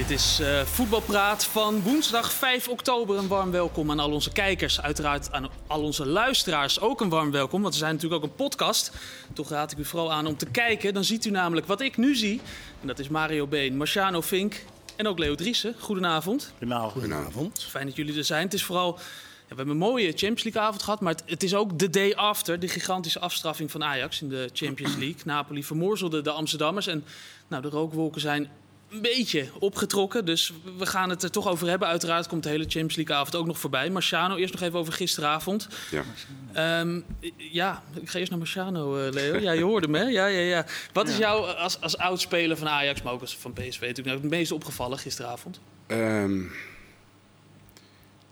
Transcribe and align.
Dit 0.00 0.10
is 0.10 0.40
uh, 0.40 0.60
Voetbalpraat 0.60 1.44
van 1.44 1.82
woensdag 1.82 2.32
5 2.32 2.68
oktober. 2.68 3.18
Een 3.18 3.28
warm 3.28 3.50
welkom 3.50 3.90
aan 3.90 3.98
al 3.98 4.12
onze 4.12 4.32
kijkers. 4.32 4.80
Uiteraard 4.80 5.32
aan 5.32 5.48
al 5.66 5.82
onze 5.82 6.06
luisteraars 6.06 6.80
ook 6.80 7.00
een 7.00 7.08
warm 7.08 7.30
welkom. 7.30 7.62
Want 7.62 7.74
we 7.74 7.80
zijn 7.80 7.94
natuurlijk 7.94 8.24
ook 8.24 8.30
een 8.30 8.36
podcast. 8.36 8.92
Toch 9.32 9.48
raad 9.48 9.72
ik 9.72 9.78
u 9.78 9.84
vooral 9.84 10.12
aan 10.12 10.26
om 10.26 10.36
te 10.36 10.46
kijken. 10.46 10.94
Dan 10.94 11.04
ziet 11.04 11.24
u 11.24 11.30
namelijk 11.30 11.66
wat 11.66 11.80
ik 11.80 11.96
nu 11.96 12.16
zie. 12.16 12.40
En 12.80 12.86
dat 12.86 12.98
is 12.98 13.08
Mario 13.08 13.46
Been, 13.46 13.76
Marciano 13.76 14.20
Vink 14.20 14.64
en 14.96 15.06
ook 15.06 15.18
Leo 15.18 15.34
Driessen. 15.34 15.74
Goedenavond. 15.78 16.52
Goedenavond. 16.58 16.92
Goedenavond. 16.92 17.64
Fijn 17.64 17.86
dat 17.86 17.96
jullie 17.96 18.16
er 18.16 18.24
zijn. 18.24 18.44
Het 18.44 18.54
is 18.54 18.64
vooral... 18.64 18.94
Ja, 18.96 19.56
we 19.56 19.62
hebben 19.62 19.74
een 19.74 19.90
mooie 19.90 20.08
Champions 20.08 20.42
League 20.42 20.62
avond 20.62 20.82
gehad, 20.82 21.00
maar 21.00 21.12
het, 21.12 21.22
het, 21.26 21.42
is 21.42 21.54
ook 21.54 21.78
de 21.78 21.90
day 21.90 22.14
after. 22.14 22.60
De 22.60 22.68
gigantische 22.68 23.18
afstraffing 23.18 23.70
van 23.70 23.84
Ajax 23.84 24.22
in 24.22 24.28
de 24.28 24.50
Champions 24.52 24.96
League. 24.96 25.20
Napoli 25.24 25.64
vermorzelde 25.64 26.20
de 26.20 26.30
Amsterdammers. 26.30 26.86
En 26.86 27.04
nou, 27.48 27.62
de 27.62 27.68
rookwolken 27.68 28.20
zijn 28.20 28.50
een 28.90 29.02
beetje 29.02 29.48
opgetrokken. 29.58 30.24
Dus 30.24 30.52
we 30.78 30.86
gaan 30.86 31.10
het 31.10 31.22
er 31.22 31.30
toch 31.30 31.48
over 31.48 31.68
hebben. 31.68 31.88
Uiteraard 31.88 32.28
komt 32.28 32.42
de 32.42 32.48
hele 32.48 32.62
Champions 32.62 32.96
League 32.96 33.16
avond 33.16 33.36
ook 33.36 33.46
nog 33.46 33.58
voorbij. 33.58 33.90
Marciano, 33.90 34.36
eerst 34.36 34.52
nog 34.52 34.62
even 34.62 34.78
over 34.78 34.92
gisteravond. 34.92 35.68
Ja, 35.90 36.80
um, 36.80 37.04
ja 37.36 37.82
ik 38.00 38.10
ga 38.10 38.18
eerst 38.18 38.30
naar 38.30 38.38
Marciano, 38.38 39.06
uh, 39.06 39.12
Leo. 39.12 39.36
Ja, 39.36 39.52
je 39.52 39.62
hoorde 39.62 39.86
hem, 39.86 39.94
hè? 39.94 40.02
Ja, 40.02 40.26
ja, 40.26 40.40
ja. 40.40 40.66
Wat 40.92 41.08
is 41.08 41.16
jou 41.16 41.56
als, 41.56 41.80
als 41.80 41.98
oud-speler 41.98 42.56
van 42.56 42.68
Ajax, 42.68 43.02
maar 43.02 43.12
ook 43.12 43.20
als 43.20 43.36
van 43.36 43.52
PSV 43.52 43.80
natuurlijk, 43.80 44.22
het 44.22 44.30
meest 44.30 44.52
opgevallen 44.52 44.98
gisteravond? 44.98 45.60
Um, 45.86 46.52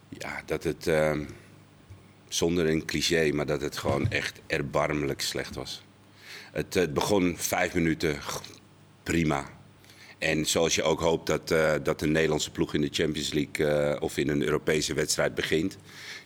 ja, 0.09 0.43
dat 0.47 0.65
het... 0.65 0.87
Um, 0.87 1.29
zonder 2.29 2.69
een 2.69 2.85
cliché, 2.85 3.31
maar 3.33 3.47
dat 3.47 3.61
het 3.61 3.79
gewoon 3.79 4.11
echt 4.11 4.41
erbarmelijk 4.47 5.21
slecht 5.21 5.55
was. 5.55 5.83
Het, 6.53 6.75
het 6.75 6.95
begon 6.95 7.37
vijf 7.39 7.75
minuten 7.75 8.19
prima 9.03 9.58
en 10.19 10.47
zoals 10.47 10.75
je 10.75 10.83
ook 10.83 11.01
hoopt 11.01 11.27
dat, 11.27 11.51
uh, 11.51 11.73
dat 11.83 12.03
een 12.03 12.13
Nederlandse 12.13 12.51
ploeg 12.51 12.75
in 12.75 12.81
de 12.81 12.89
Champions 12.93 13.33
League 13.33 13.93
uh, 13.93 14.03
of 14.03 14.17
in 14.17 14.29
een 14.29 14.43
Europese 14.43 14.95
wedstrijd 14.95 15.35
begint. 15.35 15.79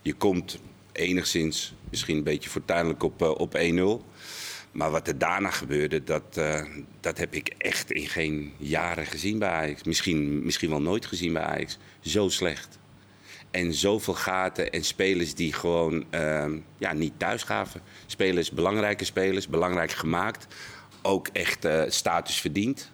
Je 0.03 0.13
komt 0.13 0.59
enigszins, 0.93 1.75
misschien 1.91 2.17
een 2.17 2.23
beetje 2.23 2.51
fortuinlijk 2.51 3.03
op, 3.03 3.23
uh, 3.23 3.31
op 3.31 3.59
1-0. 3.59 4.11
Maar 4.73 4.91
wat 4.91 5.09
er 5.09 5.19
daarna 5.19 5.51
gebeurde, 5.51 6.05
dat, 6.05 6.41
dat 7.01 7.19
heb 7.19 7.35
ik 7.35 7.55
echt 7.59 7.91
in 7.91 8.09
geen 8.09 8.53
jaren 8.57 9.07
gezien 9.07 9.39
bij 9.39 9.49
Ajax. 9.49 9.83
Misschien, 9.83 10.45
misschien 10.45 10.71
wel 10.71 10.83
nooit 10.83 11.07
gezien 11.07 11.33
bij 11.33 11.43
Ajax. 11.43 11.79
Zo 12.01 12.29
slecht. 12.29 12.79
En 13.51 13.75
zoveel 13.75 14.15
gaten 14.15 14.71
en 14.71 14.85
spelers 14.85 15.35
die 15.35 15.53
gewoon 15.53 16.05
ja, 16.79 16.93
niet 16.93 17.13
thuis 17.17 17.43
gaven. 17.43 17.83
Spelers, 18.07 18.51
belangrijke 18.51 19.05
spelers, 19.05 19.49
belangrijk 19.49 19.93
gemaakt. 19.93 20.47
Ook 21.03 21.29
echt 21.33 21.67
status 21.89 22.41
verdiend. 22.41 22.93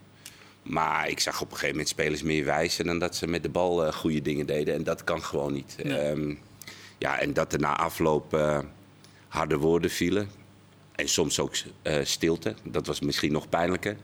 Maar 0.69 1.09
ik 1.09 1.21
zag 1.21 1.41
op 1.41 1.47
een 1.47 1.53
gegeven 1.53 1.71
moment 1.71 1.89
spelers 1.89 2.23
meer 2.23 2.45
wijzen 2.45 2.87
dan 2.87 2.99
dat 2.99 3.17
ze 3.17 3.27
met 3.27 3.43
de 3.43 3.49
bal 3.49 3.87
uh, 3.87 3.93
goede 3.93 4.23
dingen 4.23 4.47
deden. 4.47 4.75
En 4.75 4.85
dat 4.85 5.05
kan 5.05 5.23
gewoon 5.23 5.53
niet. 5.53 5.77
Um, 5.87 6.39
ja 6.99 7.19
en 7.21 7.33
dat 7.33 7.53
er 7.53 7.61
na 7.61 7.77
afloop 7.77 8.35
uh, 8.35 8.59
harde 9.29 9.57
woorden 9.57 9.91
vielen. 9.91 10.31
En 10.95 11.09
soms 11.09 11.41
ook 11.41 11.55
uh, 11.83 11.99
stilte. 12.03 12.55
Dat 12.63 12.87
was 12.87 13.01
misschien 13.01 13.33
nog 13.33 13.49
pijnlijker 13.49 13.97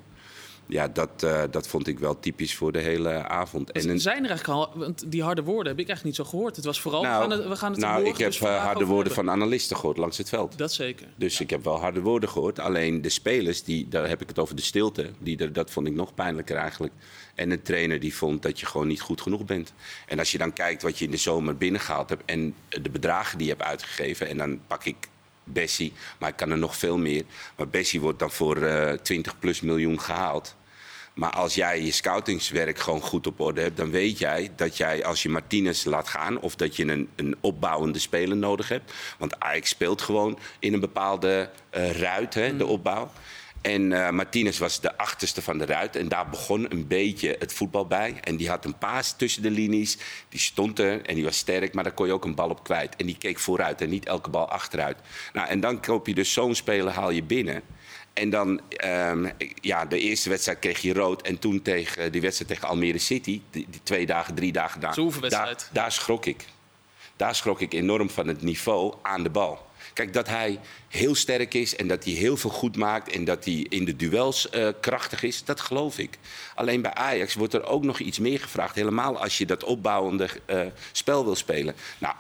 ja, 0.67 0.89
dat, 0.89 1.23
uh, 1.25 1.43
dat 1.51 1.69
vond 1.69 1.87
ik 1.87 1.99
wel 1.99 2.21
typisch 2.21 2.55
voor 2.55 2.73
de 2.73 2.79
hele 2.79 3.29
avond. 3.29 3.73
En 3.73 3.89
een... 3.89 4.01
Zijn 4.01 4.25
er 4.25 4.31
eigenlijk 4.31 4.59
al, 4.59 4.79
want 4.79 5.05
die 5.07 5.23
harde 5.23 5.43
woorden 5.43 5.73
heb 5.73 5.81
ik 5.81 5.89
echt 5.89 6.05
niet 6.05 6.15
zo 6.15 6.25
gehoord. 6.25 6.57
Het 6.57 6.65
was 6.65 6.81
vooral, 6.81 7.03
nou, 7.03 7.15
we 7.15 7.21
gaan 7.21 7.31
het, 7.31 7.49
we 7.49 7.57
gaan 7.57 7.71
het 7.73 7.81
Nou, 7.81 8.05
ik 8.05 8.17
heb 8.17 8.31
dus 8.31 8.41
uh, 8.41 8.65
harde 8.65 8.85
woorden 8.85 9.13
van 9.13 9.31
analisten 9.31 9.77
gehoord 9.77 9.97
langs 9.97 10.19
het 10.19 10.29
veld. 10.29 10.59
Dat 10.59 10.73
zeker. 10.73 11.07
Dus 11.17 11.39
ja. 11.39 11.45
ik 11.45 11.51
heb 11.51 11.65
wel 11.65 11.81
harde 11.81 12.01
woorden 12.01 12.29
gehoord. 12.29 12.59
Alleen 12.59 13.03
de 13.03 13.09
spelers, 13.09 13.63
die, 13.63 13.89
daar 13.89 14.09
heb 14.09 14.23
ik 14.23 14.29
het 14.29 14.39
over 14.39 14.57
de 14.57 14.63
stilte, 14.63 15.11
die, 15.19 15.51
dat 15.51 15.71
vond 15.71 15.87
ik 15.87 15.95
nog 15.95 16.15
pijnlijker 16.15 16.57
eigenlijk. 16.57 16.93
En 17.35 17.51
een 17.51 17.63
trainer 17.63 18.01
die 18.01 18.15
vond 18.15 18.43
dat 18.43 18.61
je 18.61 18.67
gewoon 18.67 18.87
niet 18.87 19.01
goed 19.01 19.21
genoeg 19.21 19.45
bent. 19.45 19.73
En 20.07 20.19
als 20.19 20.33
je 20.33 20.39
dan 20.39 20.53
kijkt 20.53 20.83
wat 20.83 20.99
je 20.99 21.05
in 21.05 21.11
de 21.11 21.17
zomer 21.17 21.57
binnengehaald 21.57 22.09
hebt 22.09 22.23
en 22.25 22.55
de 22.69 22.91
bedragen 22.91 23.39
die 23.39 23.47
je 23.47 23.53
hebt 23.53 23.65
uitgegeven, 23.65 24.29
en 24.29 24.37
dan 24.37 24.61
pak 24.67 24.85
ik 24.85 24.97
Bessie, 25.45 25.93
maar 26.19 26.29
ik 26.29 26.37
kan 26.37 26.51
er 26.51 26.59
nog 26.59 26.77
veel 26.77 26.99
meer. 26.99 27.25
Maar 27.57 27.69
Bessie 27.69 28.01
wordt 28.01 28.19
dan 28.19 28.31
voor 28.31 28.57
uh, 28.57 28.93
20 28.93 29.39
plus 29.39 29.61
miljoen 29.61 30.01
gehaald. 30.01 30.57
Maar 31.15 31.31
als 31.31 31.55
jij 31.55 31.83
je 31.83 31.91
scoutingswerk 31.91 32.79
gewoon 32.79 33.01
goed 33.01 33.27
op 33.27 33.41
orde 33.41 33.61
hebt, 33.61 33.77
dan 33.77 33.91
weet 33.91 34.19
jij 34.19 34.53
dat 34.57 34.77
jij 34.77 35.05
als 35.05 35.23
je 35.23 35.29
Martinez 35.29 35.85
laat 35.85 36.09
gaan 36.09 36.41
of 36.41 36.55
dat 36.57 36.77
je 36.77 36.87
een, 36.87 37.09
een 37.17 37.37
opbouwende 37.41 37.99
speler 37.99 38.37
nodig 38.37 38.69
hebt. 38.69 38.93
Want 39.19 39.41
Ajax 39.41 39.69
speelt 39.69 40.03
gewoon 40.03 40.39
in 40.59 40.73
een 40.73 40.81
bepaalde 40.81 41.51
uh, 41.77 41.91
ruit, 41.91 42.35
hè, 42.35 42.57
de 42.57 42.65
mm. 42.65 42.71
opbouw. 42.71 43.11
En 43.65 43.91
uh, 43.91 44.11
Martinez 44.11 44.59
was 44.59 44.81
de 44.81 44.97
achterste 44.97 45.43
van 45.43 45.59
de 45.59 45.65
ruit. 45.65 45.97
En 45.97 46.09
daar 46.09 46.29
begon 46.29 46.67
een 46.71 46.87
beetje 46.87 47.37
het 47.39 47.53
voetbal 47.53 47.87
bij. 47.87 48.15
En 48.21 48.37
die 48.37 48.49
had 48.49 48.65
een 48.65 48.79
paas 48.79 49.17
tussen 49.17 49.43
de 49.43 49.51
linies. 49.51 49.99
Die 50.29 50.41
stond 50.41 50.79
er 50.79 51.07
en 51.07 51.15
die 51.15 51.25
was 51.25 51.37
sterk, 51.37 51.75
maar 51.75 51.85
daar 51.85 51.93
kon 51.93 52.07
je 52.07 52.13
ook 52.13 52.25
een 52.25 52.35
bal 52.35 52.49
op 52.49 52.65
kwijt. 52.65 52.97
En 52.97 53.07
die 53.07 53.19
keek 53.19 53.39
vooruit 53.39 53.81
en 53.81 53.89
niet 53.89 54.07
elke 54.07 54.31
bal 54.31 54.49
achteruit. 54.49 54.97
Nou, 55.33 55.49
en 55.49 55.61
dan 55.61 55.81
koop 55.81 56.07
je 56.07 56.15
dus 56.15 56.33
zo'n 56.33 56.55
speler, 56.55 56.93
haal 56.93 57.11
je 57.11 57.23
binnen. 57.23 57.63
En 58.13 58.31
dan, 58.31 58.61
um, 58.85 59.31
ja, 59.61 59.87
de 59.87 59.99
eerste 59.99 60.29
wedstrijd 60.29 60.59
kreeg 60.59 60.81
je 60.81 60.93
rood. 60.93 61.23
En 61.23 61.39
toen 61.39 61.63
tegen 61.63 62.13
die 62.13 62.21
wedstrijd 62.21 62.51
tegen 62.51 62.69
Almere 62.69 62.99
City, 62.99 63.41
die, 63.51 63.67
die 63.71 63.81
twee 63.83 64.07
dagen, 64.07 64.35
drie 64.35 64.53
dagen 64.53 64.81
daar. 64.81 64.95
Daar, 65.31 65.69
daar 65.73 65.93
schrok 65.93 66.27
ik. 66.27 66.45
Daar 67.17 67.35
schrok 67.35 67.61
ik 67.61 67.73
enorm 67.73 68.11
van 68.11 68.27
het 68.27 68.43
niveau 68.43 68.95
aan 69.03 69.23
de 69.23 69.31
bal. 69.31 69.73
Kijk, 69.93 70.13
dat 70.13 70.29
hij 70.29 70.61
heel 70.89 71.15
sterk 71.15 71.55
is 71.55 71.77
en 71.77 71.89
dat 71.89 72.05
hij 72.05 72.13
heel 72.13 72.37
veel 72.37 72.51
goed 72.51 72.77
maakt 72.77 73.13
en 73.13 73.25
dat 73.25 73.45
hij 73.45 73.67
in 73.69 73.85
de 73.85 73.97
duels 73.97 74.49
uh, 74.55 74.69
krachtig 74.81 75.23
is, 75.23 75.45
dat 75.45 75.61
geloof 75.61 75.99
ik. 75.99 76.19
Alleen 76.55 76.83
bij 76.83 76.95
Ajax 76.95 77.35
wordt 77.35 77.55
er 77.55 77.67
ook 77.67 77.85
nog 77.85 77.99
iets 77.99 78.19
meer 78.19 78.41
gevraagd. 78.41 78.75
Helemaal 78.75 79.19
als 79.19 79.39
je 79.39 79.47
dat 79.47 79.65
opbouwende 79.65 80.29
uh, 80.47 80.61
spel 80.93 81.25
wil 81.25 81.37
spelen. 81.37 81.75
Nou, 81.99 82.15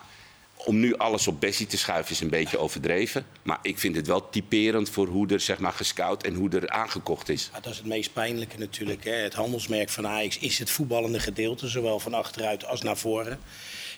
om 0.64 0.80
nu 0.80 0.96
alles 0.96 1.26
op 1.26 1.40
Bessie 1.40 1.66
te 1.66 1.76
schuiven 1.76 2.12
is 2.12 2.20
een 2.20 2.28
beetje 2.28 2.58
overdreven. 2.58 3.26
Maar 3.42 3.58
ik 3.62 3.78
vind 3.78 3.96
het 3.96 4.06
wel 4.06 4.30
typerend 4.30 4.90
voor 4.90 5.06
hoe 5.06 5.28
er 5.28 5.40
zeg 5.40 5.58
maar, 5.58 5.72
gescout 5.72 6.22
en 6.22 6.34
hoe 6.34 6.50
er 6.50 6.68
aangekocht 6.68 7.28
is. 7.28 7.50
Dat 7.62 7.72
is 7.72 7.76
het 7.76 7.86
meest 7.86 8.12
pijnlijke 8.12 8.58
natuurlijk. 8.58 9.04
Hè. 9.04 9.12
Het 9.12 9.34
handelsmerk 9.34 9.90
van 9.90 10.06
Ajax 10.06 10.38
is 10.38 10.58
het 10.58 10.70
voetballende 10.70 11.20
gedeelte, 11.20 11.68
zowel 11.68 12.00
van 12.00 12.14
achteruit 12.14 12.66
als 12.66 12.82
naar 12.82 12.96
voren. 12.96 13.40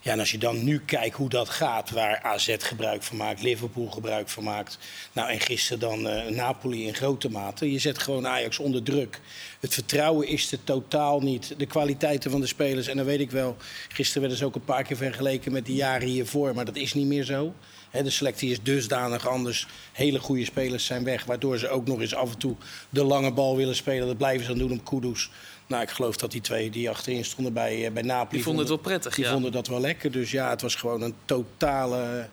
Ja, 0.06 0.12
en 0.12 0.19
als 0.19 0.31
je 0.31 0.39
dan 0.39 0.65
nu 0.65 0.81
kijkt 0.81 1.17
hoe 1.17 1.28
dat 1.28 1.49
gaat, 1.49 1.91
waar 1.91 2.22
AZ 2.22 2.56
gebruik 2.59 3.03
van 3.03 3.17
maakt, 3.17 3.43
Liverpool 3.43 3.87
gebruik 3.87 4.28
van 4.28 4.44
maakt. 4.44 4.78
Nou, 5.12 5.31
en 5.31 5.41
gisteren 5.41 5.81
dan 5.81 6.06
uh, 6.06 6.27
Napoli 6.27 6.87
in 6.87 6.94
grote 6.94 7.31
mate. 7.31 7.72
Je 7.72 7.78
zet 7.78 7.99
gewoon 7.99 8.27
Ajax 8.27 8.59
onder 8.59 8.83
druk. 8.83 9.21
Het 9.61 9.75
vertrouwen 9.75 10.28
is 10.28 10.53
er 10.53 10.65
totaal 10.65 11.21
niet. 11.21 11.55
De 11.59 11.66
kwaliteiten 11.66 12.31
van 12.31 12.41
de 12.41 12.47
spelers. 12.47 12.87
En 12.87 12.97
dan 12.97 13.06
weet 13.06 13.21
ik 13.21 13.31
wel, 13.31 13.56
gisteren 13.89 14.21
werden 14.21 14.39
ze 14.39 14.45
ook 14.45 14.55
een 14.55 14.65
paar 14.65 14.83
keer 14.83 14.97
vergeleken 14.97 15.53
met 15.53 15.66
de 15.66 15.75
jaren 15.75 16.09
hiervoor. 16.09 16.55
Maar 16.55 16.65
dat 16.65 16.77
is 16.77 16.95
niet 16.95 17.06
meer 17.06 17.25
zo. 17.25 17.55
de 17.91 18.11
selectie 18.11 18.50
is 18.50 18.62
dusdanig 18.62 19.28
anders. 19.28 19.66
Hele 19.93 20.19
goede 20.19 20.45
spelers 20.45 20.84
zijn 20.84 21.05
weg. 21.05 21.25
Waardoor 21.25 21.59
ze 21.59 21.69
ook 21.69 21.87
nog 21.87 22.00
eens 22.00 22.15
af 22.15 22.33
en 22.33 22.39
toe 22.39 22.56
de 22.91 23.05
lange 23.05 23.33
bal 23.33 23.56
willen 23.56 23.77
spelen. 23.77 24.06
Dat 24.06 24.16
blijven 24.16 24.47
ze 24.47 24.50
dan 24.50 24.59
doen 24.59 24.71
om 24.71 24.83
Kudus. 24.83 25.31
Nou, 25.66 25.82
ik 25.82 25.91
geloof 25.91 26.16
dat 26.16 26.31
die 26.31 26.41
twee 26.41 26.71
die 26.71 26.91
achterin 26.91 27.25
stonden 27.25 27.53
bij, 27.53 27.93
bij 27.93 28.03
Napoli... 28.03 28.31
Die 28.31 28.43
vonden 28.43 28.60
het 28.60 28.69
wel 28.69 28.82
prettig, 28.82 29.15
Die 29.15 29.27
vonden 29.27 29.53
dat 29.53 29.66
wel 29.66 29.81
lekker. 29.81 30.10
Dus 30.10 30.31
ja, 30.31 30.50
het 30.50 30.62
was 30.62 30.75
gewoon 30.75 31.03
een 31.03 31.15
totale... 31.25 32.28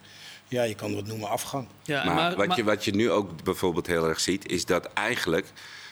Ja, 0.48 0.64
je 0.64 0.76
kan 0.76 0.96
het 0.96 1.08
noemen 1.08 1.30
afgang. 1.30 1.68
Ja, 1.84 2.04
maar, 2.04 2.16
maar, 2.16 2.36
wat, 2.36 2.48
maar... 2.48 2.58
Je, 2.58 2.64
wat 2.64 2.86
je 2.86 2.92
nu 2.96 3.12
ook 3.12 3.44
bijvoorbeeld 3.44 3.88
heel 3.88 4.08
erg 4.08 4.20
ziet... 4.20 4.52
is 4.52 4.66
dat 4.66 4.94
eigenlijk 4.94 5.52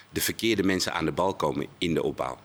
de 0.10 0.22
verkeerde 0.22 0.64
mensen 0.64 0.94
aan 0.94 1.06
de 1.06 1.12
bal 1.12 1.34
komen 1.34 1.68
in 1.78 1.94
de 1.94 2.04
opbouw. 2.04 2.38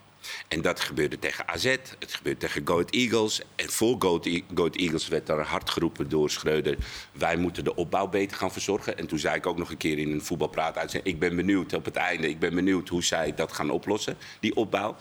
En 0.49 0.63
dat 0.63 0.81
gebeurde 0.81 1.19
tegen 1.19 1.49
AZ, 1.49 1.65
het 1.65 2.15
gebeurde 2.15 2.39
tegen 2.39 2.63
Goat 2.67 2.91
Eagles. 2.91 3.43
En 3.57 3.71
voor 3.71 3.97
Goat, 3.99 4.77
Eagles 4.77 5.09
werd 5.09 5.29
er 5.29 5.43
hard 5.43 5.71
geroepen 5.71 6.09
door 6.09 6.31
Schreuder... 6.31 6.77
wij 7.13 7.37
moeten 7.37 7.65
de 7.65 7.75
opbouw 7.75 8.09
beter 8.09 8.37
gaan 8.37 8.53
verzorgen. 8.53 8.99
En 8.99 9.07
toen 9.07 9.19
zei 9.19 9.37
ik 9.37 9.47
ook 9.47 9.59
nog 9.59 9.71
een 9.71 9.77
keer 9.77 9.99
in 9.99 10.11
een 10.11 10.23
voetbalpraat 10.23 10.79
uit... 10.79 11.01
ik 11.03 11.19
ben 11.19 11.37
benieuwd 11.37 11.75
op 11.75 11.85
het 11.85 11.97
einde, 11.97 12.29
ik 12.29 12.39
ben 12.39 12.55
benieuwd 12.55 12.89
hoe 12.89 13.05
zij 13.05 13.35
dat 13.35 13.53
gaan 13.53 13.71
oplossen, 13.71 14.17
die 14.41 14.57
opbouw. 14.57 14.97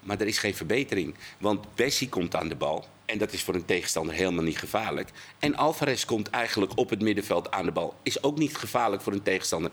Maar 0.00 0.20
er 0.20 0.26
is 0.26 0.38
geen 0.38 0.54
verbetering. 0.54 1.14
Want 1.38 1.74
Bessie 1.74 2.08
komt 2.08 2.36
aan 2.36 2.48
de 2.48 2.56
bal. 2.56 2.86
En 3.04 3.18
dat 3.18 3.32
is 3.32 3.42
voor 3.42 3.54
een 3.54 3.64
tegenstander 3.64 4.14
helemaal 4.14 4.44
niet 4.44 4.58
gevaarlijk. 4.58 5.10
En 5.38 5.56
Alvarez 5.56 6.04
komt 6.04 6.30
eigenlijk 6.30 6.78
op 6.78 6.90
het 6.90 7.02
middenveld 7.02 7.50
aan 7.50 7.64
de 7.64 7.72
bal. 7.72 7.94
Is 8.02 8.22
ook 8.22 8.38
niet 8.38 8.56
gevaarlijk 8.56 9.02
voor 9.02 9.12
een 9.12 9.22
tegenstander 9.22 9.70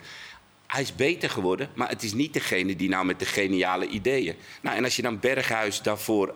hij 0.67 0.81
is 0.81 0.95
beter 0.95 1.29
geworden, 1.29 1.69
maar 1.73 1.89
het 1.89 2.03
is 2.03 2.13
niet 2.13 2.33
degene 2.33 2.75
die 2.75 2.89
nou 2.89 3.05
met 3.05 3.19
de 3.19 3.25
geniale 3.25 3.87
ideeën. 3.87 4.35
Nou, 4.61 4.77
en 4.77 4.83
als 4.83 4.95
je 4.95 5.01
dan 5.01 5.19
Berghuis 5.19 5.81
daarvoor 5.81 6.35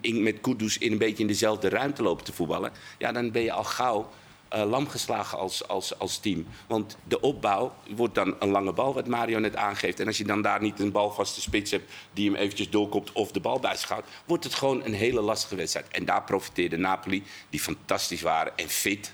in, 0.00 0.22
met 0.22 0.40
Kudus 0.40 0.78
in 0.78 0.92
een 0.92 0.98
beetje 0.98 1.22
in 1.22 1.26
dezelfde 1.26 1.68
ruimte 1.68 2.02
loopt 2.02 2.24
te 2.24 2.32
voetballen, 2.32 2.72
ja, 2.98 3.12
dan 3.12 3.30
ben 3.30 3.42
je 3.42 3.52
al 3.52 3.64
gauw 3.64 4.10
uh, 4.54 4.64
lam 4.64 4.88
geslagen 4.88 5.38
als, 5.38 5.68
als, 5.68 5.98
als 5.98 6.18
team. 6.18 6.46
Want 6.66 6.96
de 7.04 7.20
opbouw 7.20 7.74
wordt 7.94 8.14
dan 8.14 8.36
een 8.38 8.48
lange 8.48 8.72
bal, 8.72 8.94
wat 8.94 9.06
Mario 9.06 9.38
net 9.38 9.56
aangeeft. 9.56 10.00
En 10.00 10.06
als 10.06 10.18
je 10.18 10.24
dan 10.24 10.42
daar 10.42 10.60
niet 10.60 10.80
een 10.80 10.92
balvaste 10.92 11.40
spits 11.40 11.70
hebt 11.70 11.92
die 12.12 12.30
hem 12.30 12.38
eventjes 12.38 12.70
doorkomt 12.70 13.12
of 13.12 13.32
de 13.32 13.40
bal 13.40 13.60
bijschouwt, 13.60 14.04
wordt 14.24 14.44
het 14.44 14.54
gewoon 14.54 14.84
een 14.84 14.94
hele 14.94 15.20
lastige 15.20 15.56
wedstrijd. 15.56 15.88
En 15.88 16.04
daar 16.04 16.22
profiteerde 16.22 16.76
Napoli, 16.76 17.22
die 17.50 17.60
fantastisch 17.60 18.22
waren 18.22 18.56
en 18.56 18.68
fit. 18.68 19.12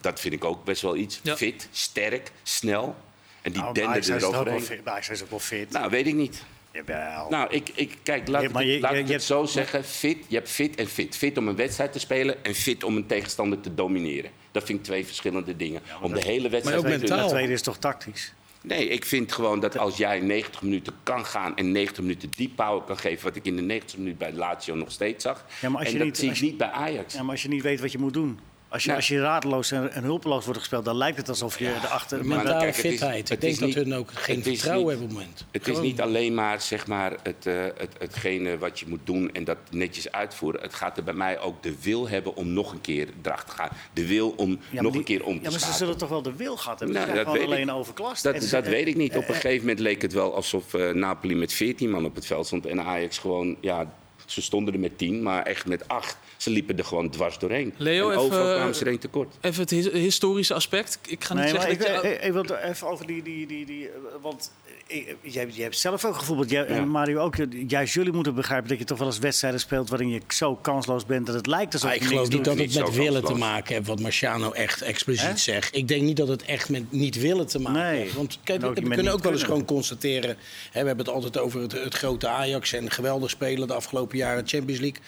Dat 0.00 0.20
vind 0.20 0.34
ik 0.34 0.44
ook 0.44 0.64
best 0.64 0.82
wel 0.82 0.96
iets. 0.96 1.20
Ja. 1.22 1.36
Fit, 1.36 1.68
sterk, 1.70 2.32
snel. 2.42 2.96
En 3.42 3.52
die 3.52 3.62
nou, 3.62 3.74
dende 3.74 4.12
er 4.12 4.26
overheen. 4.26 4.62
Is 5.10 5.22
ook 5.22 5.30
wel 5.30 5.38
fit. 5.38 5.70
Nou, 5.70 5.90
weet 5.90 6.06
ik 6.06 6.14
niet. 6.14 6.42
Jawel. 6.72 7.26
Nou, 7.30 7.50
ik, 7.50 7.70
ik, 7.74 7.96
kijk, 8.02 8.28
laat, 8.28 8.42
Ja, 8.42 8.48
ik 8.48 8.54
maar 8.54 8.64
je- 8.64 8.80
laat 8.80 8.90
je- 8.92 8.98
ik 8.98 9.06
je 9.06 9.12
het 9.12 9.28
hebt- 9.28 9.40
zo 9.40 9.44
zeggen. 9.44 9.84
Fit, 9.84 10.16
je 10.28 10.34
hebt 10.36 10.50
fit 10.50 10.74
en 10.76 10.86
fit. 10.86 11.16
Fit 11.16 11.38
om 11.38 11.48
een 11.48 11.56
wedstrijd 11.56 11.92
te 11.92 11.98
spelen 11.98 12.44
en 12.44 12.54
fit 12.54 12.84
om 12.84 12.96
een 12.96 13.06
tegenstander 13.06 13.60
te 13.60 13.74
domineren. 13.74 14.30
Dat 14.52 14.64
vind 14.64 14.78
ik 14.78 14.84
twee 14.84 15.06
verschillende 15.06 15.56
dingen. 15.56 15.80
om 16.02 16.12
de 16.12 16.20
hele 16.22 16.48
wedstrijd 16.48 16.78
ook 16.80 16.84
te 16.90 16.98
mentaal. 16.98 17.18
Dat 17.18 17.28
tweede 17.28 17.52
is 17.52 17.62
toch 17.62 17.76
tactisch? 17.78 18.32
Nee, 18.62 18.88
ik 18.88 19.04
vind 19.04 19.32
gewoon 19.32 19.60
dat 19.60 19.78
als 19.78 19.96
jij 19.96 20.20
90 20.20 20.62
minuten 20.62 20.92
kan 21.02 21.26
gaan 21.26 21.56
en 21.56 21.72
90 21.72 22.02
minuten 22.02 22.30
die 22.36 22.48
power 22.56 22.82
kan 22.82 22.98
geven, 22.98 23.24
wat 23.24 23.36
ik 23.36 23.44
in 23.44 23.56
de 23.56 23.62
90 23.62 23.98
minuten 23.98 24.18
bij 24.18 24.32
Lazio 24.32 24.74
nog 24.74 24.90
steeds 24.90 25.22
zag. 25.24 25.44
Ja, 25.60 25.68
maar 25.68 25.78
als 25.78 25.86
en 25.86 25.92
je 25.92 25.98
dat 25.98 26.06
niet- 26.06 26.16
zie 26.16 26.24
ik 26.24 26.30
als 26.30 26.38
je- 26.40 26.44
niet 26.46 26.56
bij 26.56 26.68
Ajax. 26.70 27.14
Ja, 27.14 27.22
maar 27.22 27.30
als 27.30 27.42
je 27.42 27.48
niet 27.48 27.62
weet 27.62 27.80
wat 27.80 27.92
je 27.92 27.98
moet 27.98 28.12
doen. 28.12 28.38
Als 28.72 28.84
je, 28.84 28.94
als 28.94 29.08
je 29.08 29.20
radeloos 29.20 29.70
en, 29.70 29.92
en 29.92 30.02
hulpeloos 30.02 30.44
wordt 30.44 30.58
gespeeld, 30.60 30.84
dan 30.84 30.96
lijkt 30.96 31.16
het 31.16 31.28
alsof 31.28 31.58
je 31.58 31.64
de 31.80 31.86
achter... 31.86 32.24
maar 32.26 32.36
Mentale 32.36 32.58
kijk, 32.60 32.76
het 32.76 32.84
is- 32.84 32.90
fitheid. 32.90 33.28
het 33.28 33.30
ik 33.30 33.40
denk 33.40 33.52
is 33.52 33.58
dat 33.58 33.68
niet- 33.68 33.76
hun 33.76 33.94
ook 33.94 34.10
geen 34.14 34.42
vertrouwen 34.42 34.80
niet- 34.84 34.98
hebben 34.98 35.02
op 35.02 35.08
het 35.08 35.18
moment. 35.18 35.44
Het 35.50 35.68
is 35.68 35.78
niet 35.80 36.00
alleen 36.00 36.34
maar, 36.34 36.60
zeg 36.60 36.86
maar 36.86 37.12
het, 37.22 37.46
eh, 37.46 37.54
het, 37.76 37.88
hetgene 37.98 38.58
wat 38.58 38.80
je 38.80 38.86
moet 38.88 39.00
doen 39.04 39.32
en 39.32 39.44
dat 39.44 39.56
netjes 39.70 40.12
uitvoeren. 40.12 40.60
Het 40.60 40.74
gaat 40.74 40.96
er 40.96 41.04
bij 41.04 41.14
mij 41.14 41.38
ook 41.40 41.62
de 41.62 41.74
wil 41.80 42.08
hebben 42.08 42.36
om 42.36 42.52
nog 42.52 42.72
een 42.72 42.80
keer 42.80 43.08
erachter 43.22 43.48
te 43.48 43.54
gaan. 43.54 43.68
De 43.92 44.06
wil 44.06 44.30
om 44.36 44.58
Ja, 44.70 44.82
nog 44.82 44.90
die- 44.90 45.00
een 45.00 45.06
keer 45.06 45.24
om 45.24 45.36
te 45.38 45.44
Ja, 45.44 45.50
maar 45.50 45.60
ze 45.60 45.72
zullen 45.72 45.96
toch 45.96 46.08
wel 46.08 46.22
de 46.22 46.36
wil 46.36 46.56
gehad 46.56 46.78
hebben? 46.78 46.96
Nou, 46.96 47.08
dat 47.12 47.18
gewoon 47.18 47.38
weet 47.38 47.46
alleen 47.46 47.68
ik. 47.68 47.74
overklast. 47.74 48.22
Dat, 48.22 48.34
En 48.34 48.48
dat 48.50 48.66
weet 48.66 48.86
ik 48.86 48.96
niet. 48.96 49.16
Op 49.16 49.22
een 49.22 49.28
eh, 49.28 49.34
gegeven 49.34 49.60
moment 49.60 49.78
leek 49.78 50.02
het 50.02 50.12
wel 50.12 50.34
alsof 50.34 50.74
eh, 50.74 50.90
Napoli 50.94 51.34
met 51.34 51.52
14 51.52 51.90
man 51.90 52.04
op 52.04 52.14
het 52.14 52.26
veld 52.26 52.46
stond. 52.46 52.66
En 52.66 52.80
Ajax 52.82 53.18
gewoon, 53.18 53.56
ja, 53.60 53.92
ze 54.26 54.42
stonden 54.42 54.74
er 54.74 54.80
met 54.80 54.98
10, 54.98 55.22
maar 55.22 55.42
echt 55.42 55.66
met 55.66 55.88
8. 55.88 56.16
Ze 56.40 56.50
liepen 56.50 56.78
er 56.78 56.84
gewoon 56.84 57.10
dwars 57.10 57.38
doorheen. 57.38 57.74
Leo, 57.76 58.10
en 58.10 58.16
overal 58.18 58.42
even- 58.44 58.54
kwamen 58.56 58.74
ze 58.74 58.80
er 58.84 58.86
één 58.90 58.98
tekort. 58.98 59.34
Even 59.40 59.60
het 59.60 59.70
his- 59.70 59.90
historische 59.92 60.54
aspect. 60.54 60.98
Ik 61.06 61.24
ga 61.24 61.34
niet 61.34 61.42
Nee, 61.42 61.52
zeggen 61.52 61.78
dat 61.78 62.02
je... 62.02 62.08
ik, 62.18 62.32
wil 62.32 62.42
het 62.42 62.50
even 62.62 62.86
over 62.88 63.06
die... 63.06 63.22
die, 63.22 63.46
die, 63.46 63.66
die 63.66 63.86
eh, 63.88 63.92
want 64.22 64.52
eh, 64.86 64.96
jij, 65.22 65.46
jij 65.46 65.62
hebt 65.62 65.78
zelf 65.78 66.04
ook 66.04 66.16
gevoetbald. 66.16 66.50
Jij, 66.50 66.62
Ja. 66.62 66.66
en 66.68 66.88
Mario 66.88 67.20
ook. 67.20 67.34
Juist 67.68 67.94
jullie 67.94 68.12
moeten 68.12 68.34
begrijpen 68.34 68.68
dat 68.68 68.78
je 68.78 68.84
toch 68.84 68.98
wel 68.98 69.06
eens 69.06 69.18
wedstrijden 69.18 69.60
speelt... 69.60 69.88
waarin 69.88 70.08
je 70.08 70.20
zo 70.28 70.56
kansloos 70.56 71.06
bent 71.06 71.26
dat 71.26 71.34
het 71.34 71.46
lijkt 71.46 71.72
alsof 71.72 71.88
Ah, 71.90 71.94
je 71.96 72.00
ik 72.02 72.06
geloof 72.08 72.22
niet 72.22 72.32
doet. 72.32 72.44
dat 72.44 72.56
het 72.58 72.66
Niet 72.66 72.78
met 72.78 72.94
willen 72.94 73.24
te 73.24 73.34
maken 73.34 73.74
heeft, 73.74 73.86
wat 73.86 74.00
Marciano 74.00 74.52
echt 74.52 74.82
expliciet 74.82 75.40
zegt. 75.40 75.76
Ik 75.76 75.88
denk 75.88 76.02
niet 76.02 76.16
dat 76.16 76.28
het 76.28 76.42
echt 76.44 76.68
met 76.68 76.92
niet 76.92 77.20
willen 77.20 77.46
te 77.46 77.60
maken 77.60 77.82
Nee. 77.82 78.00
heeft. 78.00 78.14
Want 78.14 78.38
kijk, 78.44 78.60
we 78.60 78.72
kunnen 78.88 79.12
ook 79.12 79.22
wel 79.22 79.32
eens 79.32 79.42
gewoon 79.42 79.64
constateren... 79.64 80.30
Hè, 80.70 80.80
we 80.80 80.86
hebben 80.86 81.04
het 81.04 81.08
altijd 81.14 81.38
over 81.38 81.60
het, 81.60 81.72
het 81.72 81.94
grote 81.94 82.28
Ajax 82.28 82.72
en 82.72 82.90
geweldig 82.90 83.30
spelen 83.30 83.68
de 83.68 83.74
afgelopen 83.74 84.18
jaren 84.18 84.48
Champions 84.48 84.80
League. 84.80 85.02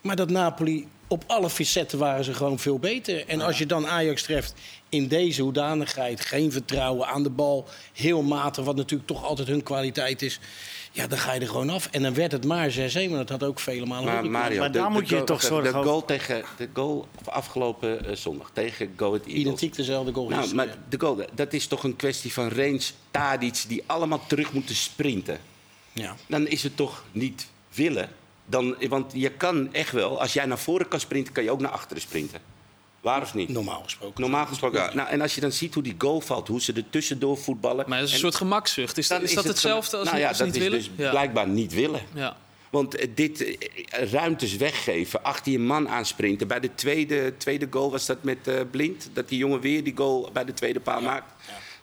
Maar 0.00 0.16
dat 0.16 0.30
Napoli, 0.30 0.86
op 1.08 1.24
alle 1.26 1.50
facetten 1.50 1.98
waren 1.98 2.24
ze 2.24 2.34
gewoon 2.34 2.58
veel 2.58 2.78
beter. 2.78 3.26
En 3.28 3.40
als 3.40 3.58
je 3.58 3.66
dan 3.66 3.86
Ajax 3.86 4.22
treft 4.22 4.54
in 4.88 5.08
deze 5.08 5.42
hoedanigheid, 5.42 6.20
geen 6.24 6.52
vertrouwen 6.52 7.06
aan 7.06 7.22
de 7.22 7.30
bal, 7.30 7.68
heel 7.92 8.22
matig, 8.22 8.64
wat 8.64 8.76
natuurlijk 8.76 9.08
toch 9.08 9.24
altijd 9.24 9.48
hun 9.48 9.62
kwaliteit 9.62 10.22
is... 10.22 10.40
Ja, 10.92 11.06
dan 11.06 11.18
ga 11.18 11.32
je 11.32 11.40
er 11.40 11.46
gewoon 11.48 11.70
af. 11.70 11.88
En 11.90 12.02
dan 12.02 12.14
werd 12.14 12.32
het 12.32 12.44
maar 12.44 12.70
6-1, 12.72 12.74
maar 12.94 13.08
dat 13.08 13.28
had 13.28 13.42
ook 13.44 13.60
vele 13.60 13.86
malen 13.86 14.04
Maar. 14.04 14.24
Mario, 14.30 14.58
Maar 14.58 14.72
de, 14.72 14.78
daar 14.78 14.88
de 14.88 14.92
moet 14.94 15.08
je 15.08 15.14
goal, 15.14 15.26
toch 15.26 15.42
zorgen 15.42 15.72
De 15.72 15.78
over- 15.78 15.90
goal, 15.90 16.04
tegen, 16.04 16.44
de 16.56 16.68
goal 16.72 17.06
van 17.22 17.32
afgelopen 17.32 18.06
eh, 18.06 18.14
zondag 18.16 18.50
tegen 18.52 18.92
Go 18.96 19.06
Ahead 19.06 19.20
Eagles. 19.26 19.40
Identiek 19.40 19.74
dezelfde 19.76 20.12
goal. 20.12 20.28
Nou, 20.28 20.54
maar 20.54 20.76
de 20.88 21.00
goal, 21.00 21.20
dat 21.34 21.52
is 21.52 21.66
toch 21.66 21.84
een 21.84 21.96
kwestie 21.96 22.32
van 22.32 22.48
range, 22.48 22.80
Tadic, 23.10 23.64
die 23.68 23.82
allemaal 23.86 24.20
terug 24.26 24.52
moeten 24.52 24.74
sprinten. 24.74 25.38
ja. 25.92 26.16
Dan 26.26 26.46
is 26.46 26.62
het 26.62 26.76
toch 26.76 27.04
niet 27.12 27.46
willen. 27.74 28.08
Dan, 28.46 28.76
want 28.88 29.12
je 29.14 29.30
kan 29.30 29.72
echt 29.72 29.92
wel, 29.92 30.20
als 30.20 30.32
jij 30.32 30.46
naar 30.46 30.58
voren 30.58 30.88
kan 30.88 31.00
sprinten, 31.00 31.32
kan 31.32 31.44
je 31.44 31.50
ook 31.50 31.60
naar 31.60 31.70
achteren 31.70 32.02
sprinten. 32.02 32.40
Waar 33.00 33.22
of 33.22 33.34
niet? 33.34 33.48
Normaal 33.48 33.82
gesproken. 33.82 34.20
Normaal 34.20 34.46
gesproken. 34.46 34.80
ja. 34.82 34.94
Nou, 34.94 35.08
en 35.08 35.20
als 35.20 35.34
je 35.34 35.40
dan 35.40 35.52
ziet 35.52 35.74
hoe 35.74 35.82
die 35.82 35.94
goal 35.98 36.20
valt, 36.20 36.48
hoe 36.48 36.60
ze 36.60 36.72
er 36.72 36.84
tussendoor 36.90 37.38
voetballen. 37.38 37.84
Maar 37.88 37.98
het 37.98 38.06
is 38.06 38.10
een 38.14 38.16
en 38.16 38.22
soort 38.22 38.34
gemakzucht. 38.34 38.98
Is, 38.98 39.08
dan 39.08 39.22
is 39.22 39.34
dat 39.34 39.44
het 39.44 39.52
hetzelfde 39.52 39.96
als, 39.96 40.04
nou 40.06 40.16
niet- 40.16 40.24
ja, 40.24 40.28
als 40.28 40.38
dat 40.38 40.46
niet 40.46 40.56
is 40.56 40.62
willen? 40.62 40.78
dus 40.78 40.90
ja. 40.96 41.10
blijkbaar 41.10 41.48
niet 41.48 41.72
willen. 41.72 42.00
ja. 42.14 42.36
Want 42.70 42.94
eh, 42.96 43.08
dit 43.14 43.44
eh, 43.44 44.10
ruimtes 44.10 44.56
weggeven, 44.56 45.22
achter 45.24 45.52
je 45.52 45.58
man 45.58 45.88
aansprinten. 45.88 46.48
Bij 46.48 46.60
de 46.60 46.74
tweede, 46.74 47.34
tweede 47.36 47.66
goal 47.70 47.90
was 47.90 48.06
dat 48.06 48.22
met 48.22 48.48
eh, 48.48 48.54
Blind. 48.70 49.10
Dat 49.12 49.28
die 49.28 49.38
jongen 49.38 49.60
weer 49.60 49.84
die 49.84 49.96
goal 49.96 50.30
bij 50.32 50.44
de 50.44 50.54
tweede 50.54 50.80
paal 50.80 51.00
maakt. 51.00 51.32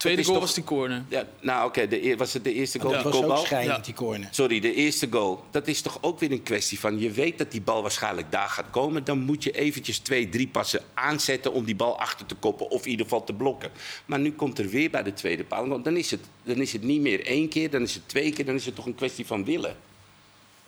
Tweede 0.03 0.23
goal 0.23 0.35
toch- 0.35 0.45
was 0.45 0.53
die 0.55 0.63
corner. 0.63 1.03
Ja, 1.09 1.27
nou 1.41 1.67
oké, 1.67 1.87
de 1.87 2.03
eer- 2.05 2.17
was 2.17 2.33
het 2.33 2.43
de 2.43 2.53
eerste 2.53 2.79
goal? 2.79 2.93
Dat 2.93 3.11
die 3.11 3.21
was 3.21 3.39
ook 3.39 3.45
schijnend, 3.45 3.75
Ja. 3.77 3.83
die 3.83 3.93
corner. 3.93 4.27
Sorry, 4.31 4.59
de 4.59 4.73
eerste 4.73 5.07
goal. 5.11 5.43
Dat 5.51 5.67
is 5.67 5.81
toch 5.81 5.97
ook 6.01 6.19
weer 6.19 6.31
een 6.31 6.43
kwestie 6.43 6.79
van... 6.79 6.99
je 6.99 7.11
weet 7.11 7.37
dat 7.37 7.51
die 7.51 7.61
bal 7.61 7.81
waarschijnlijk 7.81 8.31
daar 8.31 8.49
gaat 8.49 8.69
komen... 8.71 9.03
dan 9.03 9.19
moet 9.19 9.43
je 9.43 9.51
eventjes 9.51 9.97
twee, 9.99 10.29
drie 10.29 10.47
passen 10.47 10.81
aanzetten... 10.93 11.53
om 11.53 11.65
die 11.65 11.75
bal 11.75 11.99
achter 11.99 12.25
te 12.25 12.35
koppen 12.35 12.69
of 12.69 12.83
in 12.85 12.89
ieder 12.91 13.05
geval 13.05 13.23
te 13.23 13.33
blokken. 13.33 13.71
Maar 14.05 14.19
nu 14.19 14.31
komt 14.31 14.59
er 14.59 14.69
weer 14.69 14.89
bij 14.89 15.03
de 15.03 15.13
tweede 15.13 15.43
paal. 15.43 15.67
Want 15.67 15.83
dan 15.83 15.97
is 15.97 16.11
het, 16.11 16.21
dan 16.43 16.55
is 16.61 16.73
het 16.73 16.83
niet 16.83 17.01
meer 17.01 17.25
één 17.25 17.49
keer, 17.49 17.69
dan 17.69 17.81
is 17.81 17.93
het 17.93 18.03
twee 18.09 18.31
keer... 18.33 18.45
dan 18.45 18.55
is 18.55 18.65
het 18.65 18.75
toch 18.75 18.85
een 18.85 18.95
kwestie 18.95 19.25
van 19.25 19.45
willen. 19.45 19.75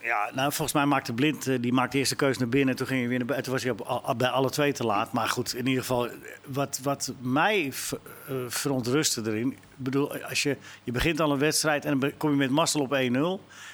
Ja, 0.06 0.30
nou, 0.34 0.52
volgens 0.52 0.74
mij 0.74 0.86
maakte 0.86 1.14
Blind, 1.14 1.48
eh, 1.48 1.58
die 1.62 1.74
maakte 1.74 1.92
de 1.92 1.98
eerste 1.98 2.16
keuze 2.16 2.40
naar 2.40 2.50
binnen. 2.50 2.76
Toen 2.76 2.88
ging 2.88 3.00
hij 3.00 3.10
weer 3.10 3.18
naar 3.18 3.28
buiten. 3.28 3.52
Toen 3.52 3.62
was 3.62 3.88
hij 3.88 4.00
op, 4.04 4.18
bij 4.18 4.30
alle 4.30 4.50
twee 4.50 4.74
te 4.74 4.86
laat. 4.86 5.12
Maar 5.12 5.30
goed, 5.30 5.56
in 5.56 5.68
ieder 5.68 5.82
geval, 5.82 6.10
wat, 6.46 6.80
wat 6.84 7.14
mij 7.20 7.74
ver- 7.74 8.00
eh, 8.28 8.36
verontrustte 8.48 9.22
erin... 9.26 9.52
Ik 9.52 9.58
bedoel, 9.76 10.24
als 10.24 10.44
je, 10.44 10.58
je 10.84 10.92
begint 10.92 11.20
al 11.20 11.32
een 11.32 11.40
wedstrijd 11.40 11.86
en 11.86 12.00
dan 12.00 12.12
kom 12.18 12.30
je 12.30 12.36
met 12.36 12.50
mazzel 12.50 12.82
op 12.82 12.94
1-0. 12.94 12.94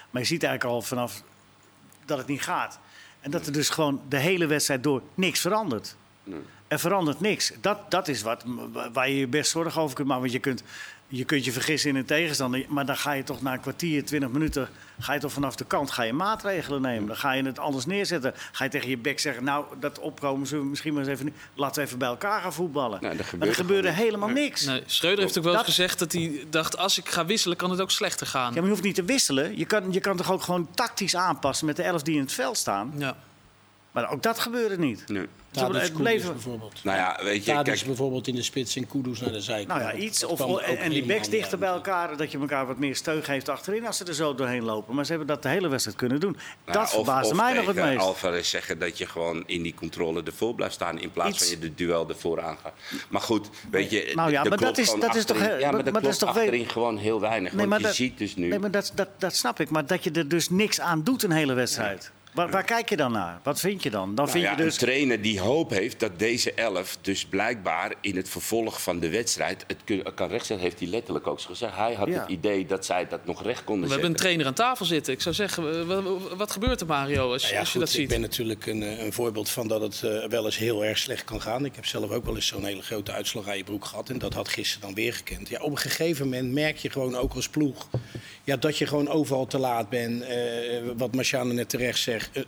Maar 0.10 0.22
je 0.22 0.28
ziet 0.28 0.44
eigenlijk 0.44 0.64
al 0.64 0.82
vanaf 0.82 1.24
dat 2.06 2.18
het 2.18 2.28
niet 2.28 2.42
gaat. 2.42 2.80
En 3.20 3.32
dat 3.32 3.46
er 3.46 3.54
dus 3.54 3.70
gewoon 3.70 4.02
de 4.10 4.18
hele 4.18 4.46
wedstrijd 4.46 4.84
door 4.84 5.02
niks 5.14 5.40
verandert. 5.40 5.96
Er 6.68 6.80
verandert 6.80 7.20
niks. 7.20 7.54
Dat, 7.62 7.92
dat 7.92 8.08
is 8.08 8.22
wat, 8.22 8.44
waar 8.94 9.10
je 9.10 9.18
je 9.18 9.28
best 9.28 9.52
zorgen 9.52 9.82
over 9.82 9.96
kunt 9.96 10.08
maken. 10.08 10.24
Want 10.24 10.34
je 10.34 10.40
kunt, 10.40 10.64
je 11.14 11.26
kunt 11.26 11.46
je 11.46 11.52
vergissen 11.52 11.90
in 11.90 11.96
een 11.96 12.06
tegenstander. 12.06 12.66
Maar 12.68 12.86
dan 12.86 12.98
ga 12.98 13.12
je 13.12 13.24
toch 13.24 13.42
na 13.42 13.54
een 13.54 13.60
kwartier, 13.60 14.06
twintig 14.06 14.30
minuten... 14.30 14.70
ga 15.00 15.14
je 15.14 15.20
toch 15.20 15.32
vanaf 15.32 15.56
de 15.56 15.66
kant 15.66 15.92
ga 15.92 16.04
je 16.04 16.14
maatregelen 16.14 16.82
nemen. 16.82 17.08
Dan 17.08 17.18
ga 17.18 17.32
je 17.32 17.44
het 17.44 17.60
anders 17.60 17.86
neerzetten. 17.86 18.34
Ga 18.52 18.64
je 18.64 18.70
tegen 18.70 18.90
je 18.90 18.98
bek 18.98 19.20
zeggen... 19.20 19.44
nou, 19.44 19.66
dat 19.80 20.00
opkomen 20.00 20.48
zullen 20.48 20.64
we 20.64 20.70
misschien 20.70 20.94
maar 20.94 21.04
eens 21.08 21.12
even... 21.20 21.34
laten 21.54 21.82
we 21.82 21.88
even 21.88 22.00
bij 22.00 22.08
elkaar 22.08 22.42
gaan 22.42 22.54
voetballen. 22.54 23.02
Nou, 23.02 23.16
dat 23.18 23.18
maar 23.18 23.26
gebeurde 23.30 23.48
er 23.48 23.56
gebeurde 23.56 23.90
helemaal 23.90 24.30
niks. 24.30 24.66
Nee, 24.66 24.84
Schreuder 24.86 25.24
heeft 25.24 25.38
ook 25.38 25.44
wel 25.44 25.54
eens 25.54 25.62
Dat- 25.62 25.74
gezegd 25.76 26.00
dat 26.00 26.12
hij 26.12 26.46
dacht... 26.50 26.78
als 26.78 26.98
ik 26.98 27.10
ga 27.10 27.26
wisselen, 27.26 27.58
kan 27.58 27.72
het 27.72 27.82
ook 27.82 27.92
slechter 27.92 28.28
gaan. 28.28 28.48
Ja, 28.50 28.54
maar 28.54 28.64
je 28.64 28.70
hoeft 28.70 28.84
niet 28.84 28.96
te 28.96 29.04
wisselen. 29.04 29.58
Je 29.58 29.66
kan, 29.66 29.92
je 29.92 30.00
kan 30.00 30.18
toch 30.18 30.32
ook 30.32 30.42
gewoon 30.42 30.68
tactisch 30.76 31.16
aanpassen... 31.16 31.66
met 31.66 31.76
de 31.76 31.84
elf 31.84 32.02
die 32.02 32.16
in 32.16 32.22
het 32.22 32.34
veld 32.34 32.58
staan. 32.58 32.94
Ja. 32.98 33.16
Maar 33.92 34.12
ook 34.12 34.24
dat 34.24 34.40
gebeurde 34.40 34.78
niet. 34.78 35.04
Nee. 35.08 35.28
Het 35.52 35.94
bleef- 35.94 36.26
bijvoorbeeld. 36.32 36.84
Nou 36.84 36.98
ja, 36.98 37.20
weet 37.24 37.46
je, 37.46 37.62
kijk, 37.64 37.84
bijvoorbeeld 37.86 38.28
in 38.28 38.36
de 38.36 38.42
spits 38.44 38.76
en 38.76 38.88
Kudus 38.88 39.20
naar 39.20 39.32
de 39.32 39.42
zijkant. 39.42 39.80
Nou 39.80 39.82
ja, 39.98 40.04
iets. 40.04 40.24
Of, 40.24 40.60
en, 40.62 40.78
en 40.78 40.90
die 40.90 41.06
backs 41.06 41.30
dichter 41.30 41.58
bij 41.58 41.70
elkaar. 41.70 42.18
Dat 42.18 42.32
je 42.32 42.38
elkaar 42.40 42.66
wat 42.68 42.78
meer 42.78 42.96
steun 42.96 43.24
geeft 43.24 43.50
achterin 43.50 43.86
als 43.86 43.98
ze 43.98 44.06
er 44.06 44.14
zo 44.14 44.36
doorheen 44.36 44.64
lopen. 44.64 44.96
Maar 44.96 45.04
ze 45.06 45.10
hebben 45.10 45.28
dat 45.30 45.44
de 45.44 45.50
hele 45.50 45.68
wedstrijd 45.68 45.98
kunnen 45.98 46.20
doen. 46.20 46.32
Nou, 46.32 46.78
dat 46.78 46.82
of- 46.84 46.90
verbaasde 46.92 47.32
of 47.34 47.40
mij 47.42 47.54
nog 47.54 47.66
het 47.66 47.76
tegen 47.76 47.90
meest. 47.90 48.02
Alvarez 48.06 48.50
zeggen 48.50 48.80
dat 48.80 48.98
je 48.98 49.06
gewoon 49.06 49.44
in 49.46 49.62
die 49.62 49.74
controle 49.74 50.24
ervoor 50.24 50.56
blijft 50.56 50.74
staan... 50.74 51.00
in 51.00 51.12
plaats 51.12 51.30
Iets- 51.30 51.40
van 51.44 51.50
je 51.50 51.60
de 51.60 51.76
duel 51.76 52.10
ervoor 52.10 52.42
aangaat. 52.42 52.74
Maar 53.10 53.22
goed, 53.22 53.50
weet 53.72 53.90
je... 53.92 54.12
Nou 54.16 54.32
ja, 54.32 54.44
maar 54.44 54.58
dat 54.58 54.78
is- 54.78 54.94
dat 55.00 55.16
is 55.16 55.26
toch 55.26 55.38
achterin- 55.38 55.42
heel- 55.44 55.60
Ja, 55.60 55.72
maar 55.72 55.84
maar 55.84 55.94
dat 55.94 56.04
dat 56.04 56.12
is 56.12 56.18
toch 56.18 56.34
weer- 56.34 56.44
achterin 56.44 56.70
gewoon 56.70 56.98
heel 56.98 57.20
weinig. 57.20 57.52
want 57.54 57.74
je 57.78 57.80
dat, 57.82 57.96
ziet 57.96 58.18
dus 58.18 58.36
nu... 58.36 58.48
nee, 58.48 58.60
maar 58.60 58.72
dat, 58.72 58.92
dat, 58.96 59.08
dat 59.18 59.36
snap 59.36 59.60
ik. 59.60 59.70
Maar 59.70 59.86
dat 59.86 60.04
je 60.04 60.12
er 60.12 60.28
dus 60.28 60.50
niks 60.50 60.80
aan 60.80 61.04
doet 61.04 61.24
een 61.24 61.32
hele 61.32 61.54
wedstrijd. 61.54 62.12
Waar, 62.34 62.50
waar 62.50 62.64
kijk 62.64 62.90
je 62.90 62.98
dan 62.98 63.12
naar? 63.12 63.40
Wat 63.44 63.60
vind 63.60 63.84
je 63.84 63.90
dan? 63.90 64.06
Dan 64.06 64.14
Nou 64.16 64.30
vind 64.30 64.44
ja, 64.44 64.52
je 64.52 64.58
dus... 64.58 64.74
Een 64.74 64.80
trainer 64.80 65.22
die 65.22 65.40
hoop 65.40 65.70
heeft 65.70 66.00
dat 66.00 66.20
deze 66.20 66.54
elf 66.54 66.98
dus 67.02 67.26
blijkbaar 67.26 67.94
in 68.02 68.16
het 68.16 68.30
vervolg 68.30 68.82
van 68.82 69.00
de 69.00 69.10
wedstrijd 69.10 69.64
het 69.68 69.78
kun- 69.84 70.14
kan 70.16 70.30
rechtzetten, 70.30 70.66
heeft 70.66 70.80
hij 70.80 70.88
letterlijk 70.90 71.28
ook 71.28 71.40
zo 71.40 71.48
gezegd. 71.50 71.76
Hij 71.76 71.94
had 71.94 72.08
Ja. 72.08 72.20
het 72.22 72.30
idee 72.30 72.66
dat 72.66 72.86
zij 72.86 73.08
dat 73.08 73.26
nog 73.26 73.44
recht 73.44 73.64
konden 73.64 73.88
We 73.88 73.92
hebben 73.94 74.12
een 74.12 74.18
zetten. 74.18 74.26
trainer 74.26 74.46
aan 74.46 74.54
tafel 74.70 74.86
zitten. 74.86 75.14
Ik 75.14 75.22
zou 75.22 75.36
zeggen, 75.36 75.88
wat, 75.88 76.04
wat 76.38 76.52
gebeurt 76.52 76.82
er 76.82 76.88
Mario 76.88 77.32
als, 77.32 77.42
Nou 77.42 77.54
ja, 77.54 77.60
als 77.60 77.68
je 77.68 77.78
goed, 77.78 77.82
dat 77.82 77.90
ziet? 77.96 78.02
Ik 78.02 78.08
ben 78.10 78.22
natuurlijk 78.22 78.66
een, 78.66 78.84
eh, 78.84 79.04
een 79.06 79.14
voorbeeld 79.14 79.50
van 79.50 79.68
dat 79.68 79.82
het 79.82 80.04
eh, 80.04 80.28
wel 80.30 80.46
eens 80.46 80.58
heel 80.58 80.86
erg 80.86 80.98
slecht 80.98 81.24
kan 81.24 81.42
gaan. 81.42 81.66
Ik 81.66 81.76
heb 81.76 81.86
zelf 81.86 82.12
ook 82.12 82.26
wel 82.26 82.36
eens 82.36 82.48
zo'n 82.48 82.66
hele 82.66 82.82
grote 82.82 83.12
uitslag 83.12 83.48
aan 83.48 83.58
je 83.58 83.64
broek 83.64 83.86
gehad. 83.86 84.10
En 84.10 84.20
dat 84.20 84.34
had 84.34 84.50
gisteren 84.50 84.82
dan 84.88 84.96
weer 84.96 85.14
gekend. 85.14 85.50
Ja, 85.50 85.60
op 85.62 85.72
een 85.72 85.78
gegeven 85.78 86.30
moment 86.30 86.52
merk 86.54 86.78
je 86.78 86.90
gewoon 86.90 87.16
ook 87.16 87.34
als 87.34 87.50
ploeg... 87.50 87.88
Ja, 88.44 88.56
dat 88.58 88.78
je 88.78 88.86
gewoon 88.86 89.08
overal 89.10 89.46
te 89.48 89.58
laat 89.58 89.90
bent. 89.90 90.22
Eh, 90.24 90.38
wat 90.98 91.16
Marciano 91.16 91.54
net 91.54 91.70
terecht 91.70 92.00
zegt. 92.00 92.21
Eh, 92.34 92.44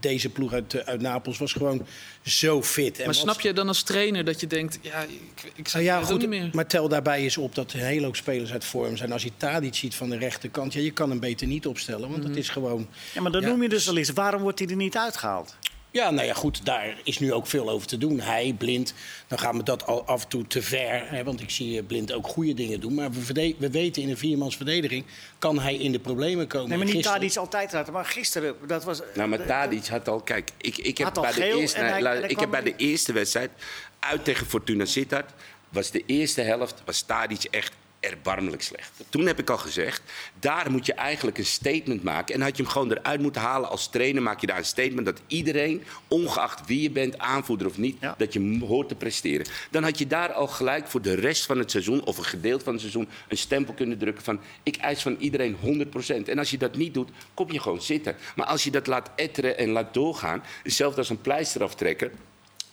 deze 0.00 0.28
ploeg 0.28 0.52
uit, 0.52 0.74
eh, 0.74 0.86
uit 0.86 1.00
Napels 1.00 1.38
was 1.38 1.52
gewoon 1.52 1.86
zo 2.22 2.62
fit. 2.62 2.92
En 2.92 2.96
Maar 2.96 3.06
wat- 3.06 3.16
snap 3.22 3.40
je 3.40 3.52
dan 3.52 3.68
als 3.68 3.82
trainer 3.82 4.24
dat 4.24 4.40
je 4.40 4.46
denkt, 4.46 4.78
ja, 4.82 5.02
ik, 5.02 5.52
ik 5.54 5.72
Nou 5.72 5.84
ja, 5.84 5.98
het 5.98 6.08
goed, 6.10 6.18
niet 6.20 6.28
meer. 6.28 6.48
maar 6.52 6.66
tel 6.66 6.88
daarbij 6.88 7.20
eens 7.22 7.36
op 7.36 7.54
dat 7.54 7.72
er 7.72 7.78
een 7.80 7.86
hele 7.86 8.04
hoop 8.04 8.16
spelers 8.16 8.52
uit 8.52 8.64
vorm 8.64 8.96
zijn. 8.96 9.12
Als 9.12 9.22
je 9.22 9.30
Tadic 9.36 9.74
ziet 9.74 9.94
van 9.94 10.10
de 10.10 10.16
rechterkant, 10.18 10.72
ja, 10.72 10.80
je 10.80 10.90
kan 10.90 11.10
hem 11.10 11.20
beter 11.20 11.46
niet 11.46 11.66
opstellen. 11.66 12.10
Want 12.10 12.22
dat 12.22 12.36
is 12.36 12.48
gewoon... 12.48 12.88
Ja, 13.14 13.20
maar 13.20 13.30
dan 13.32 13.40
Ja. 13.40 13.48
noem 13.48 13.62
je 13.62 13.68
dus 13.68 13.88
al 13.88 13.96
eens. 13.96 14.10
Waarom 14.10 14.42
wordt 14.42 14.58
hij 14.58 14.68
er 14.68 14.76
niet 14.76 14.96
uitgehaald? 14.96 15.56
Ja, 15.90 16.10
nou 16.10 16.26
ja, 16.26 16.34
goed, 16.34 16.64
daar 16.64 17.00
is 17.04 17.18
nu 17.18 17.32
ook 17.32 17.46
veel 17.46 17.70
over 17.70 17.86
te 17.86 17.98
doen. 17.98 18.20
Hij, 18.20 18.54
Blind, 18.58 18.94
dan 19.26 19.38
gaan 19.38 19.56
we 19.56 19.62
dat 19.62 19.86
al 19.86 20.04
af 20.06 20.22
en 20.22 20.28
toe 20.28 20.46
te 20.46 20.62
ver. 20.62 21.08
Hè, 21.10 21.24
want 21.24 21.40
ik 21.40 21.50
zie 21.50 21.78
eh, 21.78 21.86
Blind 21.86 22.12
ook 22.12 22.26
goede 22.26 22.54
dingen 22.54 22.80
doen. 22.80 22.94
Maar 22.94 23.10
we, 23.58 23.70
weten 23.70 24.02
in 24.02 24.08
een 24.10 24.16
viermans 24.16 24.56
verdediging 24.56 25.04
kan 25.38 25.58
hij 25.58 25.74
in 25.74 25.92
de 25.92 25.98
problemen 25.98 26.46
komen. 26.46 26.68
Nee, 26.68 26.76
maar 26.76 26.86
niet 26.86 26.94
Gisteren- 26.94 27.20
Tadic 27.20 27.36
altijd 27.36 27.70
eruit. 27.72 27.90
Maar 27.90 28.04
gisteren, 28.04 28.54
dat 28.66 28.84
was... 28.84 29.00
Nou, 29.14 29.28
maar 29.28 29.46
Tadic 29.46 29.86
had 29.86 30.08
al... 30.08 30.20
Kijk, 30.20 30.50
ik, 30.56 30.76
ik 30.78 30.98
heb, 30.98 31.14
bij 31.14 31.32
de, 31.32 31.44
eerste, 31.44 31.78
hij- 31.78 32.02
la- 32.02 32.12
ik 32.12 32.40
heb 32.40 32.50
bij 32.50 32.62
de 32.62 32.76
eerste 32.76 33.12
wedstrijd 33.12 33.50
uit 33.98 34.24
tegen 34.24 34.46
Fortuna 34.46 34.84
Sittard... 34.84 35.30
was 35.68 35.90
de 35.90 36.02
eerste 36.06 36.40
helft 36.40 36.82
was 36.84 37.02
Tadic 37.02 37.44
echt, 37.44 37.72
erbarmelijk 38.10 38.62
slecht. 38.62 38.90
Toen 39.08 39.26
heb 39.26 39.38
ik 39.38 39.50
al 39.50 39.58
gezegd, 39.58 40.02
daar 40.40 40.70
moet 40.70 40.86
je 40.86 40.92
eigenlijk 40.94 41.38
een 41.38 41.44
statement 41.46 42.02
maken. 42.02 42.34
En 42.34 42.40
had 42.40 42.56
je 42.56 42.62
hem 42.62 42.72
gewoon 42.72 42.90
eruit 42.92 43.20
moeten 43.20 43.40
halen 43.40 43.68
als 43.68 43.88
trainer, 43.90 44.22
maak 44.22 44.40
je 44.40 44.46
daar 44.46 44.58
een 44.58 44.64
statement 44.64 45.06
dat 45.06 45.20
iedereen, 45.26 45.82
ongeacht 46.08 46.66
wie 46.66 46.82
je 46.82 46.90
bent, 46.90 47.18
aanvoerder 47.18 47.66
of 47.66 47.78
niet, 47.78 47.96
Ja. 48.00 48.14
dat 48.18 48.32
je 48.32 48.58
hoort 48.66 48.88
te 48.88 48.94
presteren. 48.94 49.46
Dan 49.70 49.82
had 49.82 49.98
je 49.98 50.06
daar 50.06 50.32
al 50.32 50.46
gelijk 50.46 50.86
voor 50.88 51.02
de 51.02 51.14
rest 51.14 51.46
van 51.46 51.58
het 51.58 51.70
seizoen, 51.70 52.04
of 52.04 52.18
een 52.18 52.24
gedeelte 52.24 52.64
van 52.64 52.72
het 52.72 52.82
seizoen, 52.82 53.08
een 53.28 53.36
stempel 53.36 53.74
kunnen 53.74 53.98
drukken 53.98 54.24
van 54.24 54.40
ik 54.62 54.76
eis 54.76 55.02
van 55.02 55.16
iedereen 55.18 55.56
100%. 55.60 56.28
En 56.28 56.38
als 56.38 56.50
je 56.50 56.58
dat 56.58 56.76
niet 56.76 56.94
doet, 56.94 57.10
kom 57.34 57.52
je 57.52 57.60
gewoon 57.60 57.82
zitten. 57.82 58.16
Maar 58.36 58.46
als 58.46 58.64
je 58.64 58.70
dat 58.70 58.86
laat 58.86 59.10
etteren 59.16 59.58
en 59.58 59.68
laat 59.70 59.94
doorgaan, 59.94 60.42
hetzelfde 60.62 60.98
als 60.98 61.10
een 61.10 61.20
pleister 61.20 61.62
aftrekken. 61.62 62.10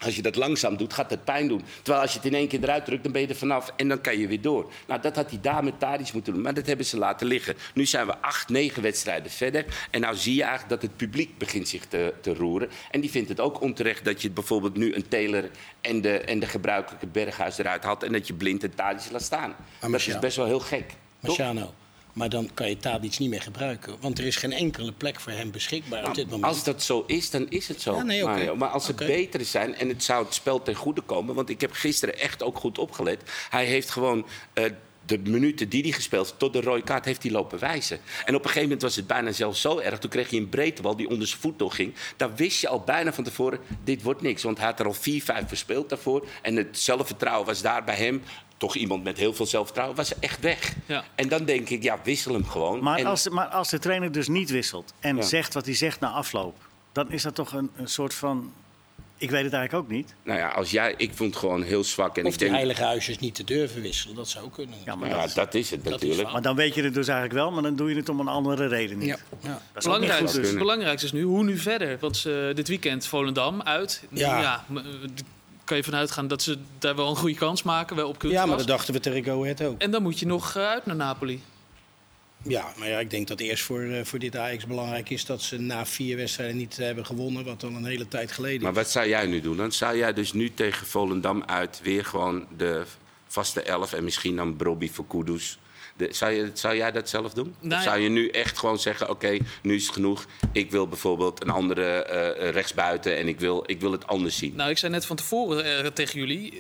Als 0.06 0.16
je 0.16 0.22
dat 0.22 0.36
langzaam 0.36 0.78
doet, 0.78 0.94
gaat 0.94 1.10
het 1.10 1.24
pijn 1.24 1.48
doen. 1.48 1.64
Terwijl 1.76 2.04
als 2.04 2.12
je 2.12 2.18
het 2.18 2.28
in 2.28 2.34
één 2.34 2.48
keer 2.48 2.64
eruit 2.64 2.86
drukt, 2.86 3.04
dan 3.04 3.12
ben 3.12 3.22
je 3.22 3.28
er 3.28 3.36
vanaf 3.36 3.74
en 3.76 3.88
dan 3.88 4.02
kan 4.02 4.18
je 4.18 4.28
weer 4.28 4.42
door. 4.42 4.72
Nou, 4.88 5.02
dat 5.02 5.16
had 5.16 5.30
hij 5.30 5.40
daar 5.42 5.64
met 5.64 5.80
Tadic 5.80 6.14
moeten 6.14 6.34
doen. 6.34 6.42
Maar 6.42 6.54
dat 6.54 6.66
hebben 6.66 6.86
ze 6.86 6.98
laten 6.98 7.28
liggen. 7.28 7.56
Nu 7.74 7.86
zijn 7.86 8.06
we 8.06 8.18
acht, 8.18 8.50
negen 8.50 8.82
wedstrijden 8.82 9.32
verder. 9.32 9.66
En 9.92 10.02
nou 10.02 10.16
zie 10.16 10.36
je 10.36 10.42
eigenlijk 10.42 10.70
dat 10.70 10.82
het 10.82 10.98
publiek 10.98 11.38
begint 11.38 11.68
zich 11.68 11.86
te, 11.86 12.14
te 12.22 12.34
roeren. 12.34 12.70
En 12.92 13.02
die 13.02 13.10
vindt 13.10 13.30
het 13.30 13.40
ook 13.40 13.62
onterecht 13.62 14.06
dat 14.06 14.22
je 14.22 14.30
bijvoorbeeld 14.30 14.78
nu 14.78 14.96
een 14.96 15.08
Taylor 15.08 15.50
en 15.82 16.02
de, 16.02 16.20
en 16.20 16.40
de 16.40 16.46
gebruikelijke 16.48 17.08
Berghuis 17.08 17.58
eruit 17.58 17.84
haalt. 17.84 18.04
En 18.04 18.12
dat 18.12 18.28
je 18.28 18.34
blind 18.34 18.64
en 18.64 18.76
Tadic 18.76 19.12
laat 19.12 19.22
staan. 19.22 19.56
dat 19.80 19.94
is 19.94 20.20
best 20.20 20.38
wel 20.38 20.46
heel 20.46 20.60
gek. 20.60 20.94
Marciano. 21.20 21.74
Maar 22.14 22.30
dan 22.30 22.50
kan 22.54 22.70
je 22.70 22.78
Tadic 22.78 23.20
niet 23.20 23.30
meer 23.30 23.42
gebruiken. 23.42 23.96
Want 24.02 24.18
er 24.18 24.26
is 24.26 24.36
geen 24.36 24.52
enkele 24.54 24.92
plek 24.92 25.20
voor 25.20 25.32
hem 25.32 25.52
beschikbaar 25.52 26.08
op 26.08 26.16
dit 26.16 26.26
moment. 26.26 26.44
Als 26.44 26.64
dat 26.64 26.84
zo 26.84 27.04
is, 27.08 27.30
dan 27.30 27.50
is 27.50 27.68
het 27.68 27.82
zo. 27.82 27.96
Ja, 27.96 28.04
nee. 28.04 28.54
Maar 28.54 28.70
als 28.70 28.86
ze 28.86 28.92
Oké. 28.92 29.06
beter 29.06 29.46
zijn 29.46 29.76
en 29.76 29.88
het 29.88 30.04
zou 30.04 30.26
het 30.26 30.34
spel 30.34 30.62
ten 30.62 30.76
goede 30.76 31.02
komen... 31.02 31.36
want 31.36 31.50
ik 31.50 31.62
heb 31.62 31.72
gisteren 31.72 32.20
echt 32.20 32.44
ook 32.44 32.58
goed 32.58 32.78
opgelet. 32.78 33.22
Hij 33.50 33.66
heeft 33.66 33.90
gewoon... 33.90 34.26
eh, 34.54 34.66
de 35.06 35.18
minuten 35.18 35.70
die 35.70 35.82
hij 35.82 35.92
gespeeld 35.92 36.26
heeft, 36.26 36.40
tot 36.40 36.54
de 36.54 36.62
rode 36.62 36.82
kaart, 36.84 37.06
heeft 37.06 37.24
hij 37.24 37.32
lopen 37.32 37.60
wijzen. 37.60 38.00
En 38.26 38.36
op 38.36 38.40
een 38.42 38.48
gegeven 38.48 38.62
moment 38.62 38.82
was 38.82 38.96
het 38.96 39.08
bijna 39.08 39.32
zelfs 39.32 39.62
zo 39.62 39.80
erg. 39.80 40.00
Toen 40.00 40.10
kreeg 40.10 40.30
hij 40.30 40.40
een 40.40 40.50
breedtebal 40.50 40.96
die 40.96 41.10
onder 41.10 41.28
zijn 41.28 41.40
voet 41.42 41.60
door 41.60 41.72
ging. 41.72 41.94
Daar 42.18 42.36
wist 42.36 42.62
je 42.62 42.68
al 42.68 42.80
bijna 42.80 43.14
van 43.14 43.24
tevoren, 43.24 43.60
dit 43.84 44.02
wordt 44.04 44.22
niks. 44.22 44.44
Want 44.44 44.58
hij 44.58 44.68
had 44.68 44.80
er 44.80 44.86
al 44.86 44.94
vier, 44.94 45.24
vijf 45.24 45.48
verspeeld 45.48 45.90
daarvoor. 45.90 46.28
En 46.42 46.56
het 46.56 46.80
zelfvertrouwen 46.80 47.46
was 47.46 47.62
daar 47.62 47.84
bij 47.84 47.96
hem... 47.96 48.22
toch 48.58 48.76
iemand 48.76 49.04
met 49.04 49.18
heel 49.18 49.34
veel 49.34 49.46
zelfvertrouwen, 49.46 49.96
was 49.98 50.20
echt 50.20 50.40
weg. 50.40 50.74
Ja. 50.86 51.04
En 51.16 51.28
dan 51.28 51.46
denk 51.46 51.70
ik, 51.70 51.84
ja, 51.84 52.00
wissel 52.04 52.34
hem 52.34 52.46
gewoon. 52.48 52.84
Maar, 52.84 52.98
En- 53.00 53.06
als, 53.06 53.30
maar 53.30 53.48
als 53.48 53.70
de 53.70 53.80
trainer 53.80 54.12
dus 54.12 54.28
niet 54.28 54.50
wisselt 54.50 54.94
en 55.00 55.16
Ja. 55.16 55.22
zegt 55.22 55.54
wat 55.54 55.66
hij 55.66 55.76
zegt 55.76 56.00
na 56.00 56.10
afloop, 56.10 56.56
dan 56.92 57.12
is 57.12 57.22
dat 57.22 57.36
toch 57.36 57.54
een, 57.54 57.70
een 57.76 57.88
soort 57.88 58.14
van. 58.14 58.54
Ik 59.24 59.30
weet 59.32 59.44
het 59.44 59.54
eigenlijk 59.54 59.84
ook 59.84 59.90
niet. 59.92 60.14
Nou 60.24 60.40
ja, 60.40 60.48
als 60.50 60.72
jij, 60.72 60.94
ik 60.98 61.12
vond 61.14 61.30
het 61.30 61.40
gewoon 61.40 61.62
heel 61.64 61.84
zwak. 61.84 62.18
En 62.18 62.26
of 62.26 62.32
ik 62.34 62.38
die 62.40 62.48
denk, 62.48 62.60
heilige 62.60 62.84
huisjes 62.84 63.20
niet 63.20 63.36
te 63.36 63.44
durven 63.44 63.82
wisselen. 63.82 64.16
Dat 64.16 64.30
zou 64.30 64.50
kunnen. 64.50 64.76
Ja, 64.86 64.96
maar, 64.96 65.10
Ja, 65.10 65.22
dat, 65.22 65.34
dat 65.36 65.54
is 65.54 65.70
het 65.72 65.84
dat 65.84 65.94
natuurlijk. 65.94 66.32
maar 66.32 66.42
dan 66.42 66.56
weet 66.56 66.76
je 66.76 66.84
het 66.84 66.94
dus 66.94 67.08
eigenlijk 67.08 67.40
wel, 67.40 67.52
maar 67.52 67.64
dan 67.64 67.76
doe 67.76 67.90
je 67.90 67.96
het 67.96 68.10
om 68.10 68.20
een 68.20 68.28
andere 68.28 68.68
reden 68.68 68.98
niet. 68.98 69.08
Ja, 69.08 69.18
ja. 69.42 69.62
Dat 69.74 69.84
Belangrijk, 69.84 70.20
dus. 70.32 70.48
het 70.50 70.58
belangrijkste 70.58 71.06
is 71.06 71.12
nu, 71.14 71.22
hoe 71.24 71.44
nu 71.44 71.58
verder? 71.58 71.98
Want 72.00 72.18
ze, 72.18 72.52
dit 72.56 72.68
weekend 72.68 73.06
Volendam 73.08 73.62
uit. 73.62 74.04
Ja. 74.10 74.64
m- 74.68 74.78
eh, 74.78 74.84
kan 75.64 75.78
je 75.78 75.84
vanuit 75.84 76.12
gaan 76.12 76.28
dat 76.28 76.42
ze 76.42 76.58
daar 76.80 76.96
wel 76.96 77.10
een 77.10 77.16
goede 77.16 77.36
kans 77.36 77.64
maken, 77.64 77.96
wel 77.96 78.08
op 78.10 78.22
ja, 78.22 78.46
maar 78.46 78.58
dat 78.58 78.68
dachten 78.68 78.94
we 78.94 79.00
tegen 79.00 79.24
Go 79.24 79.42
Ahead 79.42 79.62
ook. 79.64 79.82
En 79.82 79.92
dan 79.92 80.02
moet 80.02 80.20
je 80.20 80.26
nog 80.26 80.56
eh, 80.56 80.64
uit 80.68 80.86
naar 80.86 80.96
Napoli. 80.96 81.42
Ja, 82.48 82.74
maar 82.78 82.88
ja, 82.90 83.00
ik 83.00 83.10
denk 83.10 83.28
dat 83.28 83.40
eerst 83.40 83.64
voor, 83.64 83.82
eh, 83.82 84.04
voor 84.06 84.20
dit 84.20 84.36
Ajax 84.38 84.66
belangrijk 84.66 85.10
is 85.10 85.26
dat 85.26 85.42
ze 85.42 85.60
na 85.60 85.86
vier 85.86 86.18
wedstrijden 86.18 86.58
niet 86.58 86.78
hebben 86.78 87.06
gewonnen. 87.06 87.44
Wat 87.46 87.60
dan 87.62 87.76
een 87.76 87.86
hele 87.86 88.08
tijd 88.08 88.32
geleden 88.32 88.58
is. 88.58 88.64
Maar 88.64 88.74
wat 88.74 88.90
zou 88.90 89.08
jij 89.08 89.26
nu 89.26 89.42
doen? 89.42 89.58
Dan 89.58 89.72
zou 89.72 89.98
jij 89.98 90.14
dus 90.14 90.34
nu 90.34 90.54
tegen 90.54 90.88
Volendam 90.88 91.44
uit 91.46 91.80
weer 91.84 92.06
gewoon 92.06 92.48
de 92.58 92.84
vaste 93.28 93.62
elf 93.62 93.94
en 93.94 94.04
misschien 94.04 94.36
dan 94.36 94.56
Brobby 94.56 94.90
voor 94.92 95.08
Kudus. 95.08 95.58
De, 95.98 96.08
zou, 96.12 96.32
je, 96.32 96.50
zou 96.54 96.76
jij 96.76 96.92
dat 96.92 97.10
zelf 97.10 97.34
doen? 97.34 97.56
Nou 97.60 97.76
of 97.76 97.84
zou 97.84 98.00
je 98.00 98.10
nu 98.10 98.28
echt 98.30 98.58
gewoon 98.58 98.80
zeggen: 98.80 99.10
Oké, 99.10 99.38
nu 99.62 99.76
is 99.76 99.84
het 99.86 99.94
genoeg. 99.94 100.26
Ik 100.52 100.72
wil 100.72 100.88
bijvoorbeeld 100.88 101.42
een 101.44 101.50
andere 101.50 102.04
eh, 102.04 102.50
rechtsbuiten 102.50 103.18
en 103.18 103.28
ik 103.28 103.40
wil, 103.40 103.64
ik 103.66 103.80
wil 103.80 103.92
het 103.92 104.08
anders 104.08 104.38
zien. 104.38 104.56
Nou, 104.56 104.70
ik 104.70 104.78
zei 104.78 104.92
net 104.92 105.06
van 105.06 105.16
tevoren 105.16 105.84
eh, 105.84 105.88
tegen 105.92 106.20
jullie. 106.20 106.52
eh, 106.52 106.58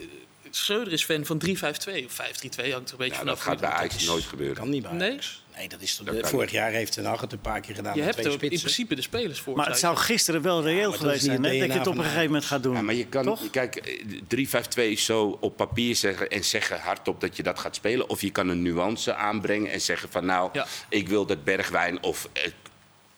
Schreuder 0.50 0.94
is 0.94 1.04
fan 1.04 1.26
van 1.26 1.42
3-5-2 1.48 2.06
of 2.06 2.22
5-3-2, 2.22 2.72
hangt 2.72 2.88
er 2.88 2.92
een 2.92 2.98
beetje 2.98 3.06
Ja, 3.14 3.14
vanaf. 3.20 3.24
dat 3.26 3.40
gaat 3.40 3.60
bij 3.60 3.70
Ajax 3.70 4.06
nooit 4.06 4.24
gebeuren. 4.24 4.56
kan 4.56 4.70
niet 4.70 4.82
bij? 4.82 4.92
Ajax. 4.92 5.02
Nee, 5.02 5.43
dat 5.68 5.82
is 5.82 5.96
toch, 5.96 6.06
Dat 6.06 6.20
kan 6.20 6.30
vorig 6.30 6.52
jaar 6.52 6.72
heeft 6.72 6.92
Ten 6.94 7.06
Hag 7.06 7.22
het 7.22 7.32
een 7.32 7.40
paar 7.42 7.62
keer 7.62 7.76
gedaan 7.76 7.94
Je 7.94 7.98
met 8.04 8.16
hebt 8.16 8.22
twee 8.28 8.38
er 8.38 8.44
in 8.54 8.60
principe 8.60 8.96
de 8.96 9.02
spelers 9.02 9.40
voor. 9.40 9.56
Maar 9.56 9.68
het 9.68 9.80
zou 9.80 9.98
gisteren 9.98 10.42
wel 10.42 10.64
reëel 10.64 10.92
geweest 10.92 11.16
is 11.18 11.24
zijn, 11.24 11.44
hè, 11.44 11.60
dat 11.60 11.68
je 11.68 11.78
het 11.78 11.88
op 11.88 11.98
een 11.98 12.04
gegeven 12.04 12.26
moment 12.26 12.46
gaat 12.46 12.64
doen. 12.64 12.74
Ja, 12.76 12.82
maar 12.82 12.96
je 12.96 13.06
kan, 13.06 13.24
Toch? 13.24 13.50
kijk, 13.52 13.76
eh, 13.76 14.22
3-5-2 14.28 14.92
is 14.92 15.06
zo 15.06 15.38
op 15.42 15.58
papier 15.58 15.96
zeggen 15.96 16.30
en 16.30 16.44
zeggen 16.44 16.80
hardop 16.80 17.22
dat 17.22 17.38
je 17.38 17.44
dat 17.44 17.60
gaat 17.60 17.76
spelen. 17.76 18.10
Of 18.10 18.22
je 18.22 18.30
kan 18.30 18.48
een 18.48 18.62
nuance 18.62 19.16
aanbrengen 19.16 19.72
en 19.72 19.82
zeggen 19.82 20.10
van 20.10 20.26
nou, 20.26 20.50
Ja. 20.54 20.66
ik 20.90 21.08
wil 21.08 21.26
dat 21.26 21.44
Bergwijn 21.44 22.04
of 22.04 22.30
eh, 22.34 22.44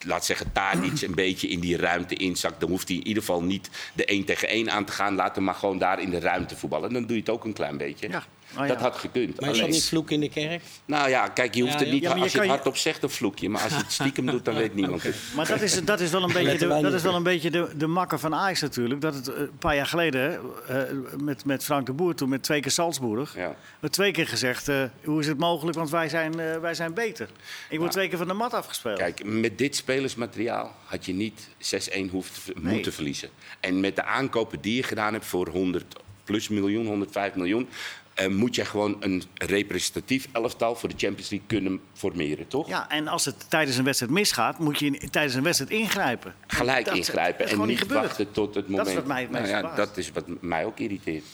laat 0.06 0.24
zeggen 0.24 0.52
Tadic 0.52 1.00
een 1.02 1.14
beetje 1.24 1.48
in 1.48 1.60
die 1.60 1.76
ruimte 1.76 2.14
inzakt. 2.14 2.60
Dan 2.60 2.68
hoeft 2.70 2.88
hij 2.88 2.96
in 2.96 3.06
ieder 3.06 3.22
geval 3.22 3.42
niet 3.42 3.70
de 3.94 4.04
1 4.04 4.24
tegen 4.24 4.48
1 4.48 4.70
aan 4.70 4.84
te 4.84 4.92
gaan. 4.92 5.14
Laat 5.14 5.34
hem 5.34 5.44
maar 5.44 5.54
gewoon 5.54 5.78
daar 5.78 6.00
in 6.00 6.10
de 6.10 6.18
ruimte 6.18 6.56
voetballen. 6.56 6.92
Dan 6.92 7.02
doe 7.06 7.14
je 7.16 7.20
het 7.22 7.30
ook 7.30 7.44
een 7.44 7.52
klein 7.52 7.76
beetje. 7.76 8.08
Ja. 8.08 8.24
Oh, 8.54 8.60
ja. 8.60 8.66
Dat 8.66 8.80
had 8.80 8.96
gekund. 8.96 9.40
Maar 9.40 9.50
is 9.50 9.58
dat 9.58 9.68
niet 9.68 9.84
vloek 9.84 10.10
in 10.10 10.20
de 10.20 10.28
kerk? 10.28 10.62
nou 10.84 11.08
ja, 11.08 11.28
kijk, 11.28 11.54
je 11.54 11.60
hoeft 11.62 11.72
Ja, 11.72 11.78
het 11.78 11.90
niet. 11.90 12.06
als 12.06 12.32
je 12.32 12.38
het 12.40 12.48
hardop 12.48 12.76
zegt, 12.76 13.00
dan 13.00 13.10
vloek 13.10 13.38
je. 13.38 13.48
Maar 13.48 13.62
als 13.62 13.72
je 13.72 13.78
het 13.78 13.92
stiekem 13.92 14.26
doet, 14.26 14.44
dan 14.44 14.54
weet 14.54 14.74
niemand 14.74 15.02
het. 15.02 15.16
Maar 15.34 15.46
dat 15.46 15.60
is, 15.60 15.84
dat 15.84 16.00
is 16.00 16.10
wel 16.10 16.22
een 16.22 16.32
beetje, 16.32 16.58
de, 16.58 16.66
dat 16.82 16.92
is 16.92 17.02
wel 17.02 17.14
een 17.14 17.22
beetje 17.22 17.50
de, 17.50 17.68
de 17.76 17.86
makker 17.86 18.18
van 18.18 18.34
Ajax 18.34 18.60
natuurlijk. 18.60 19.00
Dat 19.00 19.14
het 19.14 19.28
eh, 19.28 19.40
een 19.40 19.58
paar 19.58 19.74
jaar 19.76 19.86
geleden, 19.86 20.40
eh, 20.68 20.78
met, 21.20 21.44
met 21.44 21.64
Frank 21.64 21.86
de 21.86 21.92
Boer 21.92 22.14
toen, 22.14 22.28
met 22.28 22.42
twee 22.42 22.60
keer 22.60 22.70
Salzburg... 22.70 23.34
Ja. 23.36 23.54
werd 23.80 23.92
twee 23.92 24.12
keer 24.12 24.26
gezegd, 24.28 24.68
eh, 24.68 24.82
hoe 25.04 25.20
is 25.20 25.26
het 25.26 25.38
mogelijk, 25.38 25.76
want 25.76 25.90
wij 25.90 26.08
zijn, 26.08 26.60
wij 26.60 26.74
zijn 26.74 26.94
beter. 26.94 27.28
Ik 27.68 27.78
word 27.78 27.92
twee 27.92 28.08
keer 28.08 28.18
van 28.18 28.28
de 28.28 28.34
mat 28.34 28.54
afgespeeld. 28.54 28.98
Kijk, 28.98 29.24
met 29.24 29.58
dit 29.58 29.76
spelersmateriaal 29.76 30.74
had 30.84 31.04
je 31.06 31.12
niet 31.12 31.48
6-1 31.58 32.10
hoeft 32.10 32.44
te- 32.44 32.52
Nee. 32.60 32.74
moeten 32.74 32.92
verliezen. 32.92 33.28
En 33.60 33.80
met 33.80 33.96
de 33.96 34.02
aankopen 34.04 34.60
die 34.60 34.74
je 34.76 34.82
gedaan 34.82 35.12
hebt 35.12 35.26
voor 35.26 35.48
100 35.48 35.84
plus 36.24 36.48
miljoen, 36.48 36.86
105 36.86 37.34
miljoen... 37.34 37.68
eh, 38.16 38.28
moet 38.28 38.54
je 38.54 38.64
gewoon 38.64 38.96
een 39.00 39.22
representatief 39.34 40.28
elftal 40.32 40.74
voor 40.74 40.88
de 40.88 40.94
Champions 40.98 41.30
League 41.30 41.48
kunnen 41.48 41.80
formeren, 41.92 42.48
toch? 42.48 42.68
Ja, 42.68 42.88
en 42.90 43.08
als 43.08 43.24
het 43.24 43.50
tijdens 43.50 43.76
een 43.76 43.84
wedstrijd 43.84 44.12
misgaat, 44.12 44.58
moet 44.58 44.78
je 44.78 44.86
in- 44.86 45.10
tijdens 45.10 45.34
een 45.34 45.42
wedstrijd 45.42 45.70
ingrijpen. 45.70 46.34
Gelijk 46.46 46.84
Dat- 46.84 46.94
ingrijpen 46.96 47.48
dat 47.48 47.58
en 47.58 47.66
niet 47.66 47.86
wachten 47.86 48.30
tot 48.32 48.54
het 48.54 48.68
moment. 48.68 48.88
is 48.88 48.94
wat 48.94 49.06
mij 49.06 49.20
het 49.22 49.30
nou 49.30 49.46
ja, 49.46 49.74
dat 49.74 49.96
is 49.96 50.10
wat 50.12 50.24
mij 50.40 50.64
ook 50.64 50.78
irriteert. 50.78 51.24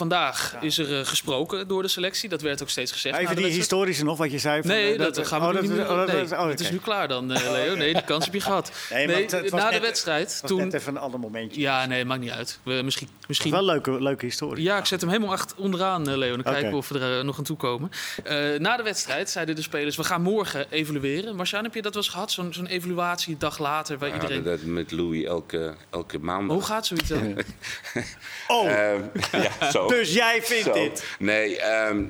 Vandaag 0.00 0.56
is 0.60 0.78
er 0.78 0.98
eh, 1.00 1.06
gesproken 1.06 1.68
door 1.68 1.82
de 1.82 1.88
selectie. 1.88 2.28
Dat 2.28 2.40
werd 2.40 2.62
ook 2.62 2.68
steeds 2.68 2.92
gezegd. 2.92 3.18
Even 3.18 3.36
die 3.36 3.46
historische 3.46 4.04
nog, 4.04 4.18
wat 4.18 4.30
je 4.30 4.38
zei. 4.38 4.60
van, 4.60 4.70
Nee, 4.70 4.92
eh, 4.92 4.98
dat, 4.98 5.26
gaan 5.26 5.40
we 5.40 5.46
oh, 5.46 5.54
nu 5.54 5.60
niet 5.60 5.70
meer 5.70 5.90
oh, 5.90 5.96
dat- 5.96 6.06
nee, 6.06 6.38
oh, 6.38 6.48
Het 6.48 6.60
is 6.60 6.70
nu 6.70 6.78
klaar 6.78 7.08
dan, 7.08 7.32
eh, 7.32 7.50
Leo. 7.50 7.74
Nee, 7.74 7.92
die 7.92 8.02
kans 8.04 8.24
heb 8.24 8.34
je 8.34 8.40
gehad. 8.40 8.70
Nee, 8.90 9.06
maar 9.06 9.16
het- 9.16 9.30
het 9.30 9.50
was 9.50 9.60
na 9.62 9.70
de 9.70 9.80
wedstrijd, 9.80 10.32
Het 10.32 10.40
was 10.40 10.50
toen... 10.50 10.60
net 10.60 10.74
even 10.74 10.94
een 10.96 11.00
ander 11.00 11.20
momentje. 11.20 11.60
Ja, 11.60 11.86
nee, 11.86 12.04
maakt 12.04 12.20
niet 12.20 12.30
uit. 12.30 12.58
We, 12.62 12.80
misschien, 12.84 13.08
misschien... 13.26 13.50
wel 13.50 13.60
een 13.60 13.66
leuke, 13.66 14.02
leuke 14.02 14.24
historie. 14.24 14.62
Ja, 14.64 14.78
ik 14.78 14.84
zet 14.86 15.00
hem 15.00 15.10
helemaal 15.10 15.32
achter, 15.32 15.56
onderaan, 15.58 16.08
eh, 16.08 16.16
Leo. 16.16 16.34
Dan 16.34 16.42
kijken 16.52 16.70
we 16.70 16.76
of 16.76 16.88
we 16.88 16.98
er 16.98 17.24
nog 17.24 17.38
aan 17.38 17.44
toe 17.44 17.56
komen. 17.56 17.90
Eh, 18.24 18.36
na 18.58 18.76
de 18.76 18.82
wedstrijd 18.82 19.30
zeiden 19.30 19.54
de 19.54 19.62
spelers, 19.62 19.96
we 19.96 20.04
gaan 20.04 20.22
morgen 20.22 20.66
evalueren. 20.70 21.36
Marciaan, 21.36 21.64
heb 21.64 21.74
je 21.74 21.82
dat 21.82 21.94
wel 21.94 22.02
eens 22.02 22.12
gehad? 22.12 22.32
Zo'n 22.32 22.52
zo'n 22.52 22.66
evaluatie 22.66 23.32
een 23.32 23.38
dag 23.38 23.58
later, 23.58 23.98
waar 23.98 24.08
We 24.08 24.14
iedereen... 24.14 24.42
dat 24.42 24.62
met 24.62 24.90
Louis 24.92 25.24
elke, 25.24 25.74
elke 25.90 26.18
maand. 26.18 26.50
Hoe 26.50 26.62
gaat 26.62 26.86
zoiets 26.86 27.08
dan? 27.08 27.36
Oh, 28.48 28.70
Ehm, 28.70 29.00
ja, 29.32 29.70
zo. 29.70 29.86
Dus 29.90 30.12
jij 30.12 30.42
vindt 30.42 30.64
Zo. 30.64 30.72
dit? 30.72 31.04
Nee, 31.18 31.58
ehm, 31.58 32.04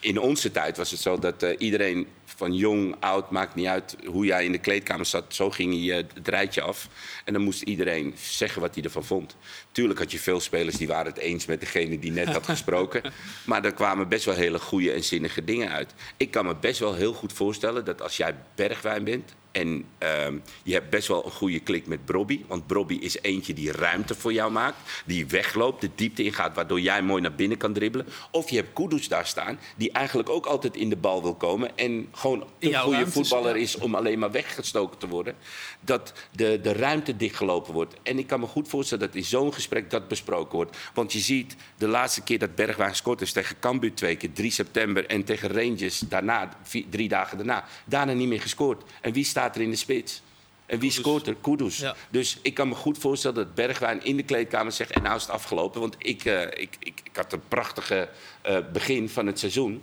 in 0.00 0.18
onze 0.18 0.50
tijd 0.50 0.76
was 0.76 0.90
het 0.90 1.00
zo 1.00 1.18
dat 1.18 1.42
eh, 1.42 1.54
iedereen 1.58 2.06
van 2.24 2.54
jong, 2.54 2.96
oud, 3.00 3.30
maakt 3.30 3.54
niet 3.54 3.66
uit 3.66 3.96
hoe 4.06 4.24
jij 4.24 4.44
in 4.44 4.52
de 4.52 4.58
kleedkamer 4.58 5.06
zat. 5.06 5.34
Zo 5.34 5.50
ging 5.50 5.90
eh, 5.90 5.96
het 5.96 6.28
rijtje 6.28 6.60
af. 6.60 6.88
En 7.24 7.32
dan 7.32 7.42
moest 7.42 7.62
iedereen 7.62 8.14
zeggen 8.16 8.60
wat 8.60 8.74
hij 8.74 8.84
ervan 8.84 9.04
vond. 9.04 9.36
Tuurlijk 9.72 9.98
had 9.98 10.12
je 10.12 10.18
veel 10.18 10.40
spelers 10.40 10.76
die 10.76 10.88
waren 10.88 11.12
het 11.12 11.18
eens 11.20 11.46
met 11.46 11.60
degene 11.60 11.98
die 11.98 12.12
net 12.12 12.28
had 12.28 12.44
gesproken. 12.54 13.02
Maar 13.44 13.64
er 13.64 13.72
kwamen 13.72 14.08
best 14.08 14.24
wel 14.24 14.34
hele 14.34 14.58
goede 14.58 14.92
en 14.92 15.04
zinnige 15.04 15.44
dingen 15.44 15.70
uit. 15.70 15.94
Ik 16.16 16.30
kan 16.30 16.46
me 16.46 16.54
best 16.56 16.78
wel 16.78 16.94
heel 16.94 17.12
goed 17.12 17.32
voorstellen 17.32 17.84
dat 17.84 18.02
als 18.02 18.16
jij 18.16 18.34
Bergwijn 18.54 19.04
bent... 19.04 19.34
En 19.52 19.84
ehm, 19.98 20.38
je 20.62 20.72
hebt 20.72 20.90
best 20.90 21.08
wel 21.08 21.24
een 21.24 21.30
goede 21.30 21.60
klik 21.60 21.86
met 21.86 22.04
Brobby. 22.04 22.40
Want 22.46 22.66
Brobby 22.66 22.94
is 22.94 23.20
eentje 23.22 23.52
die 23.54 23.72
ruimte 23.72 24.14
voor 24.14 24.32
jou 24.32 24.52
maakt. 24.52 24.76
Die 25.06 25.26
wegloopt, 25.26 25.80
de 25.80 25.90
diepte 25.94 26.22
ingaat, 26.24 26.54
waardoor 26.54 26.80
jij 26.80 27.02
mooi 27.02 27.22
naar 27.22 27.34
binnen 27.34 27.58
kan 27.58 27.72
dribbelen. 27.72 28.06
Of 28.30 28.50
je 28.50 28.56
hebt 28.56 28.72
Kudus 28.72 29.08
daar 29.08 29.26
staan, 29.26 29.58
die 29.76 29.92
eigenlijk 29.92 30.28
ook 30.28 30.46
altijd 30.46 30.76
in 30.76 30.88
de 30.88 30.96
bal 30.96 31.22
wil 31.22 31.34
komen. 31.34 31.76
En 31.78 32.08
gewoon 32.12 32.40
een 32.58 32.74
goede 32.74 32.96
ruimtes, 32.96 33.14
voetballer 33.14 33.56
is 33.56 33.76
om 33.78 33.94
alleen 33.94 34.18
maar 34.18 34.30
weggestoken 34.30 34.98
te 34.98 35.08
worden. 35.08 35.34
Dat 35.80 36.12
de, 36.32 36.60
de 36.62 36.72
ruimte 36.72 37.16
dichtgelopen 37.16 37.72
wordt. 37.72 37.94
En 38.02 38.18
ik 38.18 38.26
kan 38.26 38.40
me 38.40 38.46
goed 38.46 38.68
voorstellen 38.68 39.06
dat 39.06 39.14
in 39.16 39.24
zo'n 39.24 39.54
gesprek 39.54 39.90
dat 39.90 40.08
besproken 40.08 40.56
wordt. 40.56 40.76
Want 40.94 41.12
je 41.12 41.18
ziet, 41.18 41.56
de 41.78 41.88
laatste 41.88 42.22
keer 42.22 42.38
dat 42.38 42.54
Bergwijn 42.54 42.90
gescoord 42.90 43.20
is 43.20 43.32
tegen 43.32 43.58
Cambuur 43.60 43.94
twee 43.94 44.16
keer, 44.16 44.32
3 44.32 44.50
september. 44.50 45.06
En 45.06 45.24
tegen 45.24 45.52
Rangers 45.52 45.98
daarna, 45.98 46.48
vier- 46.62 46.84
drie 46.90 47.08
dagen 47.08 47.36
daarna. 47.36 47.64
Daarna 47.84 48.12
niet 48.12 48.28
meer 48.28 48.40
gescoord. 48.40 48.82
En 49.00 49.12
wie 49.12 49.24
staat 49.24 49.38
er 49.44 49.60
in 49.60 49.70
de 49.70 49.76
spits? 49.76 50.22
En 50.66 50.78
wie 50.78 50.90
scoort 50.90 51.26
er? 51.26 51.36
Kudus. 51.40 51.78
Ja. 51.78 51.94
Dus 52.10 52.38
ik 52.42 52.54
kan 52.54 52.68
me 52.68 52.74
goed 52.74 52.98
voorstellen 52.98 53.36
dat 53.36 53.54
Bergwijn 53.54 54.04
in 54.04 54.16
de 54.16 54.22
kleedkamer 54.22 54.72
zegt... 54.72 54.90
en 54.90 55.02
nou 55.02 55.16
is 55.16 55.22
het 55.22 55.30
afgelopen, 55.30 55.80
want 55.80 55.94
ik, 55.98 56.24
eh, 56.24 56.42
ik, 56.42 56.76
ik, 56.78 57.00
ik 57.04 57.16
had 57.16 57.32
een 57.32 57.42
prachtige 57.48 58.08
eh, 58.42 58.56
begin 58.72 59.08
van 59.08 59.26
het 59.26 59.38
seizoen. 59.38 59.82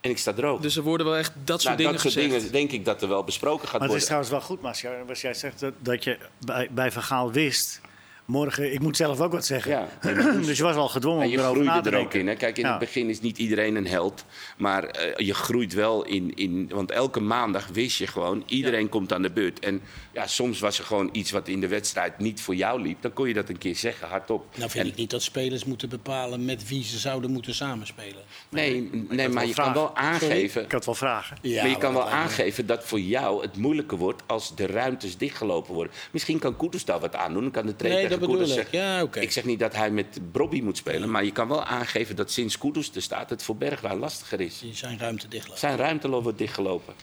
En 0.00 0.10
ik 0.10 0.18
sta 0.18 0.36
er 0.36 0.44
ook. 0.44 0.62
Dus 0.62 0.76
er 0.76 0.82
worden 0.82 1.06
wel 1.06 1.16
echt 1.16 1.32
dat 1.44 1.62
soort 1.62 1.64
nou, 1.64 1.76
dingen 1.76 1.92
dat 1.92 2.00
soort 2.00 2.14
gezegd. 2.14 2.34
dingen 2.34 2.52
denk 2.52 2.72
ik 2.72 2.84
dat 2.84 3.02
er 3.02 3.08
wel 3.08 3.24
besproken 3.24 3.68
gaat 3.68 3.80
Maar 3.80 3.88
het 3.88 4.02
is 4.02 4.08
worden. 4.08 4.26
trouwens 4.26 4.30
wel 4.30 4.56
goed, 4.56 4.60
Masja, 4.62 5.08
als 5.08 5.20
jij 5.20 5.34
zegt 5.34 5.60
dat, 5.60 5.74
dat 5.78 6.04
je 6.04 6.18
bij, 6.44 6.68
bij 6.70 6.92
Van 6.92 7.02
Gaal 7.02 7.32
wist... 7.32 7.80
Morgen, 8.24 8.72
ik 8.72 8.80
moet 8.80 8.96
zelf 8.96 9.20
ook 9.20 9.32
wat 9.32 9.46
zeggen. 9.46 9.70
Ja. 9.70 9.88
dus 10.46 10.56
je 10.56 10.62
was 10.62 10.76
al 10.76 10.88
gedwongen 10.88 11.20
En 11.22 11.26
om 11.26 11.32
je 11.32 11.38
erover 11.38 11.62
na 11.64 11.70
groeide 11.70 11.90
te 11.90 11.96
er 11.96 12.02
ook 12.02 12.14
in. 12.14 12.26
Hè? 12.26 12.34
Kijk, 12.34 12.56
in 12.58 12.64
Ja. 12.64 12.70
het 12.70 12.78
begin 12.78 13.08
is 13.08 13.20
niet 13.20 13.38
iedereen 13.38 13.74
een 13.76 13.86
held. 13.86 14.24
Maar 14.56 14.84
eh, 14.84 15.26
je 15.26 15.34
groeit 15.34 15.72
wel 15.74 16.04
in, 16.04 16.34
in. 16.34 16.70
Want 16.74 16.90
elke 16.90 17.20
maandag 17.20 17.66
wist 17.72 17.98
je 17.98 18.06
gewoon, 18.06 18.42
iedereen 18.46 18.88
komt 18.88 19.12
aan 19.12 19.22
de 19.22 19.30
beurt. 19.30 19.58
En 19.58 19.80
ja, 20.12 20.26
soms 20.26 20.60
was 20.60 20.78
er 20.78 20.84
gewoon 20.84 21.08
iets 21.12 21.30
wat 21.30 21.48
in 21.48 21.60
de 21.60 21.68
wedstrijd 21.68 22.18
niet 22.18 22.40
voor 22.40 22.54
jou 22.54 22.82
liep. 22.82 23.02
Dan 23.02 23.12
kon 23.12 23.28
je 23.28 23.34
dat 23.34 23.48
een 23.48 23.58
keer 23.58 23.76
zeggen, 23.76 24.08
hardop. 24.08 24.44
Nou 24.56 24.70
vind 24.70 24.84
En- 24.84 24.90
ik 24.90 24.96
niet 24.96 25.10
dat 25.10 25.22
spelers 25.22 25.64
moeten 25.64 25.88
bepalen 25.88 26.44
met 26.44 26.68
wie 26.68 26.84
ze 26.84 26.98
zouden 26.98 27.30
moeten 27.30 27.54
samenspelen. 27.54 28.22
Nee, 28.48 28.90
nee 29.08 29.28
maar 29.28 29.46
je 29.46 29.54
vragen. 29.54 29.72
kan 29.72 29.82
wel 29.82 29.96
aangeven. 29.96 30.62
Ik 30.64 30.72
had 30.72 30.84
wel 30.84 30.94
vragen. 30.94 31.36
Ja, 31.42 31.62
maar 31.62 31.70
je 31.70 31.78
kan 31.78 31.92
wel 31.94 32.08
aangeven 32.08 32.66
dat 32.66 32.84
voor 32.84 33.00
jou 33.00 33.42
het 33.42 33.56
moeilijker 33.56 33.98
wordt 33.98 34.22
als 34.26 34.54
de 34.56 34.66
ruimtes 34.66 35.16
dichtgelopen 35.16 35.74
worden. 35.74 35.92
Misschien 36.10 36.38
kan 36.38 36.56
Koeders 36.56 36.84
daar 36.84 37.00
wat 37.00 37.14
aan 37.16 37.32
doen. 37.32 37.42
Dan 37.42 37.50
kan 37.50 37.66
de 37.66 37.76
trainer 37.76 38.08
Nee, 38.08 38.11
dat 38.20 38.30
bedoel 38.30 38.58
ik. 38.58 38.68
Ja, 38.70 39.02
oké. 39.02 39.20
Ik 39.20 39.32
zeg 39.32 39.44
niet 39.44 39.58
dat 39.58 39.74
hij 39.74 39.90
met 39.90 40.18
Brobby 40.32 40.60
moet 40.60 40.76
spelen. 40.76 41.10
Maar 41.10 41.24
je 41.24 41.32
kan 41.32 41.48
wel 41.48 41.64
aangeven 41.64 42.16
dat 42.16 42.30
sinds 42.30 42.58
Koeders 42.58 42.94
er 42.94 43.02
staat 43.02 43.30
het 43.30 43.42
voor 43.42 43.56
Bergwijn 43.56 43.98
lastiger 43.98 44.40
is. 44.40 44.58
Die 44.58 44.74
zijn 44.74 44.98
ruimte 44.98 45.28
dichtlopen. 45.28 45.58
Zijn 45.58 45.76
ruimte 45.76 46.08
wordt 46.08 46.38
dichtgelopen. 46.38 46.94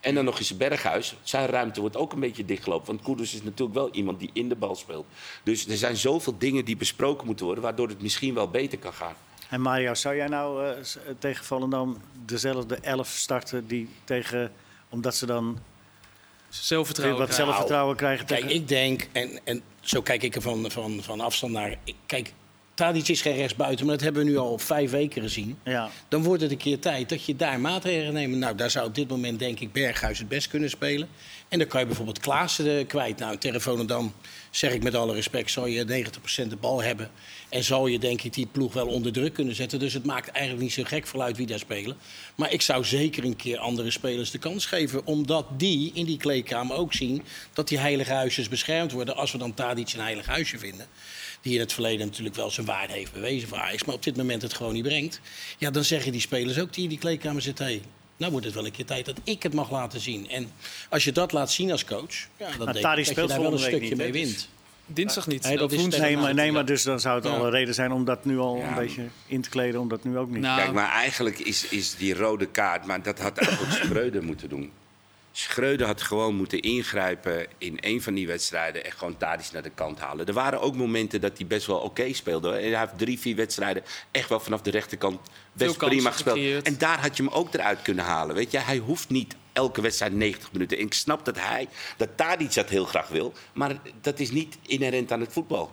En 0.00 0.14
dan 0.14 0.24
nog 0.24 0.38
eens 0.38 0.56
Berghuis. 0.56 1.14
Zijn 1.22 1.46
ruimte 1.46 1.80
wordt 1.80 1.96
ook 1.96 2.12
een 2.12 2.20
beetje 2.20 2.44
dichtgelopen. 2.44 2.86
Want 2.86 3.02
Koeders 3.02 3.34
is 3.34 3.42
natuurlijk 3.42 3.74
wel 3.74 3.90
iemand 3.90 4.18
die 4.18 4.30
in 4.32 4.48
de 4.48 4.54
bal 4.56 4.74
speelt. 4.76 5.06
Dus 5.42 5.66
er 5.68 5.76
zijn 5.76 5.96
zoveel 5.96 6.34
dingen 6.38 6.64
die 6.64 6.76
besproken 6.76 7.26
moeten 7.26 7.44
worden... 7.44 7.64
waardoor 7.64 7.88
het 7.88 8.02
misschien 8.02 8.34
wel 8.34 8.48
beter 8.48 8.78
kan 8.78 8.92
gaan. 8.92 9.14
En 9.48 9.60
Mario, 9.60 9.94
zou 9.94 10.16
jij 10.16 10.26
nou 10.26 10.66
eh, 10.66 10.82
s- 10.82 10.98
tegen 11.18 11.44
Volendam 11.44 11.96
dezelfde 12.24 12.74
elf 12.76 13.08
starten 13.08 13.66
die 13.66 13.88
tegen... 14.04 14.52
Omdat 14.88 15.14
ze 15.14 15.26
dan 15.26 15.58
Zelfvertrouwen. 16.48 17.18
wat 17.18 17.28
krijgen. 17.28 17.46
zelfvertrouwen 17.46 17.96
krijgen 17.96 18.26
Kijk, 18.26 18.40
tegen... 18.40 18.56
ik 18.56 18.68
denk, 18.68 19.08
en, 19.12 19.40
en 19.44 19.62
zo 19.86 20.02
kijk 20.02 20.22
ik 20.22 20.34
er 20.34 20.42
van, 20.42 20.70
van, 20.70 20.98
van 21.02 21.20
afstand 21.20 21.52
naar. 21.52 21.76
ik- 21.84 21.94
Kijk, 22.06 22.32
Tadic 22.74 23.08
is 23.08 23.20
geen 23.20 23.36
rechtsbuiten, 23.36 23.86
maar 23.86 23.94
dat 23.94 24.04
hebben 24.04 24.24
we 24.24 24.30
nu 24.30 24.36
al 24.36 24.58
vijf 24.58 24.90
weken 24.90 25.22
gezien. 25.22 25.58
Ja. 25.64 25.90
Dan 26.08 26.22
wordt 26.22 26.42
het 26.42 26.50
een 26.50 26.56
keer 26.56 26.78
tijd 26.78 27.08
dat 27.08 27.24
je 27.24 27.36
daar 27.36 27.60
maatregelen 27.60 28.12
neemt. 28.14 28.36
Nou, 28.36 28.54
daar 28.56 28.70
zou 28.70 28.86
op 28.86 28.94
dit 28.94 29.08
moment 29.08 29.38
denk 29.38 29.60
ik 29.60 29.72
Berghuis 29.72 30.18
het 30.18 30.28
best 30.28 30.48
kunnen 30.48 30.70
spelen. 30.70 31.08
En 31.48 31.58
dan 31.58 31.68
kan 31.68 31.80
je 31.80 31.86
bijvoorbeeld 31.86 32.18
Klaassen 32.20 32.78
eh, 32.78 32.86
kwijt. 32.86 33.18
Nou, 33.18 33.36
tegen 33.36 33.60
Volendam 33.60 34.12
zeg 34.50 34.72
ik 34.72 34.82
met 34.82 34.94
alle 34.94 35.14
respect, 35.14 35.50
zal 35.50 35.66
je 35.66 35.84
90% 35.84 36.50
de 36.50 36.56
bal 36.56 36.82
hebben. 36.82 37.10
En 37.48 37.64
zal 37.64 37.86
je 37.86 37.98
denk 37.98 38.22
ik 38.22 38.32
die 38.32 38.46
ploeg 38.46 38.72
wel 38.72 38.86
onder 38.86 39.12
druk 39.12 39.32
kunnen 39.32 39.54
zetten. 39.54 39.78
Dus 39.78 39.92
het 39.92 40.04
maakt 40.04 40.28
eigenlijk 40.28 40.64
niet 40.64 40.72
zo 40.72 40.82
gek 40.84 41.06
veel 41.06 41.22
uit 41.22 41.36
wie 41.36 41.46
daar 41.46 41.58
spelen. 41.58 41.96
Maar 42.34 42.52
ik 42.52 42.62
zou 42.62 42.84
zeker 42.84 43.24
een 43.24 43.36
keer 43.36 43.58
andere 43.58 43.90
spelers 43.90 44.30
de 44.30 44.38
kans 44.38 44.66
geven. 44.66 45.06
Omdat 45.06 45.46
die 45.56 45.90
in 45.94 46.04
die 46.04 46.16
kleedkamer 46.16 46.76
ook 46.76 46.92
zien 46.92 47.22
dat 47.52 47.68
die 47.68 47.78
heilige 47.78 48.12
huisjes 48.12 48.48
beschermd 48.48 48.92
worden. 48.92 49.16
Als 49.16 49.32
we 49.32 49.38
dan 49.38 49.54
Tadic 49.54 49.92
een 49.92 50.00
heilig 50.00 50.26
huisje 50.26 50.58
vinden. 50.58 50.86
Die 51.40 51.54
in 51.54 51.60
het 51.60 51.72
verleden 51.72 52.06
natuurlijk 52.06 52.36
wel 52.36 52.50
zijn 52.50 52.66
waarde 52.66 52.92
heeft 52.92 53.12
bewezen 53.12 53.48
voor 53.48 53.58
Ajax. 53.58 53.84
Maar 53.84 53.94
op 53.94 54.02
dit 54.02 54.16
moment 54.16 54.42
het 54.42 54.54
gewoon 54.54 54.72
niet 54.72 54.82
brengt. 54.82 55.20
Ja, 55.58 55.70
dan 55.70 55.84
zeggen 55.84 56.12
die 56.12 56.20
spelers 56.20 56.58
ook 56.58 56.72
die 56.72 56.82
in 56.82 56.88
die 56.88 56.98
kleedkamer 56.98 57.42
zitten... 57.42 57.64
Hey, 57.64 57.82
nou 58.16 58.30
wordt 58.30 58.46
het 58.46 58.54
wel 58.54 58.64
een 58.64 58.72
keer 58.72 58.84
tijd 58.84 59.04
dat 59.04 59.20
ik 59.24 59.42
het 59.42 59.54
mag 59.54 59.70
laten 59.70 60.00
zien. 60.00 60.30
En 60.30 60.52
als 60.90 61.04
je 61.04 61.12
dat 61.12 61.32
laat 61.32 61.52
zien 61.52 61.70
als 61.70 61.84
coach... 61.84 62.28
Ja, 62.38 62.48
dan 62.58 62.72
denk 62.72 62.76
ik 62.76 62.82
dat 62.82 63.06
je 63.06 63.26
daar 63.26 63.40
wel 63.40 63.52
een 63.52 63.58
stukje 63.58 63.80
niet, 63.80 63.96
mee 63.96 64.06
hè, 64.06 64.12
wint. 64.12 64.48
Dinsdag 64.86 65.26
niet. 65.26 65.42
Nee, 65.42 65.56
dat 65.56 65.72
woensdag. 65.74 66.00
Nee, 66.00 66.16
maar, 66.16 66.34
nee, 66.34 66.52
maar 66.52 66.64
dus 66.64 66.82
dan 66.82 67.00
zou 67.00 67.14
het 67.16 67.24
Ja. 67.24 67.30
al 67.30 67.44
een 67.44 67.50
reden 67.50 67.74
zijn 67.74 67.92
om 67.92 68.04
dat 68.04 68.24
nu 68.24 68.38
al 68.38 68.56
Ja. 68.56 68.68
een 68.68 68.74
beetje 68.74 69.06
in 69.26 69.40
te 69.40 69.48
kleden, 69.48 69.80
om 69.80 69.88
dat 69.88 70.04
nu 70.04 70.18
ook 70.18 70.28
niet. 70.30 70.40
Nou, 70.40 70.60
Kijk, 70.60 70.72
maar 70.72 70.90
eigenlijk 70.90 71.38
is, 71.38 71.68
is 71.68 71.96
die 71.96 72.14
rode 72.14 72.46
kaart, 72.46 72.86
maar 72.86 73.02
dat 73.02 73.18
had 73.20 73.38
eigenlijk 73.38 73.72
ook 73.72 73.78
Schreuder 73.84 74.22
moeten 74.24 74.48
doen. 74.48 74.72
Schreuder 75.32 75.86
had 75.86 76.02
gewoon 76.02 76.34
moeten 76.36 76.60
ingrijpen 76.60 77.46
in 77.58 77.76
een 77.80 78.02
van 78.02 78.14
die 78.14 78.26
wedstrijden 78.26 78.84
en 78.84 78.92
gewoon 78.92 79.16
Tadic 79.16 79.46
naar 79.52 79.62
de 79.62 79.70
kant 79.74 79.98
halen. 79.98 80.26
Er 80.26 80.32
waren 80.32 80.60
ook 80.60 80.76
momenten 80.76 81.20
dat 81.20 81.38
hij 81.38 81.46
best 81.46 81.66
wel 81.66 81.78
oké 81.78 82.12
speelde. 82.12 82.48
hoor. 82.48 82.56
En 82.56 82.70
hij 82.70 82.80
heeft 82.80 82.98
drie, 82.98 83.18
vier 83.18 83.36
wedstrijden 83.36 83.82
echt 84.10 84.28
wel 84.28 84.40
vanaf 84.40 84.62
de 84.62 84.70
rechterkant 84.70 85.20
best 85.52 85.76
prima 85.78 86.10
gespeeld. 86.10 86.36
gecreëerd. 86.36 86.66
En 86.66 86.78
daar 86.78 87.00
had 87.00 87.16
je 87.16 87.22
hem 87.22 87.32
ook 87.32 87.54
eruit 87.54 87.82
kunnen 87.82 88.04
halen. 88.04 88.34
Weet 88.36 88.50
je? 88.50 88.58
Hij 88.58 88.76
hoeft 88.76 89.08
niet 89.08 89.36
elke 89.56 89.80
wedstrijd 89.80 90.12
90 90.12 90.52
minuten. 90.52 90.78
En 90.78 90.84
ik 90.84 90.94
snap 90.94 91.24
dat 91.24 91.40
hij, 91.40 91.68
dat 91.96 92.08
Tadic 92.16 92.54
dat 92.54 92.68
heel 92.68 92.84
graag 92.84 93.08
wil, 93.08 93.32
maar 93.52 93.76
dat 94.00 94.18
is 94.20 94.30
niet 94.30 94.58
inherent 94.66 95.12
aan 95.12 95.20
het 95.20 95.32
voetbal. 95.32 95.72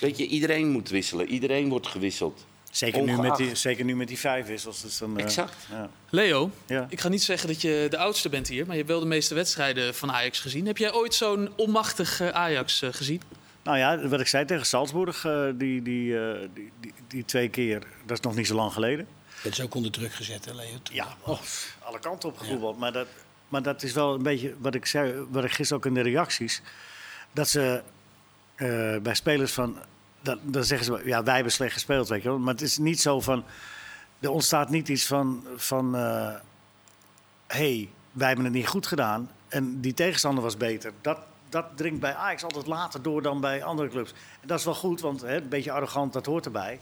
Weet 0.00 0.16
je, 0.18 0.26
iedereen 0.26 0.68
moet 0.68 0.88
wisselen. 0.88 1.28
Iedereen 1.28 1.68
wordt 1.68 1.86
gewisseld. 1.86 2.46
Zeker 2.70 3.02
nu, 3.02 3.16
met 3.20 3.36
die, 3.36 3.54
zeker 3.54 3.84
nu 3.84 3.96
met 3.96 4.08
die 4.08 4.18
vijf 4.18 4.46
wissels. 4.46 4.82
Dus 4.82 4.98
dan, 4.98 5.18
eh, 5.18 5.24
Exact. 5.24 5.54
ja. 5.70 5.90
Leo, 6.10 6.50
Ja. 6.66 6.86
ik 6.90 7.00
ga 7.00 7.08
niet 7.08 7.22
zeggen 7.22 7.48
dat 7.48 7.60
je 7.60 7.86
de 7.90 7.98
oudste 7.98 8.28
bent 8.28 8.48
hier, 8.48 8.62
maar 8.62 8.72
je 8.72 8.80
hebt 8.80 8.90
wel 8.92 9.00
de 9.00 9.06
meeste 9.06 9.34
wedstrijden 9.34 9.94
van 9.94 10.12
Ajax 10.12 10.40
gezien. 10.40 10.66
Heb 10.66 10.78
jij 10.78 10.92
ooit 10.92 11.14
zo'n 11.14 11.50
onmachtig 11.56 12.20
eh, 12.20 12.28
Ajax 12.28 12.82
eh, 12.82 12.88
gezien? 12.92 13.20
Nou 13.62 13.78
ja, 13.78 14.08
wat 14.08 14.20
ik 14.20 14.26
zei 14.26 14.44
tegen 14.44 14.66
Salzburg, 14.66 15.24
eh, 15.24 15.46
die, 15.54 15.82
die, 15.82 16.18
eh, 16.18 16.48
die, 16.54 16.72
die, 16.80 16.92
die 17.08 17.24
twee 17.24 17.48
keer, 17.48 17.82
dat 18.06 18.18
is 18.18 18.24
nog 18.24 18.34
niet 18.36 18.46
zo 18.46 18.54
lang 18.54 18.72
geleden. 18.72 19.06
Dat 19.42 19.52
is 19.52 19.60
ook 19.60 19.74
onder 19.74 19.90
druk 19.90 20.12
gezet, 20.12 20.44
hè, 20.44 20.52
Leo? 20.52 20.76
Ja, 20.92 21.16
alle 21.82 21.98
kanten 21.98 22.28
op 22.28 22.38
gevoetbald. 22.38 22.78
Maar, 22.78 22.92
dat, 22.92 23.06
maar 23.48 23.62
dat 23.62 23.82
is 23.82 23.92
wel 23.92 24.14
een 24.14 24.22
beetje 24.22 24.54
wat 24.58 24.74
ik 24.74 24.86
zei, 24.86 25.26
wat 25.30 25.44
ik 25.44 25.52
gisteren 25.52 25.76
ook 25.76 25.86
in 25.86 25.94
de 25.94 26.10
reacties. 26.10 26.62
Dat 27.32 27.48
ze 27.48 27.82
eh, 28.54 28.96
bij 29.02 29.14
spelers 29.14 29.52
van. 29.52 29.78
Dan, 30.22 30.38
dan 30.42 30.64
zeggen 30.64 30.86
ze, 30.86 31.02
ja, 31.04 31.22
wij 31.22 31.34
hebben 31.34 31.52
slecht 31.52 31.72
gespeeld, 31.72 32.08
weet 32.08 32.22
je 32.22 32.28
wel. 32.28 32.38
Maar 32.38 32.52
het 32.52 32.62
is 32.62 32.78
niet 32.78 33.00
zo 33.00 33.20
van. 33.20 33.44
Er 34.20 34.30
ontstaat 34.30 34.70
niet 34.70 34.88
iets 34.88 35.06
van. 35.06 35.46
van 35.56 35.96
eh, 35.96 36.34
hey, 37.46 37.90
wij 38.12 38.26
hebben 38.26 38.44
het 38.44 38.54
niet 38.54 38.68
goed 38.68 38.86
gedaan. 38.86 39.30
En 39.48 39.80
die 39.80 39.94
tegenstander 39.94 40.42
was 40.42 40.56
beter. 40.56 40.92
Dat, 41.00 41.18
dat 41.48 41.66
dringt 41.74 42.00
bij 42.00 42.14
Ajax 42.14 42.42
altijd 42.42 42.66
later 42.66 43.02
door 43.02 43.22
dan 43.22 43.40
bij 43.40 43.64
andere 43.64 43.88
clubs. 43.88 44.12
En 44.40 44.48
dat 44.48 44.58
is 44.58 44.64
wel 44.64 44.74
goed, 44.74 45.00
want 45.00 45.20
hè, 45.20 45.36
een 45.36 45.48
beetje 45.48 45.72
arrogant, 45.72 46.12
dat 46.12 46.26
hoort 46.26 46.44
erbij. 46.44 46.80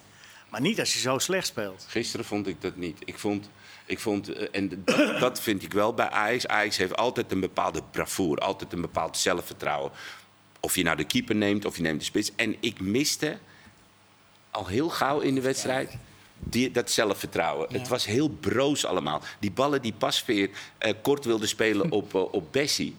Maar 0.54 0.62
niet 0.62 0.80
als 0.80 0.92
je 0.92 0.98
zo 0.98 1.18
slecht 1.18 1.46
speelt. 1.46 1.86
Gisteren 1.88 2.26
vond 2.26 2.46
ik 2.46 2.60
dat 2.60 2.76
niet. 2.76 2.98
Ik 3.04 3.18
vond, 3.18 3.50
ik 3.86 3.98
vond 3.98 4.32
eh, 4.32 4.48
en 4.52 4.82
dat, 4.84 5.20
dat 5.20 5.40
vind 5.40 5.62
ik 5.62 5.72
wel 5.72 5.94
bij 5.94 6.08
Ajax. 6.08 6.46
Ajax 6.46 6.76
heeft 6.76 6.96
altijd 6.96 7.32
een 7.32 7.40
bepaalde 7.40 7.82
bravoure, 7.90 8.40
altijd 8.40 8.72
een 8.72 8.80
bepaald 8.80 9.16
zelfvertrouwen. 9.16 9.92
Of 10.60 10.74
je 10.76 10.82
nou 10.82 10.96
de 10.96 11.04
keeper 11.04 11.34
neemt 11.34 11.64
of 11.64 11.76
je 11.76 11.82
neemt 11.82 11.98
de 11.98 12.04
spits. 12.04 12.30
En 12.36 12.56
ik 12.60 12.80
miste 12.80 13.38
al 14.50 14.66
heel 14.66 14.88
gauw 14.88 15.20
in 15.20 15.34
de 15.34 15.40
wedstrijd 15.40 15.96
die, 16.38 16.70
dat 16.70 16.90
zelfvertrouwen. 16.90 17.72
Het 17.72 17.88
was 17.88 18.06
heel 18.06 18.28
broos 18.28 18.84
allemaal. 18.84 19.22
Die 19.38 19.52
ballen 19.52 19.82
die 19.82 19.92
Pasveer 19.92 20.50
eh, 20.78 20.92
kort 21.02 21.24
wilde 21.24 21.46
spelen 21.46 21.90
op, 21.90 22.14
eh, 22.14 22.32
op 22.32 22.52
Bessie. 22.52 22.96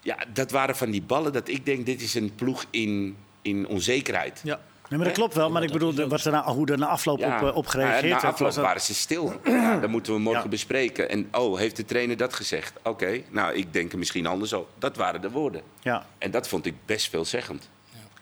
Ja, 0.00 0.18
dat 0.32 0.50
waren 0.50 0.76
van 0.76 0.90
die 0.90 1.02
ballen 1.02 1.32
dat 1.32 1.48
ik 1.48 1.66
denk, 1.66 1.86
dit 1.86 2.02
is 2.02 2.14
een 2.14 2.34
ploeg 2.34 2.64
in, 2.70 3.16
in 3.42 3.66
onzekerheid. 3.66 4.40
Ja. 4.44 4.60
Nee, 4.92 5.00
maar 5.00 5.10
dat 5.10 5.16
klopt 5.18 5.34
wel. 5.34 5.50
Maar 5.50 5.62
ik 5.62 5.72
bedoel, 5.72 5.94
de- 5.94 6.08
wat 6.08 6.24
er 6.24 6.32
na, 6.32 6.44
hoe 6.44 6.66
er 6.66 6.78
na 6.78 6.86
afloop 6.86 7.18
op, 7.18 7.24
eh, 7.24 7.56
op 7.56 7.66
gereageerd 7.66 8.02
na 8.02 8.08
werd, 8.08 8.24
afloop 8.24 8.38
was 8.38 8.54
dat- 8.54 8.64
waren 8.64 8.80
ze 8.80 8.94
stil. 8.94 9.40
Ja, 9.44 9.78
dat 9.78 9.90
moeten 9.90 10.12
we 10.12 10.18
morgen 10.18 10.42
Ja. 10.42 10.48
bespreken. 10.48 11.08
En 11.08 11.28
oh, 11.32 11.58
heeft 11.58 11.76
de 11.76 11.84
trainer 11.84 12.16
dat 12.16 12.34
gezegd? 12.34 12.72
Oké, 12.82 13.20
nou, 13.30 13.54
ik 13.54 13.72
denk 13.72 13.92
er 13.92 13.98
misschien 13.98 14.26
anders 14.26 14.52
over. 14.54 14.68
Dat 14.78 14.96
waren 14.96 15.20
de 15.20 15.30
woorden. 15.30 15.62
Ja, 15.80 16.06
En 16.18 16.30
dat 16.30 16.48
vond 16.48 16.66
ik 16.66 16.74
best 16.86 17.08
veelzeggend. 17.08 17.68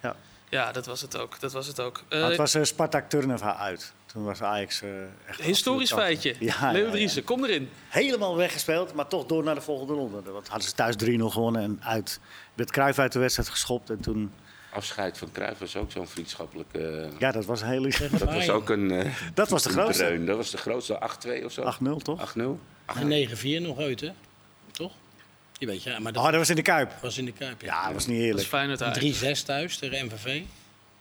ja. 0.01 0.15
ja, 0.49 0.71
dat 0.71 0.85
was 0.85 1.01
het 1.01 1.17
ook. 1.17 1.39
Dat 1.39 1.51
was 1.51 1.67
het 1.67 1.79
ook. 1.79 2.03
Eh, 2.09 2.23
het 2.27 2.37
was 2.37 2.53
eh, 2.53 2.63
Spartak 2.63 3.09
Turnhout 3.09 3.41
uit. 3.57 3.93
Toen 4.05 4.23
was 4.23 4.41
Ajax 4.41 4.81
eh, 4.81 4.89
echt... 5.27 5.41
historisch 5.41 5.93
feitje. 5.93 6.35
Ja, 6.39 6.71
Leo 6.71 6.79
ja, 6.79 6.85
ja. 6.85 6.91
Driessen, 6.91 7.23
kom 7.23 7.43
erin. 7.43 7.69
Helemaal 7.89 8.35
weggespeeld, 8.35 8.93
maar 8.93 9.07
toch 9.07 9.25
door 9.25 9.43
naar 9.43 9.55
de 9.55 9.61
volgende 9.61 9.93
ronde. 9.93 10.31
Want 10.31 10.47
hadden 10.47 10.67
ze 10.67 10.75
thuis 10.75 10.95
3-0 10.95 11.29
gewonnen 11.31 11.61
en 11.61 11.79
uit, 11.83 12.19
werd 12.53 12.71
Cruijff 12.71 12.99
uit 12.99 13.11
de 13.11 13.19
wedstrijd 13.19 13.49
geschopt. 13.49 13.89
En 13.89 13.99
toen, 13.99 14.31
Afscheid 14.73 15.17
van 15.17 15.31
Cruijff 15.31 15.59
was 15.59 15.75
ook 15.75 15.91
zo'n 15.91 16.07
vriendschappelijk... 16.07 16.69
eh, 16.73 16.83
ja, 17.19 17.31
dat 17.31 17.45
was 17.45 17.61
een 17.61 17.67
hele... 17.67 17.93
dat 18.11 18.33
was 18.33 18.49
ook 18.49 18.69
een... 18.69 18.91
eh, 18.91 19.11
Dat 19.33 19.49
was 19.49 19.63
de 19.63 19.69
grootste. 19.69 20.03
dreun. 20.03 20.25
Dat 20.25 20.37
was 20.37 20.51
de 20.51 20.57
grootste, 20.57 20.99
8-2 21.41 21.45
of 21.45 21.51
zo. 21.51 21.73
8-0 21.83 22.01
toch? 22.03 22.33
8-0. 22.37 22.41
En 22.85 23.27
9-4 23.37 23.61
nog 23.61 23.79
uit, 23.79 24.01
hè? 24.01 24.09
Toch? 24.71 24.91
Je 25.57 25.65
weet, 25.65 25.83
ja, 25.83 25.99
maar 25.99 26.13
dat 26.13 26.23
Oh, 26.23 26.29
dat 26.29 26.37
was 26.39 26.49
in 26.49 26.55
de 26.55 26.61
Kuip. 26.61 26.91
was 27.01 27.17
in 27.17 27.25
de 27.25 27.31
Kuip. 27.31 27.61
Ja, 27.61 27.83
dat 27.85 27.93
was 27.93 28.05
niet 28.05 28.17
Dat 28.17 28.25
eerlijk. 28.27 28.47
Feyenoord 28.47 28.81
uit. 28.83 29.39
3-6 29.41 29.45
thuis 29.45 29.77
tegen 29.77 30.05
MVV, 30.05 30.25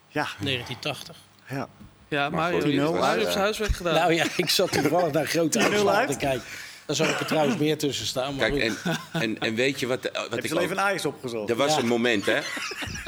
Ja, 0.09 0.27
1980. 0.41 1.17
ja. 1.49 1.69
Ja, 2.09 2.31
Mario, 2.31 2.61
goed, 2.61 2.75
Mario 2.75 2.91
10-0 2.93 2.95
heeft 2.95 3.05
uit. 3.05 3.27
zijn 3.27 3.39
huiswerk 3.39 3.73
gedaan. 3.77 3.95
Nou 3.95 4.13
ja, 4.15 4.25
ik 4.37 4.49
zat 4.51 4.73
toevallig 4.73 5.13
naar 5.13 5.27
grote 5.27 5.59
10-0 5.59 5.63
uitslagen 5.63 5.93
uit? 5.99 6.09
te 6.13 6.17
kijken. 6.17 6.43
Daar 6.87 6.97
zou 6.97 7.09
ik 7.11 7.21
er 7.21 7.27
trouwens 7.27 7.57
meer 7.57 7.79
tussen 7.79 8.07
staan. 8.07 8.35
Maar 8.35 8.51
Kijk, 8.51 8.63
en, 8.63 8.77
en, 9.13 9.39
en 9.39 9.55
weet 9.55 9.81
je 9.81 9.87
wat, 9.87 10.03
wat 10.13 10.27
Heb 10.31 10.39
ik 10.45 10.47
je 10.51 10.55
al 10.57 10.61
even 10.63 10.77
een 10.77 10.83
Ajax 10.83 11.05
opgezocht? 11.07 11.51
Er 11.51 11.57
was 11.57 11.75
Ja. 11.75 11.81
een 11.81 11.87
moment, 11.87 12.27
hè? 12.27 12.39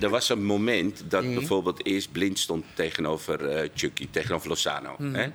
Er 0.00 0.08
was 0.08 0.28
een 0.28 0.44
moment 0.44 1.02
dat 1.08 1.24
Mhm. 1.24 1.34
bijvoorbeeld 1.34 1.86
eerst 1.86 2.12
blind 2.12 2.38
stond 2.38 2.64
tegenover 2.74 3.48
eh 3.48 3.68
Chucky, 3.74 4.08
tegenover 4.10 4.48
Lozano. 4.48 4.94
Mhm. 4.98 5.14
Hè? 5.14 5.28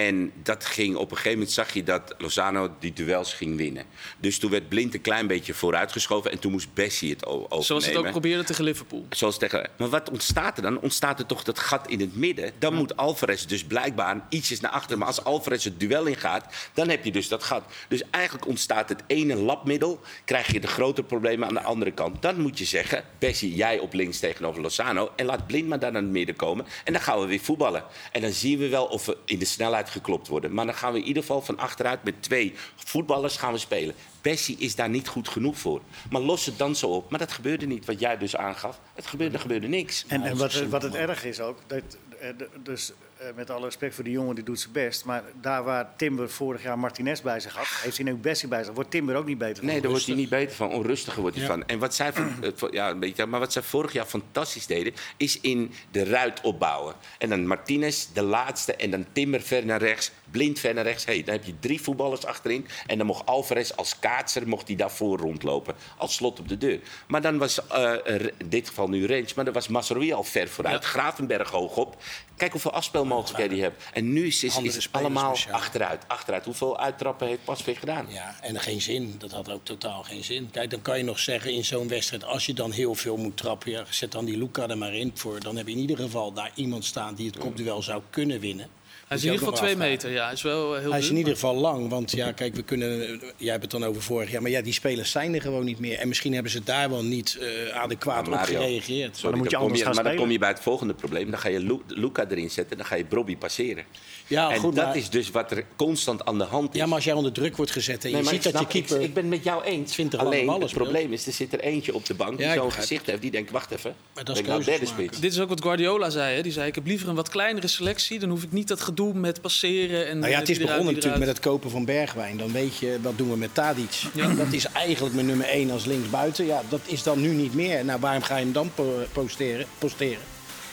En 0.00 0.32
dat 0.42 0.64
ging, 0.64 0.96
op 0.96 1.10
een 1.10 1.16
gegeven 1.16 1.38
moment 1.38 1.50
zag 1.50 1.72
je 1.72 1.82
dat 1.82 2.14
Lozano 2.18 2.74
die 2.78 2.92
duels 2.92 3.34
ging 3.34 3.56
winnen. 3.56 3.84
Dus 4.18 4.38
toen 4.38 4.50
werd 4.50 4.68
Blind 4.68 4.94
een 4.94 5.00
klein 5.00 5.26
beetje 5.26 5.54
vooruitgeschoven 5.54 6.30
en 6.30 6.38
toen 6.38 6.52
moest 6.52 6.74
Bessie 6.74 7.10
het 7.10 7.26
overnemen. 7.26 7.64
Zoals 7.64 7.86
het 7.86 7.96
ook 7.96 8.10
probeerde 8.10 8.44
tegen 8.44 8.64
Liverpool. 8.64 9.06
Zoals 9.10 9.38
tegen, 9.38 9.70
maar 9.78 9.88
wat 9.88 10.10
ontstaat 10.10 10.56
er 10.56 10.62
dan? 10.62 10.80
Ontstaat 10.80 11.18
er 11.18 11.26
toch 11.26 11.42
dat 11.42 11.58
gat 11.58 11.88
in 11.88 12.00
het 12.00 12.16
midden? 12.16 12.52
Dan 12.58 12.74
moet 12.74 12.96
Alvarez 12.96 13.44
dus 13.44 13.64
blijkbaar 13.64 14.26
ietsjes 14.28 14.60
naar 14.60 14.70
achteren. 14.70 14.98
Maar 14.98 15.06
als 15.06 15.24
Alvarez 15.24 15.64
het 15.64 15.80
duel 15.80 16.06
ingaat, 16.06 16.54
dan 16.74 16.88
heb 16.88 17.04
je 17.04 17.12
dus 17.12 17.28
dat 17.28 17.42
gat. 17.42 17.64
Dus 17.88 18.02
eigenlijk 18.10 18.46
ontstaat 18.46 18.88
het 18.88 19.02
ene 19.06 19.34
labmiddel, 19.36 20.00
krijg 20.24 20.52
je 20.52 20.60
de 20.60 20.66
grotere 20.66 21.06
problemen 21.06 21.48
aan 21.48 21.54
de 21.54 21.62
andere 21.62 21.90
kant. 21.90 22.22
Dan 22.22 22.40
moet 22.40 22.58
je 22.58 22.64
zeggen, 22.64 23.04
Bessie, 23.18 23.54
jij 23.54 23.78
op 23.78 23.92
links 23.92 24.18
tegenover 24.18 24.62
Lozano. 24.62 25.10
En 25.16 25.26
laat 25.26 25.46
Blind 25.46 25.68
maar 25.68 25.78
daar 25.78 25.92
naar 25.92 26.02
het 26.02 26.10
midden 26.10 26.36
komen. 26.36 26.66
En 26.84 26.92
dan 26.92 27.02
gaan 27.02 27.20
we 27.20 27.26
weer 27.26 27.40
voetballen. 27.40 27.84
En 28.12 28.20
dan 28.20 28.32
zien 28.32 28.58
we 28.58 28.68
wel 28.68 28.84
of 28.84 29.06
we 29.06 29.16
in 29.24 29.38
de 29.38 29.44
snelheid 29.44 29.88
geklopt 29.90 30.28
worden. 30.28 30.54
Maar 30.54 30.66
dan 30.66 30.74
gaan 30.74 30.92
we 30.92 30.98
in 30.98 31.04
ieder 31.04 31.22
geval 31.22 31.40
van 31.40 31.58
achteruit 31.58 32.04
met 32.04 32.22
twee 32.22 32.54
voetballers 32.76 33.36
gaan 33.36 33.52
we 33.52 33.58
spelen. 33.58 33.94
Bessie 34.22 34.56
is 34.58 34.74
daar 34.74 34.88
niet 34.88 35.08
goed 35.08 35.28
genoeg 35.28 35.58
voor. 35.58 35.80
Maar 36.10 36.20
los 36.20 36.46
het 36.46 36.58
dan 36.58 36.76
zo 36.76 36.86
op. 36.86 37.10
Maar 37.10 37.18
dat 37.18 37.32
gebeurde 37.32 37.66
niet, 37.66 37.84
wat 37.84 38.00
jij 38.00 38.18
dus 38.18 38.36
aangaf. 38.36 38.80
Het 38.94 39.06
gebeurde, 39.06 39.34
er 39.34 39.40
gebeurde 39.40 39.68
niks. 39.68 40.04
En, 40.08 40.22
en 40.22 40.36
wat, 40.36 40.54
wat 40.68 40.82
het 40.82 40.94
erg 40.94 41.24
is 41.24 41.40
ook, 41.40 41.58
dat, 41.66 41.82
eh, 42.20 42.28
dus 42.62 42.92
met 43.34 43.50
alle 43.50 43.64
respect 43.64 43.94
voor 43.94 44.04
die 44.04 44.12
jongen, 44.12 44.34
die 44.34 44.44
doet 44.44 44.60
zijn 44.60 44.72
best. 44.72 45.04
Maar 45.04 45.22
daar 45.40 45.64
waar 45.64 45.92
Timber 45.96 46.30
vorig 46.30 46.62
jaar 46.62 46.78
Martinez 46.78 47.20
bij 47.20 47.40
zich 47.40 47.54
had, 47.54 47.66
heeft 47.66 47.96
hij 47.96 48.06
nu 48.06 48.14
Bessie 48.14 48.48
bij 48.48 48.64
zich. 48.64 48.74
Wordt 48.74 48.90
Timber 48.90 49.16
ook 49.16 49.26
niet 49.26 49.38
beter 49.38 49.56
van. 49.56 49.66
Nee, 49.66 49.80
daar 49.80 49.90
wordt 49.90 50.06
hij 50.06 50.14
niet 50.14 50.28
beter 50.28 50.56
van. 50.56 50.68
Onrustiger 50.70 51.20
wordt 51.20 51.36
hij 51.36 51.44
Ja. 51.46 51.50
van. 51.52 51.66
En 51.66 51.78
wat 51.78 51.94
zij, 51.94 52.12
van, 52.12 52.32
eh, 52.44 52.50
voor- 52.54 52.74
ja, 52.74 52.90
een 52.90 53.00
beetje, 53.00 53.26
maar 53.26 53.40
wat 53.40 53.52
zij 53.52 53.62
vorig 53.62 53.92
jaar 53.92 54.04
fantastisch 54.06 54.66
deden, 54.66 54.92
is 55.16 55.40
in 55.40 55.72
de 55.90 56.04
ruit 56.04 56.40
opbouwen. 56.40 56.94
En 57.18 57.28
dan 57.28 57.46
Martinez, 57.46 58.06
de 58.06 58.22
laatste, 58.22 58.74
en 58.74 58.90
dan 58.90 59.06
Timmer 59.12 59.40
ver 59.40 59.64
naar 59.66 59.80
rechts, 59.80 60.10
blind 60.30 60.58
ver 60.58 60.74
naar 60.74 60.84
rechts. 60.84 61.04
Hey, 61.04 61.22
dan 61.22 61.34
heb 61.34 61.44
je 61.44 61.54
drie 61.60 61.80
voetballers 61.80 62.24
achterin. 62.24 62.66
En 62.86 62.98
dan 62.98 63.06
mocht 63.06 63.26
Alvarez 63.26 63.70
als 63.70 63.98
kaatser 63.98 64.48
mocht 64.48 64.66
hij 64.66 64.76
daarvoor 64.76 65.18
rondlopen. 65.18 65.74
Als 65.96 66.14
slot 66.14 66.38
op 66.40 66.48
de 66.48 66.58
deur. 66.58 66.80
Maar 67.08 67.20
dan 67.22 67.38
was, 67.38 67.66
eh, 67.68 67.82
er- 67.92 68.32
in 68.38 68.48
dit 68.48 68.68
geval 68.68 68.88
nu 68.88 69.06
Rens, 69.06 69.34
maar 69.34 69.44
dan 69.44 69.54
was 69.54 69.68
Masroi 69.68 70.12
al 70.12 70.24
ver 70.24 70.48
vooruit. 70.48 70.82
Ja. 70.82 70.88
Gravenberg 70.88 71.50
hoog 71.50 71.76
op. 71.76 71.96
Kijk 72.36 72.52
hoeveel 72.52 72.72
afspelmogelijkheden 72.72 73.56
je 73.56 73.62
hebt. 73.62 73.82
En 73.92 74.12
nu 74.12 74.26
is, 74.26 74.44
is, 74.44 74.54
het 74.54 74.88
allemaal 74.90 75.36
speciaal. 75.36 75.54
achteruit, 75.60 76.02
achteruit. 76.06 76.44
Hoeveel 76.44 76.78
uittrappen 76.80 77.26
heeft 77.26 77.44
Pasveer 77.44 77.76
gedaan? 77.76 78.06
Ja, 78.08 78.36
en 78.40 78.60
geen 78.60 78.80
zin. 78.80 79.14
Dat 79.18 79.30
had 79.30 79.50
ook 79.50 79.64
totaal 79.64 80.02
geen 80.02 80.24
zin. 80.24 80.48
Kijk, 80.50 80.70
dan 80.70 80.82
kan 80.82 80.98
je 80.98 81.04
nog 81.04 81.18
zeggen 81.18 81.52
in 81.52 81.64
zo'n 81.64 81.88
wedstrijd, 81.88 82.24
als 82.24 82.46
je 82.46 82.52
dan 82.54 82.70
heel 82.70 82.94
veel 82.94 83.16
moet 83.16 83.36
trappen, 83.36 83.70
ja, 83.70 83.84
zet 83.90 84.12
dan 84.12 84.24
die 84.24 84.38
Luca 84.38 84.68
er 84.68 84.78
maar 84.78 84.94
in 84.94 85.10
voor. 85.14 85.40
Dan 85.40 85.56
heb 85.56 85.66
je 85.66 85.72
in 85.72 85.78
ieder 85.78 85.96
geval 85.96 86.32
daar 86.32 86.50
iemand 86.54 86.84
staan 86.84 87.14
die 87.14 87.26
het 87.26 87.38
kopduel 87.38 87.82
zou 87.82 88.02
kunnen 88.10 88.40
winnen. 88.40 88.68
Hij 89.10 89.18
is 89.18 89.24
Moet 89.24 89.32
in 89.32 89.38
je 89.38 89.44
ieder 89.46 89.58
geval 89.60 89.76
twee 89.76 89.88
meter. 89.90 90.10
Ja, 90.10 90.24
hij 90.24 90.32
is 90.32 90.42
wel 90.42 90.74
eh, 90.74 90.80
heel 90.80 90.90
Hij 90.90 91.00
is 91.00 91.08
in 91.10 91.16
ieder 91.16 91.32
geval 91.32 91.54
lang, 91.54 91.88
want 91.88 92.10
ja, 92.10 92.32
kijk, 92.32 92.54
we 92.54 92.62
kunnen, 92.62 93.20
jij 93.36 93.50
hebt 93.50 93.62
het 93.62 93.70
dan 93.70 93.84
over 93.84 94.02
vorig 94.02 94.30
jaar, 94.30 94.42
maar 94.42 94.50
ja, 94.50 94.60
die 94.62 94.72
spelers 94.72 95.10
zijn 95.10 95.34
er 95.34 95.40
gewoon 95.40 95.64
niet 95.64 95.78
meer. 95.78 95.98
En 95.98 96.08
misschien 96.08 96.32
hebben 96.34 96.52
ze 96.52 96.62
daar 96.64 96.90
wel 96.90 97.04
niet 97.04 97.38
eh, 97.40 97.76
adequaat 97.76 98.26
op 98.26 98.34
Mario. 98.34 98.60
gereageerd. 98.60 99.16
Sorry, 99.16 99.36
moet 99.36 99.50
je 99.50 99.56
dan 99.56 99.62
anders 99.62 99.82
gaan 99.82 99.94
maar 99.94 100.04
dan 100.04 100.16
kom 100.16 100.30
je 100.30 100.38
bij 100.38 100.48
het 100.48 100.60
volgende 100.60 100.94
probleem. 100.94 101.30
Dan 101.30 101.38
ga 101.40 101.48
je 101.48 101.60
Lu- 101.60 101.82
Luca 101.86 102.26
erin 102.30 102.50
zetten, 102.50 102.76
dan 102.76 102.86
ga 102.86 102.94
je 102.94 103.04
Brobby 103.04 103.36
passeren. 103.36 103.84
Ja, 104.30 104.50
en 104.50 104.58
goed, 104.58 104.74
dat 104.74 104.84
maar- 104.84 104.96
is 104.96 105.10
dus 105.10 105.30
wat 105.30 105.50
er 105.50 105.64
constant 105.76 106.24
aan 106.24 106.38
de 106.38 106.44
hand 106.44 106.74
is. 106.74 106.80
Ja, 106.80 106.86
maar 106.86 106.94
als 106.94 107.04
jij 107.04 107.12
onder 107.14 107.32
druk 107.32 107.56
wordt 107.56 107.72
gezet 107.72 108.04
en 108.04 108.10
Nee, 108.12 108.22
je 108.22 108.28
ziet 108.28 108.42
dat 108.42 108.52
je 108.52 108.58
snap- 108.58 108.70
keeper... 108.70 109.00
Ik, 109.00 109.14
ben 109.14 109.28
met 109.28 109.44
jou 109.44 109.64
eens. 109.64 109.92
20 109.92 110.18
lange 110.18 110.34
Alleen, 110.34 110.46
ballen 110.46 110.62
het 110.62 110.72
probleem 110.72 111.12
is, 111.12 111.26
er 111.26 111.32
zit 111.32 111.52
er 111.52 111.60
eentje 111.60 111.94
op 111.94 112.06
de 112.06 112.14
bank 112.14 112.38
Ja, 112.40 112.52
die 112.52 112.60
zo'n 112.60 112.72
gezicht 112.72 113.06
heeft. 113.06 113.20
Die 113.22 113.30
denkt, 113.30 113.50
wacht 113.50 113.70
even. 113.70 113.94
Maar 114.14 114.24
dat 114.24 114.38
is 114.38 114.46
nou 114.46 114.64
derde 114.64 114.86
spits? 114.86 115.20
Dit 115.20 115.32
is 115.32 115.40
ook 115.40 115.48
wat 115.48 115.62
Guardiola 115.62 116.10
zei. 116.10 116.34
Hè? 116.36 116.42
Die 116.42 116.52
zei: 116.52 116.68
Ik 116.68 116.74
heb 116.74 116.86
liever 116.86 117.08
een 117.08 117.14
wat 117.14 117.28
kleinere 117.28 117.66
selectie. 117.66 118.18
Dan 118.18 118.28
hoef 118.30 118.42
ik 118.42 118.52
niet 118.52 118.68
dat 118.68 118.80
gedoe 118.80 119.14
met 119.14 119.40
passeren. 119.40 120.06
En, 120.08 120.18
Nou 120.18 120.28
ja, 120.30 120.34
eh, 120.34 120.40
het 120.40 120.48
is 120.48 120.56
wie 120.56 120.66
eruit, 120.66 120.78
begonnen 120.80 120.94
natuurlijk 120.94 121.18
met 121.24 121.28
het 121.36 121.40
kopen 121.40 121.70
van 121.70 121.84
Bergwijn. 121.84 122.36
Dan 122.36 122.52
weet 122.52 122.76
je, 122.76 122.98
wat 123.02 123.18
doen 123.18 123.30
we 123.30 123.36
met 123.36 123.54
Tadic? 123.54 124.02
Ja. 124.14 124.34
Dat 124.44 124.52
is 124.52 124.66
eigenlijk 124.66 125.14
mijn 125.14 125.26
nummer 125.26 125.46
1 125.46 125.70
als 125.70 125.84
linksbuiten. 125.84 126.46
Ja, 126.46 126.62
dat 126.68 126.80
is 126.86 127.02
dan 127.02 127.20
nu 127.20 127.28
niet 127.28 127.54
meer. 127.54 127.84
Nou, 127.84 128.00
waarom 128.00 128.22
ga 128.22 128.36
je 128.36 128.44
hem 128.44 128.52
dan 128.52 128.70
po- 128.74 129.04
posteren? 129.12 129.66
posteren? 129.78 130.18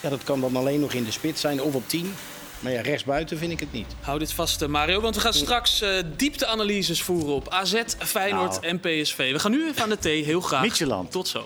Ja, 0.02 0.10
dat 0.10 0.24
kan 0.24 0.41
dan 0.41 0.56
alleen 0.56 0.80
nog 0.80 0.93
in 0.93 1.04
de 1.04 1.12
spits 1.12 1.41
zijn 1.41 1.62
of 1.62 1.76
op 1.76 1.84
10. 1.88 2.13
Maar 2.60 2.72
ja, 2.72 2.82
rechtsbuiten 2.82 3.38
vind 3.38 3.52
ik 3.52 3.60
het 3.60 3.72
niet. 3.72 3.96
Hou 4.02 4.20
dit 4.20 4.34
vast, 4.34 4.62
eh, 4.62 4.67
Mario. 4.67 5.02
Want 5.02 5.15
we 5.15 5.22
gaan 5.22 5.34
straks 5.34 5.82
eh, 5.82 5.89
diepteanalyses 6.15 7.02
voeren 7.02 7.34
op 7.34 7.50
AZ, 7.50 7.82
Feyenoord 7.98 8.62
Nou. 8.62 8.65
en 8.65 8.80
PSV. 8.80 9.32
We 9.32 9.39
gaan 9.39 9.52
nu 9.52 9.67
even 9.67 9.82
aan 9.84 9.89
de 9.89 9.98
thee. 9.98 10.24
Heel 10.24 10.41
graag. 10.41 10.62
Midtjylland. 10.62 11.12
Tot 11.12 11.28
zo. 11.28 11.46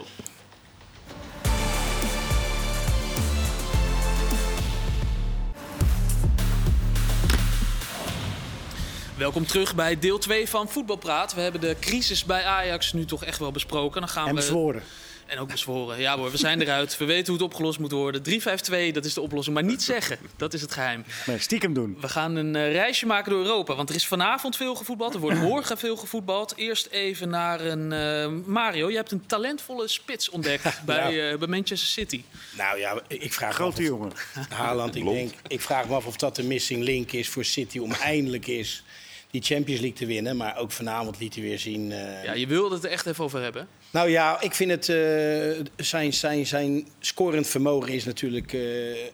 Welkom 9.17 9.45
terug 9.45 9.75
bij 9.75 9.99
deel 9.99 10.17
2 10.17 10.49
van 10.49 10.69
Voetbalpraat. 10.69 11.33
We 11.33 11.41
hebben 11.41 11.61
de 11.61 11.75
crisis 11.79 12.25
bij 12.25 12.43
Ajax 12.43 12.93
nu 12.93 13.05
toch 13.05 13.23
echt 13.25 13.39
wel 13.39 13.51
besproken. 13.51 13.99
Dan 14.01 14.09
gaan 14.09 14.27
En 14.27 14.35
we... 14.35 14.39
bezworen. 14.39 14.83
En 15.31 15.39
ook 15.39 15.51
bezworen. 15.51 15.99
Ja 15.99 16.17
hoor, 16.17 16.31
we 16.31 16.37
zijn 16.37 16.61
eruit. 16.61 16.97
We 16.97 17.05
weten 17.05 17.25
hoe 17.25 17.33
het 17.35 17.51
opgelost 17.51 17.79
moet 17.79 17.91
worden. 17.91 18.21
3-5-2, 18.23 18.91
dat 18.93 19.05
is 19.05 19.13
de 19.13 19.21
oplossing. 19.21 19.55
Maar 19.55 19.63
niet 19.65 19.83
zeggen, 19.83 20.17
dat 20.37 20.53
is 20.53 20.61
het 20.61 20.71
geheim. 20.71 21.03
Nee, 21.25 21.39
stiekem 21.39 21.73
doen. 21.73 21.97
We 22.01 22.09
gaan 22.09 22.35
een 22.35 22.55
eh, 22.55 22.71
reisje 22.71 23.05
maken 23.05 23.31
door 23.31 23.41
Europa. 23.41 23.75
Want 23.75 23.89
er 23.89 23.95
is 23.95 24.07
vanavond 24.07 24.55
veel 24.55 24.75
gevoetbald. 24.75 25.13
Er 25.13 25.19
wordt 25.19 25.39
morgen 25.51 25.77
veel 25.77 25.95
gevoetbald. 25.97 26.53
Eerst 26.55 26.85
even 26.87 27.29
naar 27.29 27.61
een... 27.61 27.91
eh, 27.91 28.27
Mario, 28.45 28.89
je 28.89 28.95
hebt 28.95 29.11
een 29.11 29.25
talentvolle 29.25 29.87
spits 29.87 30.29
ontdekt 30.29 30.81
bij, 30.85 31.31
eh, 31.31 31.37
bij 31.37 31.47
Manchester 31.47 31.89
City. 31.89 32.23
Nou 32.57 32.79
ja, 32.79 33.01
ik 33.07 33.33
vraag 33.33 33.57
me 33.59 33.65
af 33.65 33.73
Grote 33.73 33.81
of- 33.81 33.87
jongen. 33.87 34.11
Haaland, 34.49 34.95
ik, 34.95 35.03
denk, 35.05 35.33
ik 35.47 35.61
vraag 35.61 35.87
me 35.87 35.95
af 35.95 36.05
of 36.05 36.15
dat 36.17 36.35
de 36.35 36.43
missing 36.43 36.83
link 36.83 37.11
is 37.11 37.29
voor 37.29 37.45
City 37.45 37.79
om 37.79 37.91
eindelijk 37.93 38.47
eens 38.47 38.83
die 39.31 39.41
Champions 39.41 39.81
League 39.81 39.97
te 39.99 40.05
winnen. 40.05 40.37
Maar 40.37 40.57
ook 40.57 40.71
vanavond 40.71 41.19
liet 41.19 41.33
hij 41.33 41.43
weer 41.43 41.59
zien. 41.59 41.91
eh, 41.91 42.23
Ja, 42.23 42.33
je 42.33 42.47
wilde 42.47 42.75
het 42.75 42.83
er 42.83 42.89
echt 42.91 43.05
even 43.05 43.23
over 43.23 43.41
hebben. 43.41 43.67
Nou 43.91 44.09
ja, 44.09 44.41
ik 44.41 44.53
vind 44.53 44.71
het. 44.71 44.89
eh, 44.89 45.65
zijn, 45.85 46.13
zijn, 46.13 46.45
zijn 46.47 46.87
scorend 46.99 47.47
vermogen 47.47 47.93
is 47.93 48.03
natuurlijk 48.05 48.53
eh, 48.53 48.61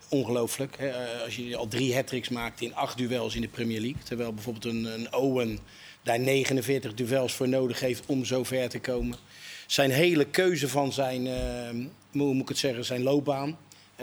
ongelooflijk. 0.09 0.77
Als 1.23 1.35
je 1.35 1.55
al 1.55 1.67
drie 1.67 1.95
hat 1.95 2.29
maakt 2.29 2.61
in 2.61 2.75
acht 2.75 2.97
duels 2.97 3.35
in 3.35 3.41
de 3.41 3.47
Premier 3.47 3.79
League. 3.81 4.01
Terwijl 4.03 4.33
bijvoorbeeld 4.33 4.65
een, 4.65 4.85
een 4.85 5.13
Owen 5.13 5.59
daar 6.03 6.19
49 6.19 6.93
duels 6.93 7.33
voor 7.33 7.47
nodig 7.49 7.79
heeft 7.79 8.03
om 8.05 8.25
zo 8.25 8.43
ver 8.43 8.69
te 8.69 8.79
komen. 8.79 9.17
Zijn 9.67 9.91
hele 9.91 10.25
keuze 10.25 10.67
van 10.67 10.93
zijn, 10.93 11.27
hoe 12.11 12.33
moet 12.33 12.41
ik 12.41 12.47
het 12.47 12.57
zeggen, 12.57 12.85
zijn 12.85 13.03
loopbaan. 13.03 13.57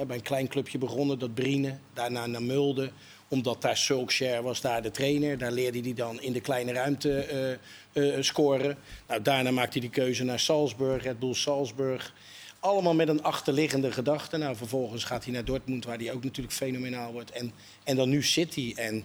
Bij 0.06 0.16
een 0.16 0.22
klein 0.22 0.48
clubje 0.48 0.78
begonnen, 0.78 1.18
dat 1.18 1.34
Brine. 1.34 1.78
Daarna 1.94 2.26
naar 2.26 2.42
Mulde 2.42 2.90
omdat 3.34 3.62
daar 3.62 3.76
Solskjaer 3.76 4.42
was 4.42 4.60
daar 4.60 4.82
de 4.82 4.90
trainer. 4.90 5.38
Daar 5.38 5.52
leerde 5.52 5.80
hij 5.80 5.94
dan 5.94 6.20
in 6.20 6.32
de 6.32 6.40
kleine 6.40 6.72
ruimte 6.72 7.20
eh, 7.20 7.52
eh, 8.16 8.22
scoren. 8.22 8.76
Nou, 9.08 9.22
daarna 9.22 9.50
maakte 9.50 9.78
hij 9.78 9.80
die 9.80 10.02
keuze 10.02 10.24
naar 10.24 10.40
Salzburg, 10.40 11.02
Red 11.02 11.18
Bull 11.18 11.34
Salzburg. 11.34 12.14
Allemaal 12.60 12.94
met 12.94 13.08
een 13.08 13.22
achterliggende 13.22 13.92
gedachte. 13.92 14.36
Nou, 14.36 14.56
vervolgens 14.56 15.04
gaat 15.04 15.24
hij 15.24 15.32
naar 15.32 15.44
Dortmund, 15.44 15.84
waar 15.84 15.98
hij 15.98 16.12
ook 16.12 16.24
natuurlijk 16.24 16.54
fenomenaal 16.54 17.12
wordt. 17.12 17.30
En, 17.30 17.52
en 17.84 17.96
dan 17.96 18.08
nu 18.08 18.22
City. 18.22 18.72
En 18.76 19.04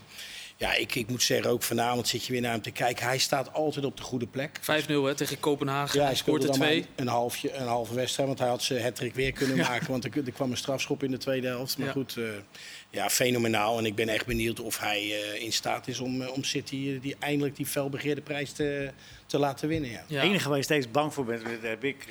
ja, 0.60 0.74
ik, 0.76 0.95
ik 0.95 1.10
moet 1.10 1.24
zeggen, 1.24 1.52
ook 1.52 1.63
vanavond 1.63 2.08
zit 2.08 2.26
je 2.26 2.32
weer 2.32 2.41
naar 2.41 2.52
hem 2.52 2.62
te 2.62 2.72
kijken. 2.72 3.06
Hij 3.06 3.17
staat 3.17 3.54
altijd 3.54 3.86
op 3.86 3.98
de 3.98 4.04
goede 4.04 4.28
plek. 4.28 4.60
5-0 4.62 4.63
hè, 4.88 5.15
tegen 5.15 5.39
Kopenhagen. 5.39 6.00
Ja, 6.00 6.06
hij 6.06 6.15
scoort 6.15 6.41
er 6.41 6.48
dan 6.48 6.58
twee. 6.58 6.80
maar 6.80 6.88
een, 6.95 7.08
halfje, 7.08 7.54
een 7.54 7.67
halve 7.67 7.93
wedstrijd, 7.93 8.28
want 8.28 8.39
hij 8.39 8.48
had 8.50 8.63
zijn 8.63 8.84
hattrick 8.84 9.15
weer 9.15 9.32
kunnen 9.32 9.58
maken. 9.58 9.91
Want 9.91 10.04
er, 10.06 10.12
er 10.26 10.32
kwam 10.32 10.52
een 10.52 10.58
strafschop 10.58 11.04
in 11.04 11.12
de 11.12 11.17
tweede 11.17 11.48
helft. 11.48 11.78
Maar 11.78 11.88
Ja. 11.88 11.93
goed, 11.93 12.17
eh, 12.17 12.24
ja, 12.89 13.10
fenomenaal. 13.10 13.78
En 13.78 13.86
ik 13.86 13.95
ben 13.95 14.10
echt 14.10 14.26
benieuwd 14.26 14.60
of 14.60 14.80
hij 14.80 15.00
eh, 15.34 15.41
in 15.43 15.54
staat 15.54 15.88
is 15.88 16.00
om, 16.00 16.22
eh, 16.22 16.32
om 16.34 16.43
City 16.43 17.00
die, 17.00 17.15
eindelijk 17.19 17.56
die 17.56 17.65
felbegeerde 17.65 18.22
prijs 18.22 18.52
te, 18.52 18.91
te 19.26 19.39
laten 19.39 19.67
winnen. 19.67 19.89
Ja. 19.89 20.04
Ja. 20.08 20.15
Het 20.19 20.30
enige 20.30 20.48
waar 20.50 20.58
je 20.58 20.63
steeds 20.63 20.91
bang 20.91 21.13
voor 21.13 21.26
bent, 21.26 21.43
dat 21.43 21.62
heb 21.62 21.84
ik, 21.84 22.06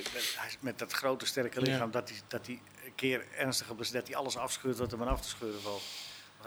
met, 0.61 0.73
is 0.75 0.79
dat 0.79 0.93
grote 0.93 1.27
sterke 1.27 1.61
lichaam, 1.61 1.87
Ja. 1.93 2.01
dat 2.01 2.09
hij 2.09 2.19
dat 2.29 2.47
hij 2.47 2.59
een 2.85 2.95
keer 2.95 3.25
ernstig 3.39 3.67
geblesseerd, 3.67 3.99
dat 4.01 4.09
hij 4.09 4.17
alles 4.23 4.37
afscheurt 4.37 4.79
wat 4.79 4.93
er 4.93 4.99
maar 4.99 5.09
af 5.09 5.21
te 5.21 5.29
scheuren 5.29 5.61
valt. 5.61 5.83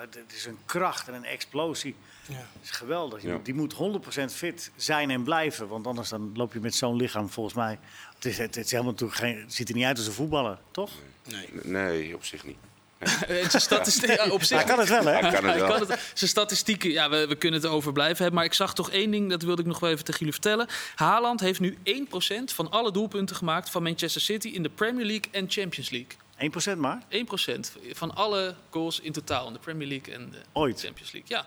Het 0.10 0.34
is 0.36 0.46
een 0.46 0.58
kracht 0.66 1.08
en 1.08 1.14
een 1.14 1.26
explosie. 1.26 1.96
Ja. 2.26 2.34
Dat 2.36 2.64
is 2.64 2.70
geweldig. 2.72 3.22
Ja. 3.22 3.40
Die 3.44 3.54
moet 3.54 3.74
100% 3.74 3.78
fit 4.34 4.72
zijn 4.76 5.10
en 5.10 5.24
blijven. 5.24 5.68
Want 5.68 5.88
anders 5.88 6.10
dan 6.10 6.32
loop 6.36 6.54
je 6.54 6.60
met 6.60 6.76
zo'n 6.76 6.96
lichaam 6.96 7.30
volgens 7.30 7.56
mij. 7.56 7.80
Het, 8.16 8.26
is, 8.26 8.38
het, 8.38 8.58
is 8.58 8.72
helemaal 8.72 8.94
geen, 8.98 9.40
het 9.42 9.54
ziet 9.54 9.70
er 9.70 9.76
niet 9.76 9.86
uit 9.86 9.98
als 9.98 10.08
een 10.08 10.14
voetballer, 10.14 10.58
toch? 10.72 10.92
Nee. 11.28 11.48
Nee, 11.64 12.16
op 12.16 12.26
zich 12.26 12.46
niet. 12.46 12.58
Zijn 13.50 13.62
statistiek, 13.62 14.16
ja, 14.16 14.30
op 14.30 14.44
zich 14.44 14.58
Hij 14.58 14.68
kan 14.68 14.80
het 14.80 14.90
wel, 14.90 15.06
hè? 15.06 15.12
Hij 15.12 15.22
kan 15.32 15.46
het 15.46 15.56
wel. 15.60 15.68
kan 15.70 15.80
het- 15.88 16.12
zijn 16.14 16.30
statistieken, 16.30 16.92
ja, 16.92 17.10
we, 17.10 17.28
we 17.28 17.36
kunnen 17.36 17.62
het 17.62 17.70
over 17.70 17.92
blijven 17.92 18.18
hebben. 18.18 18.36
Maar 18.36 18.46
ik 18.46 18.54
zag 18.54 18.74
toch 18.74 18.92
één 18.92 19.12
ding, 19.12 19.30
dat 19.30 19.42
wilde 19.42 19.62
ik 19.62 19.68
nog 19.68 19.80
wel 19.80 19.90
even 19.90 20.04
tegen 20.04 20.20
jullie 20.20 20.34
vertellen. 20.34 20.68
Haaland 20.96 21.40
heeft 21.40 21.60
nu 21.60 21.78
1% 21.84 22.54
van 22.54 22.72
alle 22.72 22.92
doelpunten 22.92 23.36
gemaakt 23.36 23.70
van 23.70 23.84
Manchester 23.84 24.22
City 24.22 24.48
in 24.48 24.64
de 24.64 24.70
Premier 24.70 25.06
League 25.06 25.32
en 25.32 25.46
Champions 25.50 25.90
League. 25.90 26.12
1% 26.74 26.78
maar? 26.78 27.02
1% 27.10 27.16
van 27.92 28.16
alle 28.16 28.56
goals 28.70 29.00
in 29.00 29.12
totaal 29.12 29.48
in 29.48 29.54
de 29.54 29.60
Premier 29.60 29.88
League 29.88 30.14
en 30.14 30.30
de 30.32 30.38
Ooit. 30.54 30.80
Champions 30.80 31.12
League. 31.12 31.38
Ja, 31.38 31.46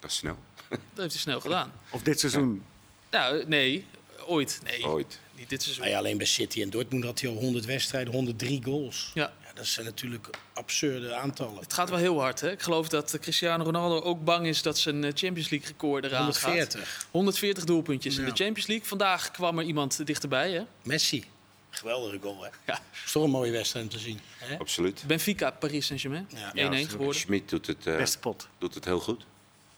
Dat 0.00 0.10
is 0.10 0.16
snel. 0.16 0.38
dat 0.68 0.78
heeft 0.94 1.12
hij 1.12 1.20
snel 1.20 1.40
gedaan. 1.40 1.72
Of 1.90 2.02
dit 2.02 2.20
seizoen? 2.20 2.64
Nou, 3.10 3.44
nee, 3.46 3.86
ooit. 4.26 4.60
Nee, 4.64 4.84
Ooit. 4.86 5.18
niet 5.36 5.48
dit 5.48 5.62
seizoen. 5.62 5.82
Nou 5.84 5.94
ja, 5.96 6.00
alleen 6.02 6.16
bij 6.16 6.26
City 6.26 6.62
en 6.62 6.70
Dortmund 6.70 7.04
had 7.04 7.20
hij 7.20 7.30
al 7.30 7.36
100 7.36 7.64
wedstrijden, 7.64 8.12
103 8.12 8.60
goals. 8.64 9.10
Ja. 9.14 9.32
Ja, 9.44 9.52
dat 9.54 9.66
zijn 9.66 9.86
natuurlijk 9.86 10.28
absurde 10.54 11.14
aantallen. 11.14 11.58
Het 11.58 11.72
gaat 11.72 11.90
wel 11.90 11.98
heel 11.98 12.20
hard. 12.20 12.40
Hè? 12.40 12.50
Ik 12.50 12.62
geloof 12.62 12.88
dat 12.88 13.18
Cristiano 13.20 13.64
Ronaldo 13.64 14.00
ook 14.00 14.24
bang 14.24 14.46
is 14.46 14.62
dat 14.62 14.78
zijn 14.78 15.04
eh, 15.04 15.10
Champions 15.14 15.50
League 15.50 15.68
record 15.68 16.04
eraan 16.04 16.34
gaat. 16.34 16.42
140. 16.42 17.06
140 17.10 17.64
doelpuntjes 17.64 18.16
in 18.16 18.24
de 18.24 18.30
Champions 18.34 18.66
League. 18.66 18.86
Vandaag 18.86 19.30
kwam 19.30 19.58
er 19.58 19.64
iemand 19.64 20.06
dichterbij. 20.06 20.52
Hè? 20.52 20.62
Messi. 20.82 21.24
Geweldige 21.74 22.18
goal, 22.22 22.42
hè? 22.42 22.48
Ja. 22.66 22.78
Is 23.04 23.12
toch 23.12 23.24
een 23.24 23.30
mooie 23.30 23.50
wedstrijd 23.50 23.84
om 23.84 23.90
te 23.90 23.98
zien. 23.98 24.20
Hè? 24.38 24.58
Absoluut. 24.58 25.04
Benfica, 25.06 25.50
Paris 25.50 25.86
Saint-Germain. 25.86 26.28
1-1 26.54 26.80
Ja. 26.80 26.88
geworden. 26.88 27.14
Schmid 27.20 27.48
doet 27.48 27.66
het, 27.66 27.86
eh, 27.86 27.96
Beste 27.96 28.18
pot. 28.18 28.48
doet 28.58 28.74
het 28.74 28.84
heel 28.84 29.00
goed. 29.00 29.24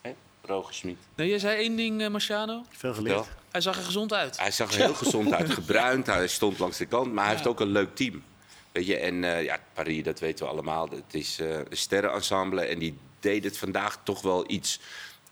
Hè? 0.01 0.13
Roger 0.41 0.73
Schmid. 0.73 0.97
Nee, 1.15 1.29
jij 1.29 1.39
zei 1.39 1.57
één 1.57 1.75
ding, 1.75 2.01
eh, 2.01 2.07
Marciano. 2.09 2.63
Veel 2.69 2.93
geleerd. 2.93 3.15
Wel. 3.15 3.25
Hij 3.51 3.61
zag 3.61 3.77
er 3.77 3.83
gezond 3.83 4.13
uit. 4.13 4.37
Hij 4.39 4.51
zag 4.51 4.71
er 4.73 4.77
heel 4.81 4.93
gezond 5.03 5.33
uit, 5.33 5.49
gebruind. 5.49 6.05
Hij 6.07 6.27
stond 6.27 6.59
langs 6.59 6.77
de 6.77 6.85
kant, 6.85 7.13
maar 7.13 7.23
hij 7.25 7.33
heeft 7.33 7.47
ook 7.47 7.59
een 7.59 7.71
leuk 7.71 7.95
team. 7.95 8.23
Weet 8.71 8.85
je, 8.85 8.97
en 8.97 9.23
eh, 9.23 9.43
ja, 9.43 9.57
Paris, 9.73 10.03
dat 10.03 10.19
weten 10.19 10.45
we 10.45 10.51
allemaal. 10.51 10.89
Het 10.89 11.13
is 11.13 11.39
eh, 11.39 11.49
een 11.57 11.65
sterrenensemble 11.77 12.61
en 12.61 12.79
die 12.79 12.97
deed 13.19 13.43
het 13.43 13.57
vandaag 13.57 13.99
toch 14.03 14.21
wel 14.21 14.51
iets. 14.51 14.79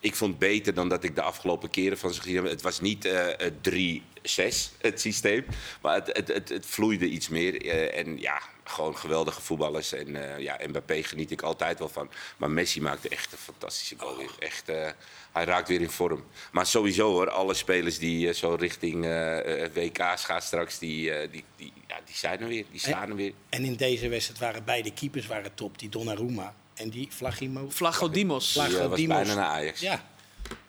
Ik 0.06 0.16
vond 0.16 0.30
het 0.30 0.40
beter 0.40 0.74
dan 0.74 0.90
dat 0.90 1.04
ik 1.04 1.16
de 1.16 1.22
afgelopen 1.22 1.70
keren 1.70 1.98
van 1.98 2.14
ze 2.14 2.22
gezien 2.22 2.36
heb. 2.36 2.46
Het 2.46 2.62
was 2.62 2.80
niet 2.80 3.06
eh, 3.06 3.28
het 3.38 3.54
3-6, 3.70 4.78
het 4.82 5.02
systeem. 5.02 5.46
Maar 5.82 5.96
het, 5.96 6.08
het, 6.18 6.28
het, 6.28 6.50
het 6.50 6.66
vloeide 6.66 7.06
iets 7.08 7.30
meer. 7.30 7.62
Eh, 7.66 8.00
en 8.00 8.20
ja, 8.20 8.42
gewoon 8.64 8.98
geweldige 8.98 9.42
voetballers. 9.42 9.94
En 9.94 10.34
eh, 10.36 10.40
ja, 10.40 10.60
Mbappé 10.68 11.04
geniet 11.04 11.32
ik 11.32 11.42
altijd 11.42 11.80
wel 11.80 11.90
van. 11.90 12.10
Maar 12.38 12.52
Messi 12.52 12.82
maakte 12.82 13.10
echt 13.10 13.32
een 13.32 13.38
fantastische 13.38 13.96
goal. 13.98 14.18
weer. 14.18 14.36
Echt, 14.40 14.70
eh, 14.70 14.90
hij 15.32 15.44
raakt 15.44 15.68
weer 15.68 15.82
in 15.82 15.90
vorm. 15.90 16.24
Maar 16.52 16.66
sowieso 16.66 17.12
hoor, 17.12 17.30
alle 17.30 17.54
spelers 17.54 18.00
die 18.00 18.28
eh, 18.28 18.34
zo 18.34 18.56
richting 18.60 19.06
eh, 19.06 19.64
eh, 19.64 19.72
WK's 19.74 20.26
gaan 20.26 20.42
straks, 20.42 20.80
die, 20.80 21.12
eh, 21.12 21.32
die, 21.32 21.44
die, 21.56 21.74
ja, 21.88 22.00
die 22.06 22.16
zijn 22.16 22.42
er 22.42 22.48
weer. 22.48 22.66
Die 22.72 22.80
staan 22.80 23.10
er 23.10 23.16
weer. 23.16 23.34
En 23.50 23.64
in 23.64 23.76
deze 23.76 24.10
wedstrijd 24.10 24.40
waren 24.40 24.64
beide 24.66 24.94
keepers 24.94 25.28
waren 25.28 25.54
top. 25.54 25.80
Die 25.80 25.90
Donnarumma 25.90 26.56
en 26.76 26.90
die 26.90 27.08
Vlagimo. 27.12 27.70
Vlagodimos. 27.70 28.52
Vlag- 28.52 28.68
Die 28.68 28.80
eh, 28.80 28.88
was 28.88 28.98
Dimos. 29.00 29.16
bijna 29.18 29.34
naar 29.34 29.46
Ajax. 29.50 29.80
Ja, 29.80 30.04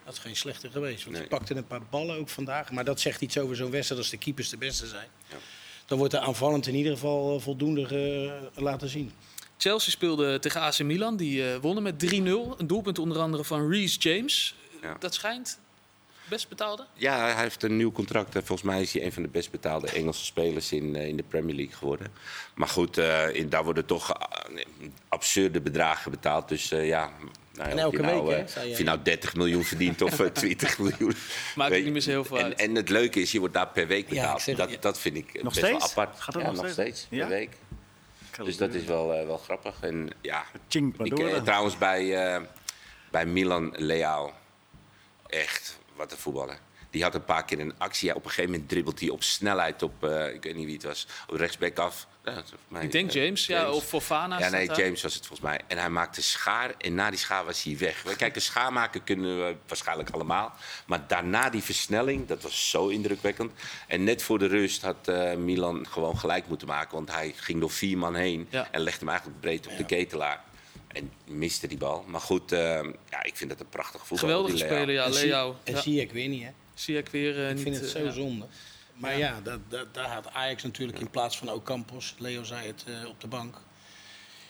dat 0.04 0.12
is 0.14 0.18
geen 0.20 0.36
slechte 0.36 0.70
geweest. 0.70 1.04
Want 1.04 1.16
Nee. 1.16 1.20
die 1.28 1.36
pakte 1.38 1.54
een 1.54 1.66
paar 1.66 1.82
ballen 1.90 2.16
ook 2.18 2.28
vandaag. 2.28 2.70
Maar 2.72 2.84
dat 2.84 3.00
zegt 3.00 3.20
iets 3.20 3.38
over 3.38 3.56
zo'n 3.56 3.70
wedstrijd 3.70 4.00
als 4.00 4.10
de 4.10 4.16
keepers 4.16 4.48
de 4.48 4.56
beste 4.56 4.86
zijn. 4.86 5.08
Dan 5.86 5.98
wordt 5.98 6.12
er 6.14 6.20
aanvallend 6.20 6.66
in 6.66 6.74
ieder 6.74 6.92
geval 6.92 7.36
eh, 7.36 7.42
voldoende 7.42 7.86
eh, 8.54 8.62
laten 8.62 8.88
zien. 8.88 9.12
Chelsea 9.58 9.90
speelde 9.90 10.38
tegen 10.38 10.60
AC 10.60 10.78
Milan. 10.78 11.16
Die 11.16 11.50
eh, 11.52 11.56
wonnen 11.60 11.82
met 11.82 11.98
3-0. 11.98 12.08
Een 12.58 12.66
doelpunt 12.66 12.98
onder 12.98 13.18
andere 13.18 13.44
van 13.44 13.70
Reece 13.70 13.98
James. 13.98 14.54
Ja. 14.82 14.96
Dat 14.98 15.14
schijnt 15.14 15.58
best 16.28 16.48
betaalde. 16.48 16.86
Ja, 16.94 17.18
hij 17.18 17.42
heeft 17.42 17.62
een 17.62 17.76
nieuw 17.76 17.92
contract. 17.92 18.34
En 18.34 18.46
volgens 18.46 18.68
mij 18.68 18.82
is 18.82 18.92
hij 18.92 19.04
een 19.04 19.12
van 19.12 19.22
de 19.22 19.28
best 19.28 19.50
betaalde 19.50 19.90
Engelse 19.90 20.24
spelers 20.24 20.72
in, 20.72 20.96
eh, 20.96 21.06
in 21.06 21.16
de 21.16 21.22
Premier 21.22 21.54
League 21.54 21.74
geworden. 21.74 22.12
Maar 22.54 22.68
goed, 22.68 22.98
eh, 22.98 23.34
in, 23.34 23.48
daar 23.48 23.64
worden 23.64 23.86
toch 23.86 24.12
eh, 24.12 24.64
absurde 25.08 25.60
bedragen 25.60 26.10
betaald. 26.10 26.48
Dus 26.48 26.70
eh, 26.70 26.86
ja, 26.86 27.10
nou, 27.56 27.68
ja, 27.68 27.76
En 27.76 27.86
of, 27.86 27.92
je 27.92 27.98
elke 27.98 28.12
nou, 28.12 28.26
week, 28.26 28.54
hè, 28.54 28.70
of 28.70 28.78
je 28.78 28.84
nou 28.84 28.98
30 29.02 29.34
miljoen 29.34 29.64
verdient 29.64 30.02
of 30.02 30.20
eh, 30.20 30.26
20 30.26 30.78
miljoen. 30.78 31.14
Maakt 31.54 31.74
niet 31.74 31.92
meer 31.92 32.00
zo 32.00 32.10
heel 32.10 32.24
veel 32.24 32.38
en, 32.38 32.44
uit. 32.44 32.60
En 32.60 32.74
het 32.74 32.88
leuke 32.88 33.20
is, 33.20 33.32
je 33.32 33.38
wordt 33.38 33.54
daar 33.54 33.68
per 33.68 33.86
week 33.86 34.08
betaald. 34.08 34.56
dat, 34.56 34.70
ja. 34.70 34.76
dat 34.80 34.98
vind 34.98 35.16
ik 35.16 35.42
Nog 35.42 35.54
best 35.54 35.60
wel 35.60 35.80
steeds? 35.80 35.90
apart. 35.90 36.20
Gaat 36.20 36.34
dat 36.34 36.42
ja, 36.42 36.50
nog 36.50 36.62
nog 36.62 36.70
steeds? 36.70 37.06
per 37.10 37.28
week. 37.28 37.56
Dus 38.44 38.56
dat 38.56 38.74
is 38.74 38.84
wel, 38.84 39.14
eh, 39.14 39.26
wel 39.26 39.38
grappig. 39.38 39.74
En 39.80 40.10
ja, 40.20 40.44
ik, 40.68 41.14
trouwens 41.44 41.78
bij, 41.78 42.34
eh, 42.34 42.42
bij 43.10 43.26
Milan 43.26 43.74
Leao. 43.76 44.32
Echt, 45.26 45.78
wat 45.96 46.12
een 46.12 46.18
voetballer. 46.18 46.58
Die 46.90 47.02
had 47.02 47.14
een 47.14 47.24
paar 47.24 47.44
keer 47.44 47.60
een 47.60 47.74
actie. 47.78 48.08
Ja, 48.08 48.14
op 48.14 48.24
een 48.24 48.30
gegeven 48.30 48.50
moment 48.50 48.68
dribbelt 48.68 49.00
hij 49.00 49.08
op 49.08 49.22
snelheid 49.22 49.82
op, 49.82 50.04
eh, 50.04 50.34
ik 50.34 50.42
weet 50.42 50.54
niet 50.54 50.64
wie 50.64 50.74
het 50.74 50.84
was, 50.84 51.06
op 51.28 51.34
rechtsback 51.36 51.78
af. 51.78 52.06
Ja, 52.24 52.42
mij, 52.68 52.82
Ik 52.84 52.92
denk 52.92 53.12
eh, 53.12 53.24
James, 53.24 53.46
ja, 53.46 53.70
of 53.70 53.84
Fofana. 53.84 54.38
Ja, 54.38 54.48
nee. 54.48 54.66
James 54.74 55.02
was 55.02 55.14
het 55.14 55.26
volgens 55.26 55.48
mij. 55.48 55.60
En 55.66 55.78
hij 55.78 55.90
maakte 55.90 56.22
schaar 56.22 56.74
en 56.78 56.94
na 56.94 57.10
die 57.10 57.18
schaar 57.18 57.44
was 57.44 57.62
hij 57.62 57.78
weg. 57.78 58.02
Kijk, 58.16 58.34
een 58.34 58.40
schaar 58.52 58.72
maken 58.72 59.04
kunnen 59.04 59.38
we 59.38 59.56
waarschijnlijk 59.66 60.10
allemaal. 60.10 60.54
Maar 60.86 61.04
daarna 61.06 61.50
die 61.50 61.62
versnelling, 61.62 62.26
dat 62.26 62.42
was 62.42 62.70
zo 62.70 62.88
indrukwekkend. 62.88 63.52
En 63.86 64.04
net 64.04 64.22
voor 64.22 64.38
de 64.38 64.46
rust 64.46 64.82
had 64.82 65.08
eh, 65.08 65.34
Milan 65.34 65.86
gewoon 65.90 66.18
gelijk 66.18 66.48
moeten 66.48 66.66
maken. 66.66 66.94
Want 66.94 67.10
hij 67.10 67.32
ging 67.36 67.60
door 67.60 67.70
vier 67.70 67.98
man 67.98 68.14
heen 68.14 68.46
Ja. 68.50 68.68
en 68.70 68.80
legde 68.80 68.98
hem 68.98 69.08
eigenlijk 69.08 69.40
breed 69.40 69.66
op 69.66 69.76
de 69.76 69.84
ketelaar. 69.84 70.44
En 70.96 71.12
miste 71.26 71.66
die 71.66 71.78
bal. 71.78 72.04
Maar 72.06 72.20
goed, 72.20 72.52
eh, 72.52 72.58
ja, 73.10 73.22
ik 73.22 73.36
vind 73.36 73.50
dat 73.50 73.60
een 73.60 73.68
prachtig 73.68 74.06
voetbal. 74.06 74.28
Geweldige 74.28 74.56
speler, 74.56 74.90
ja. 74.90 75.08
Leo. 75.08 75.56
en 75.64 75.74
Ja. 75.74 75.80
zie 75.80 76.00
ik 76.00 76.12
weer 76.12 76.28
niet, 76.28 76.42
hè? 76.42 76.50
Zie 76.74 76.96
ik 76.98 77.08
weer 77.08 77.38
eh, 77.38 77.48
Ik 77.48 77.54
niet. 77.54 77.62
vind 77.62 77.74
het 77.76 77.84
eh, 77.84 77.90
zo 77.90 78.04
ja. 78.04 78.10
zonde. 78.10 78.46
Maar 78.94 79.18
ja, 79.18 79.40
dat, 79.42 79.60
dat, 79.68 79.94
daar 79.94 80.08
had 80.08 80.28
Ajax 80.32 80.62
natuurlijk 80.62 80.98
in 80.98 81.10
plaats 81.10 81.38
van 81.38 81.50
Ocampos, 81.50 82.14
Leo 82.18 82.42
zei 82.42 82.66
het 82.66 82.84
eh, 82.86 83.08
op 83.08 83.20
de 83.20 83.26
bank. 83.26 83.60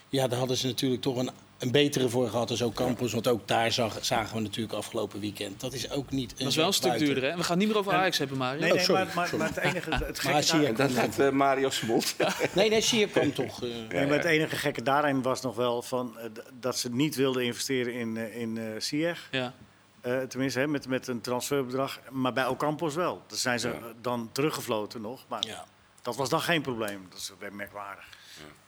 Ja, 0.08 0.28
daar 0.28 0.38
hadden 0.38 0.56
ze 0.56 0.66
natuurlijk 0.66 1.02
toch 1.02 1.16
een, 1.16 1.30
een 1.58 1.70
betere 1.70 2.08
voor 2.08 2.28
gehad 2.28 2.50
als 2.50 2.62
Ocampos. 2.62 3.12
Want 3.12 3.28
ook 3.28 3.48
daar 3.48 3.72
zag, 3.72 3.98
zagen 4.04 4.36
we 4.36 4.42
natuurlijk 4.42 4.74
afgelopen 4.74 5.20
weekend. 5.20 5.60
Dat 5.60 5.72
is 5.72 5.90
ook 5.90 6.10
niet... 6.10 6.38
Dat 6.38 6.48
is 6.48 6.56
wel 6.56 6.66
een 6.66 6.72
stuk 6.72 6.98
duurder, 6.98 7.22
hè? 7.22 7.36
We 7.36 7.42
gaan 7.42 7.50
het 7.50 7.58
niet 7.58 7.68
meer 7.68 7.76
over 7.78 7.92
Ajax 7.92 8.18
hebben, 8.18 8.36
Mario. 8.38 8.60
Nee, 8.60 8.70
Oh, 8.70 8.76
nee, 8.76 8.84
sorry, 8.84 9.04
maar, 9.04 9.14
maar, 9.14 9.26
sorry. 9.28 9.44
maar 9.44 9.54
het 9.54 9.64
enige, 9.64 9.90
het 9.90 10.18
gekke 10.20 10.32
Maar 10.32 10.42
zie 10.42 10.60
je- 10.60 10.72
daar- 10.72 10.86
En 10.88 10.94
dan 10.94 11.04
had 11.04 11.18
eh, 11.18 11.30
Mario 11.30 11.70
Smolt. 11.70 12.14
Nee, 12.54 12.68
nee, 12.70 12.80
zie 12.80 12.98
je 12.98 13.08
kwam 13.08 13.32
toch... 13.32 13.62
eh, 13.62 13.68
Nee, 13.88 14.06
maar 14.06 14.16
het 14.16 14.24
enige 14.24 14.56
gekke 14.56 14.82
daarin 14.82 15.22
was 15.22 15.40
nog 15.42 15.56
wel 15.56 15.82
van, 15.82 16.18
eh, 16.18 16.24
dat 16.60 16.78
ze 16.78 16.90
niet 16.90 17.14
wilden 17.14 17.44
investeren 17.44 17.92
in, 17.94 18.16
in 18.16 18.58
eh 18.58 18.64
Ziyech. 18.80 19.28
Ja. 19.30 19.54
Eh, 20.00 20.18
tenminste, 20.20 20.58
hè, 20.58 20.66
met, 20.66 20.88
met 20.88 21.06
een 21.08 21.20
transferbedrag. 21.20 22.00
Maar 22.10 22.32
bij 22.32 22.46
Ocampos 22.46 22.94
wel. 22.94 23.22
Daar 23.26 23.38
zijn 23.38 23.60
ze 23.60 23.68
Ja. 23.68 23.74
dan 24.00 24.28
teruggefloten 24.32 25.00
nog. 25.00 25.24
Maar 25.28 25.46
ja. 25.46 25.64
dat 26.02 26.16
was 26.16 26.28
dan 26.28 26.40
geen 26.40 26.62
probleem. 26.62 27.06
Dat 27.10 27.18
is 27.18 27.32
merkwaardig. 27.52 28.04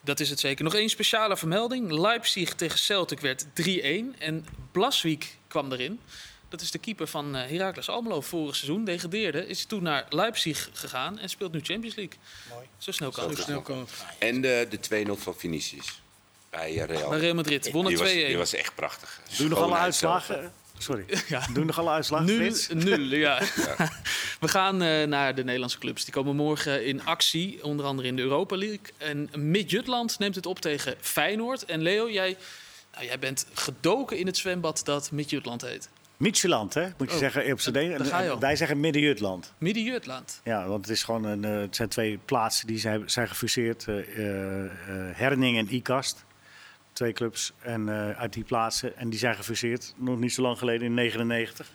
Dat 0.08 0.20
is 0.20 0.30
het 0.30 0.40
zeker. 0.40 0.64
Nog 0.64 0.74
één 0.74 0.88
speciale 0.88 1.36
vermelding. 1.36 1.90
Leipzig 1.90 2.54
tegen 2.54 2.78
Celtic 2.78 3.20
werd 3.20 3.44
3-1. 3.44 3.48
En 4.18 4.46
Blaswiek 4.72 5.36
kwam 5.48 5.72
erin. 5.72 6.00
Dat 6.48 6.60
is 6.60 6.70
de 6.70 6.78
keeper 6.78 7.06
van 7.06 7.36
eh, 7.36 7.50
Heracles 7.50 7.88
Almelo 7.88 8.20
vorig 8.20 8.56
seizoen. 8.56 8.84
Degradeerde. 8.84 9.46
Is 9.46 9.64
toen 9.64 9.82
naar 9.82 10.06
Leipzig 10.08 10.70
gegaan 10.72 11.18
en 11.18 11.28
speelt 11.28 11.52
nu 11.52 11.60
Champions 11.62 11.94
League. 11.94 12.18
Mooi. 12.52 12.66
Zo 12.78 12.92
snel 12.92 13.10
kan 13.10 13.36
Zo 13.36 13.62
het. 13.64 13.86
En 14.18 14.40
de, 14.40 14.66
de 14.70 15.06
2-0 15.06 15.22
van 15.22 15.34
Vinicius. 15.36 16.02
Bij 16.50 16.80
eh, 16.80 16.84
Real. 16.84 17.08
Bij 17.08 17.18
Real 17.18 17.34
Madrid. 17.34 17.70
Wonnen 17.70 17.92
2-1. 17.92 17.96
die, 17.96 18.36
was, 18.36 18.54
echt 18.54 18.74
prachtig. 18.74 19.20
Doe 19.36 19.48
nog 19.48 19.58
alle 19.58 19.74
uitslagen? 19.74 20.52
Sorry. 20.78 21.04
Ja. 21.28 21.46
Doe 21.46 21.58
je 21.58 21.64
nog 21.64 21.78
alle 21.78 21.90
uitslagen, 21.90 22.26
Nul, 22.26 22.52
nul, 22.74 23.00
ja. 23.00 23.40
We 24.40 24.48
gaan 24.48 24.82
eh, 24.82 25.06
naar 25.06 25.34
de 25.34 25.44
Nederlandse 25.44 25.78
clubs. 25.78 26.04
Die 26.04 26.14
komen 26.14 26.36
morgen 26.36 26.86
in 26.86 27.04
actie, 27.04 27.64
onder 27.64 27.86
andere 27.86 28.08
in 28.08 28.16
de 28.16 28.22
Europa 28.22 28.56
League. 28.56 28.80
En 28.98 29.28
Midtjutland 29.36 30.18
neemt 30.18 30.34
het 30.34 30.46
op 30.46 30.58
tegen 30.60 30.94
Feyenoord. 31.00 31.64
En 31.64 31.82
Leo, 31.82 32.10
jij, 32.10 32.36
nou, 32.94 33.04
jij 33.06 33.18
bent 33.18 33.46
gedoken 33.54 34.18
in 34.18 34.26
het 34.26 34.36
zwembad 34.36 34.80
dat 34.84 35.10
Midtjutland 35.10 35.62
heet. 35.62 35.88
Midtjylland, 36.16 36.74
hè? 36.74 36.82
Moet 36.96 37.08
je 37.08 37.12
Oh, 37.14 37.18
zeggen 37.20 37.52
op 37.52 37.60
z'n 37.60 37.70
daar- 37.72 37.88
daar 37.98 38.06
ga 38.06 38.20
je 38.20 38.30
al. 38.30 38.38
Wij 38.38 38.56
zeggen 38.56 38.80
Midden-Jutland. 38.80 39.52
Midden-Jutland. 39.58 40.40
Ja, 40.44 40.66
want 40.66 40.86
het, 40.86 40.96
is 40.96 41.02
gewoon 41.02 41.24
een, 41.24 41.44
eh, 41.44 41.60
het 41.60 41.76
zijn 41.76 41.88
twee 41.88 42.18
plaatsen 42.24 42.66
die 42.66 42.78
zijn, 42.78 43.10
zijn 43.10 43.28
gefuseerd. 43.28 43.84
eh, 43.88 43.94
Herning 45.12 45.58
en 45.58 45.74
Ikast. 45.74 46.24
Twee 46.98 47.12
clubs 47.12 47.52
en, 47.58 47.88
eh, 47.88 48.18
uit 48.18 48.32
die 48.32 48.44
plaatsen. 48.44 48.96
En 48.96 49.10
die 49.10 49.18
zijn 49.18 49.34
gefuseerd 49.34 49.94
nog 49.96 50.18
niet 50.18 50.32
zo 50.32 50.42
lang 50.42 50.58
geleden, 50.58 50.86
in 50.86 50.94
1999. 50.94 51.70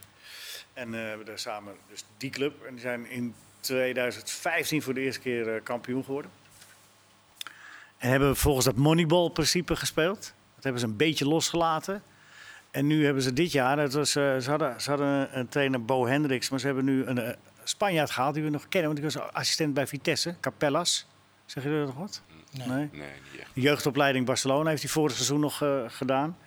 En 0.73 0.93
eh, 0.93 1.17
we 1.17 1.23
daar 1.23 1.39
samen 1.39 1.75
dus 1.89 2.03
die 2.17 2.29
club. 2.29 2.63
En 2.63 2.71
die 2.71 2.81
zijn 2.81 3.09
in 3.09 3.33
2015 3.59 4.81
voor 4.81 4.93
de 4.93 5.01
eerste 5.01 5.21
keer 5.21 5.55
eh, 5.55 5.63
kampioen 5.63 6.03
geworden. 6.03 6.31
En 7.97 8.09
hebben 8.09 8.35
volgens 8.35 8.65
dat 8.65 8.75
Moneyball-principe 8.75 9.75
gespeeld. 9.75 10.33
Dat 10.55 10.63
hebben 10.63 10.81
ze 10.81 10.87
een 10.87 10.97
beetje 10.97 11.27
losgelaten. 11.27 12.03
En 12.71 12.87
nu 12.87 13.05
hebben 13.05 13.23
ze 13.23 13.33
dit 13.33 13.51
jaar, 13.51 13.75
dat 13.75 13.93
was, 13.93 14.11
ze, 14.11 14.43
hadden, 14.45 14.81
ze 14.81 14.89
hadden 14.89 15.39
een, 15.39 15.47
trainer 15.47 15.85
Bo 15.85 16.07
Hendricks, 16.07 16.49
maar 16.49 16.59
ze 16.59 16.65
hebben 16.65 16.85
nu 16.85 17.05
een 17.05 17.35
Spanjaard 17.63 18.11
gehaald 18.11 18.33
die 18.33 18.43
we 18.43 18.49
nog 18.49 18.67
kennen. 18.69 18.93
Want 18.93 19.03
die 19.03 19.21
was 19.21 19.33
assistent 19.33 19.73
bij 19.73 19.87
Vitesse, 19.87 20.35
Capellas. 20.39 21.07
Zeg 21.45 21.63
je 21.63 21.69
dat 21.69 21.85
nog 21.85 21.97
wat? 21.97 22.21
Nee. 22.53 22.67
Nee. 22.67 22.89
Niet 22.91 23.41
echt. 23.41 23.49
De 23.53 23.61
jeugdopleiding 23.61 24.25
Barcelona 24.25 24.69
heeft 24.69 24.81
hij 24.81 24.91
vorig 24.91 25.13
seizoen 25.15 25.39
nog 25.39 25.61
eh, 25.61 25.83
gedaan. 25.87 26.37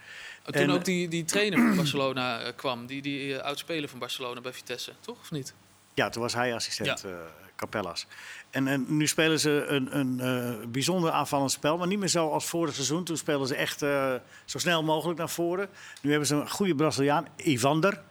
Toen 0.43 0.55
En- 0.55 0.71
ook 0.71 0.85
die, 0.85 1.09
die 1.09 1.25
trainer 1.25 1.59
van 1.59 1.77
Barcelona 1.77 2.41
eh, 2.41 2.53
kwam. 2.57 2.87
Die, 2.87 3.03
die 3.03 3.29
uh, 3.29 3.39
oud-speler 3.39 3.89
van 3.89 3.99
Barcelona 3.99 4.41
bij 4.41 4.53
Vitesse. 4.53 4.93
Toch 5.01 5.21
of 5.21 5.31
niet? 5.31 5.55
Ja, 5.95 6.09
toen 6.09 6.23
was 6.23 6.35
hij 6.35 6.55
assistent 6.55 7.05
eh, 7.05 7.11
Capellas. 7.57 8.07
En, 8.51 8.67
en 8.67 8.85
nu 8.89 9.07
spelen 9.07 9.41
ze 9.41 9.65
een, 9.69 9.99
een 9.99 10.21
eh, 10.21 10.67
bijzonder 10.69 11.11
aanvallend 11.11 11.51
spel, 11.51 11.79
maar 11.79 11.87
niet 11.87 11.99
meer 11.99 12.09
zo 12.09 12.31
als 12.31 12.45
vorig 12.47 12.75
seizoen. 12.75 13.05
Toen 13.05 13.17
speelden 13.17 13.47
ze 13.49 13.55
echt 13.55 13.83
eh, 13.83 14.15
zo 14.45 14.59
snel 14.59 14.83
mogelijk 14.83 15.19
naar 15.19 15.31
voren. 15.31 15.69
Nu 16.01 16.11
hebben 16.11 16.29
ze 16.29 16.35
een 16.35 16.51
goede 16.51 16.75
Braziliaan, 16.75 17.27
Ivander. 17.37 18.03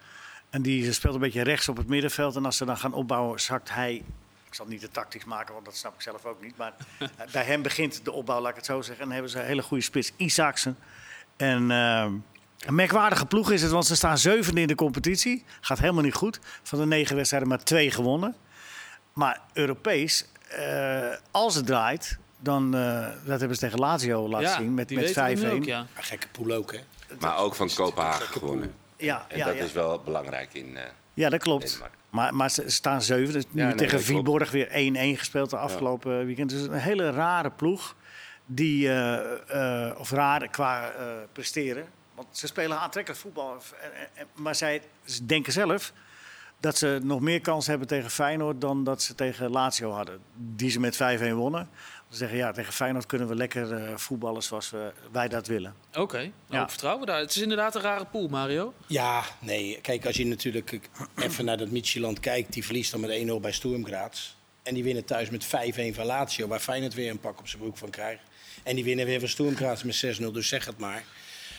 En 0.50 0.62
die 0.62 0.94
speelt 0.94 1.14
een 1.16 1.20
beetje 1.20 1.42
rechts 1.44 1.70
op 1.70 1.78
het 1.78 1.88
middenveld. 1.88 2.36
En 2.36 2.46
als 2.46 2.58
ze 2.58 2.66
dan 2.66 2.78
gaan 2.78 2.94
opbouwen, 2.94 3.40
zakt 3.40 3.70
hij. 3.74 4.04
Ik 4.56 4.62
zal 4.62 4.70
niet 4.70 4.82
te 4.82 4.90
tactisch 4.90 5.26
maken, 5.26 5.54
want 5.54 5.66
dat 5.66 5.76
snap 5.76 5.94
ik 5.94 6.02
zelf 6.02 6.26
ook 6.26 6.42
niet. 6.42 6.58
Maar 6.58 6.74
bij 7.32 7.44
hem 7.44 7.62
begint 7.62 8.06
de 8.06 8.12
opbouw, 8.12 8.40
laat 8.40 8.50
ik 8.50 8.56
het 8.56 8.66
zo 8.66 8.82
zeggen. 8.82 8.96
En 8.96 9.04
dan 9.04 9.12
hebben 9.12 9.32
ze 9.32 9.40
een 9.40 9.46
hele 9.46 9.62
goede 9.62 9.84
spits, 9.84 10.12
Isaacsen. 10.18 10.78
En 11.38 11.72
eh, 11.72 12.12
een 12.60 12.76
merkwaardige 12.76 13.26
ploeg 13.26 13.52
is 13.52 13.62
het, 13.62 13.72
want 13.72 13.86
ze 13.86 13.96
staan 13.96 14.18
zevende 14.18 14.62
in 14.62 14.68
de 14.68 14.76
competitie. 14.76 15.44
Gaat 15.62 15.80
helemaal 15.80 16.04
niet 16.04 16.14
goed. 16.14 16.40
Van 16.64 16.80
de 16.80 16.86
negen 16.86 17.16
wedstrijden 17.16 17.50
maar 17.50 17.64
twee 17.64 17.92
gewonnen. 17.92 18.36
Maar 19.14 19.42
Europees, 19.54 20.26
eh, 20.50 21.16
als 21.32 21.56
het 21.56 21.66
draait, 21.66 22.18
dan, 22.40 22.76
eh, 22.76 23.08
dat 23.26 23.40
hebben 23.40 23.58
ze 23.58 23.64
tegen 23.66 23.80
Lazio 23.80 24.30
laten 24.30 24.50
zien 24.50 24.74
met, 24.74 24.88
die 24.88 24.98
met 24.98 25.06
weten 25.06 25.24
we 25.24 25.30
nu 25.30 25.38
5-1. 25.38 25.56
ook, 25.56 25.64
ja. 25.66 25.80
Een 25.80 26.04
gekke 26.04 26.28
pool 26.28 26.52
ook, 26.52 26.72
hè? 26.72 26.80
Maar 27.20 27.38
ook 27.38 27.56
van 27.56 27.70
Kopenhagen 27.76 28.28
gewonnen. 28.28 28.74
Ja, 28.98 29.26
En 29.28 29.38
ja, 29.38 29.46
dat 29.46 29.56
ja. 29.56 29.64
is 29.64 29.72
wel 29.72 30.00
belangrijk 30.00 30.54
in... 30.54 30.78
eh, 30.78 30.84
ja, 31.14 31.30
dat 31.30 31.40
klopt. 31.40 31.70
Denemarken. 31.70 32.00
Maar, 32.16 32.36
maar 32.36 32.52
ze 32.52 32.64
staan 32.70 33.02
zeven. 33.02 33.34
Dus 33.34 33.44
nu 33.50 33.64
nee, 33.64 33.76
tegen. 33.76 34.02
Viborg 34.02 34.52
weer 34.52 34.68
1-1 35.16 35.20
gespeeld 35.20 35.50
de 35.50 35.58
afgelopen 35.58 36.26
weekend. 36.26 36.50
Dus 36.50 36.62
een 36.62 36.74
hele 36.74 37.10
rare 37.10 37.52
ploeg. 37.52 37.96
Die, 38.46 38.90
eh, 38.90 39.88
eh, 39.88 40.00
of 40.00 40.12
raar 40.12 40.48
qua 40.48 40.92
eh, 40.92 41.06
presteren. 41.32 41.86
Want 42.16 42.28
ze 42.32 42.48
spelen 42.48 42.80
aantrekkelijk 42.80 43.22
voetbal. 43.22 43.62
Maar 44.36 44.56
zij 44.56 44.82
ze 45.04 45.26
denken 45.26 45.54
zelf 45.54 45.94
dat 46.60 46.78
ze 46.78 47.00
nog 47.04 47.22
meer 47.22 47.42
kans 47.42 47.68
hebben 47.68 47.88
tegen 47.88 48.10
Feyenoord 48.10 48.62
dan 48.62 48.84
dat 48.84 49.02
ze 49.02 49.16
tegen 49.16 49.52
Lazio 49.52 49.92
hadden. 49.92 50.20
Die 50.34 50.70
ze 50.70 50.80
met 50.80 50.96
5-1 50.96 51.34
wonnen. 51.34 51.70
Ze 52.10 52.18
zeggen 52.18 52.38
ja, 52.38 52.52
tegen 52.52 52.74
Feyenoord 52.74 53.06
kunnen 53.06 53.28
we 53.28 53.36
lekker 53.36 53.74
eh, 53.74 53.98
voetballen 53.98 54.44
zoals 54.44 54.70
we, 54.70 54.92
wij 55.12 55.28
dat 55.28 55.48
willen. 55.48 55.76
Oké, 55.94 56.18
nou, 56.18 56.32
Ja. 56.50 56.62
op 56.64 56.70
vertrouwen 56.70 57.08
daar. 57.08 57.20
Het 57.20 57.36
is 57.36 57.42
inderdaad 57.42 57.76
een 57.76 57.82
rare 57.82 58.06
pool, 58.06 58.28
Mario. 58.28 58.74
Ja, 58.88 59.24
nee. 59.40 59.80
Kijk, 59.82 60.06
als 60.06 60.16
je 60.16 60.26
natuurlijk 60.26 60.80
even 61.16 61.46
naar 61.46 61.58
dat 61.58 61.70
Midtjylland 61.70 62.20
kijkt... 62.20 62.54
die 62.54 62.66
verliest 62.66 62.92
dan 62.92 63.00
met 63.00 63.28
1-0 63.28 63.34
bij 63.42 63.52
Sturm 63.52 63.86
Graz. 63.86 64.34
En 64.64 64.74
die 64.74 64.84
winnen 64.84 65.06
thuis 65.06 65.30
met 65.30 65.46
5-1 65.46 65.50
van 65.96 66.06
Lazio... 66.06 66.48
waar 66.48 66.60
Feyenoord 66.60 66.94
weer 66.94 67.10
een 67.10 67.20
pak 67.20 67.40
op 67.40 67.48
zijn 67.48 67.62
broek 67.62 67.78
van 67.78 67.90
krijgt. 67.90 68.22
En 68.64 68.76
die 68.76 68.84
winnen 68.84 69.06
weer 69.06 69.20
van 69.20 69.30
Sturm 69.30 69.56
Graz 69.56 69.84
met 69.84 70.20
6-0, 70.20 70.32
dus 70.32 70.48
zeg 70.48 70.66
het 70.66 70.78
maar. 70.78 71.04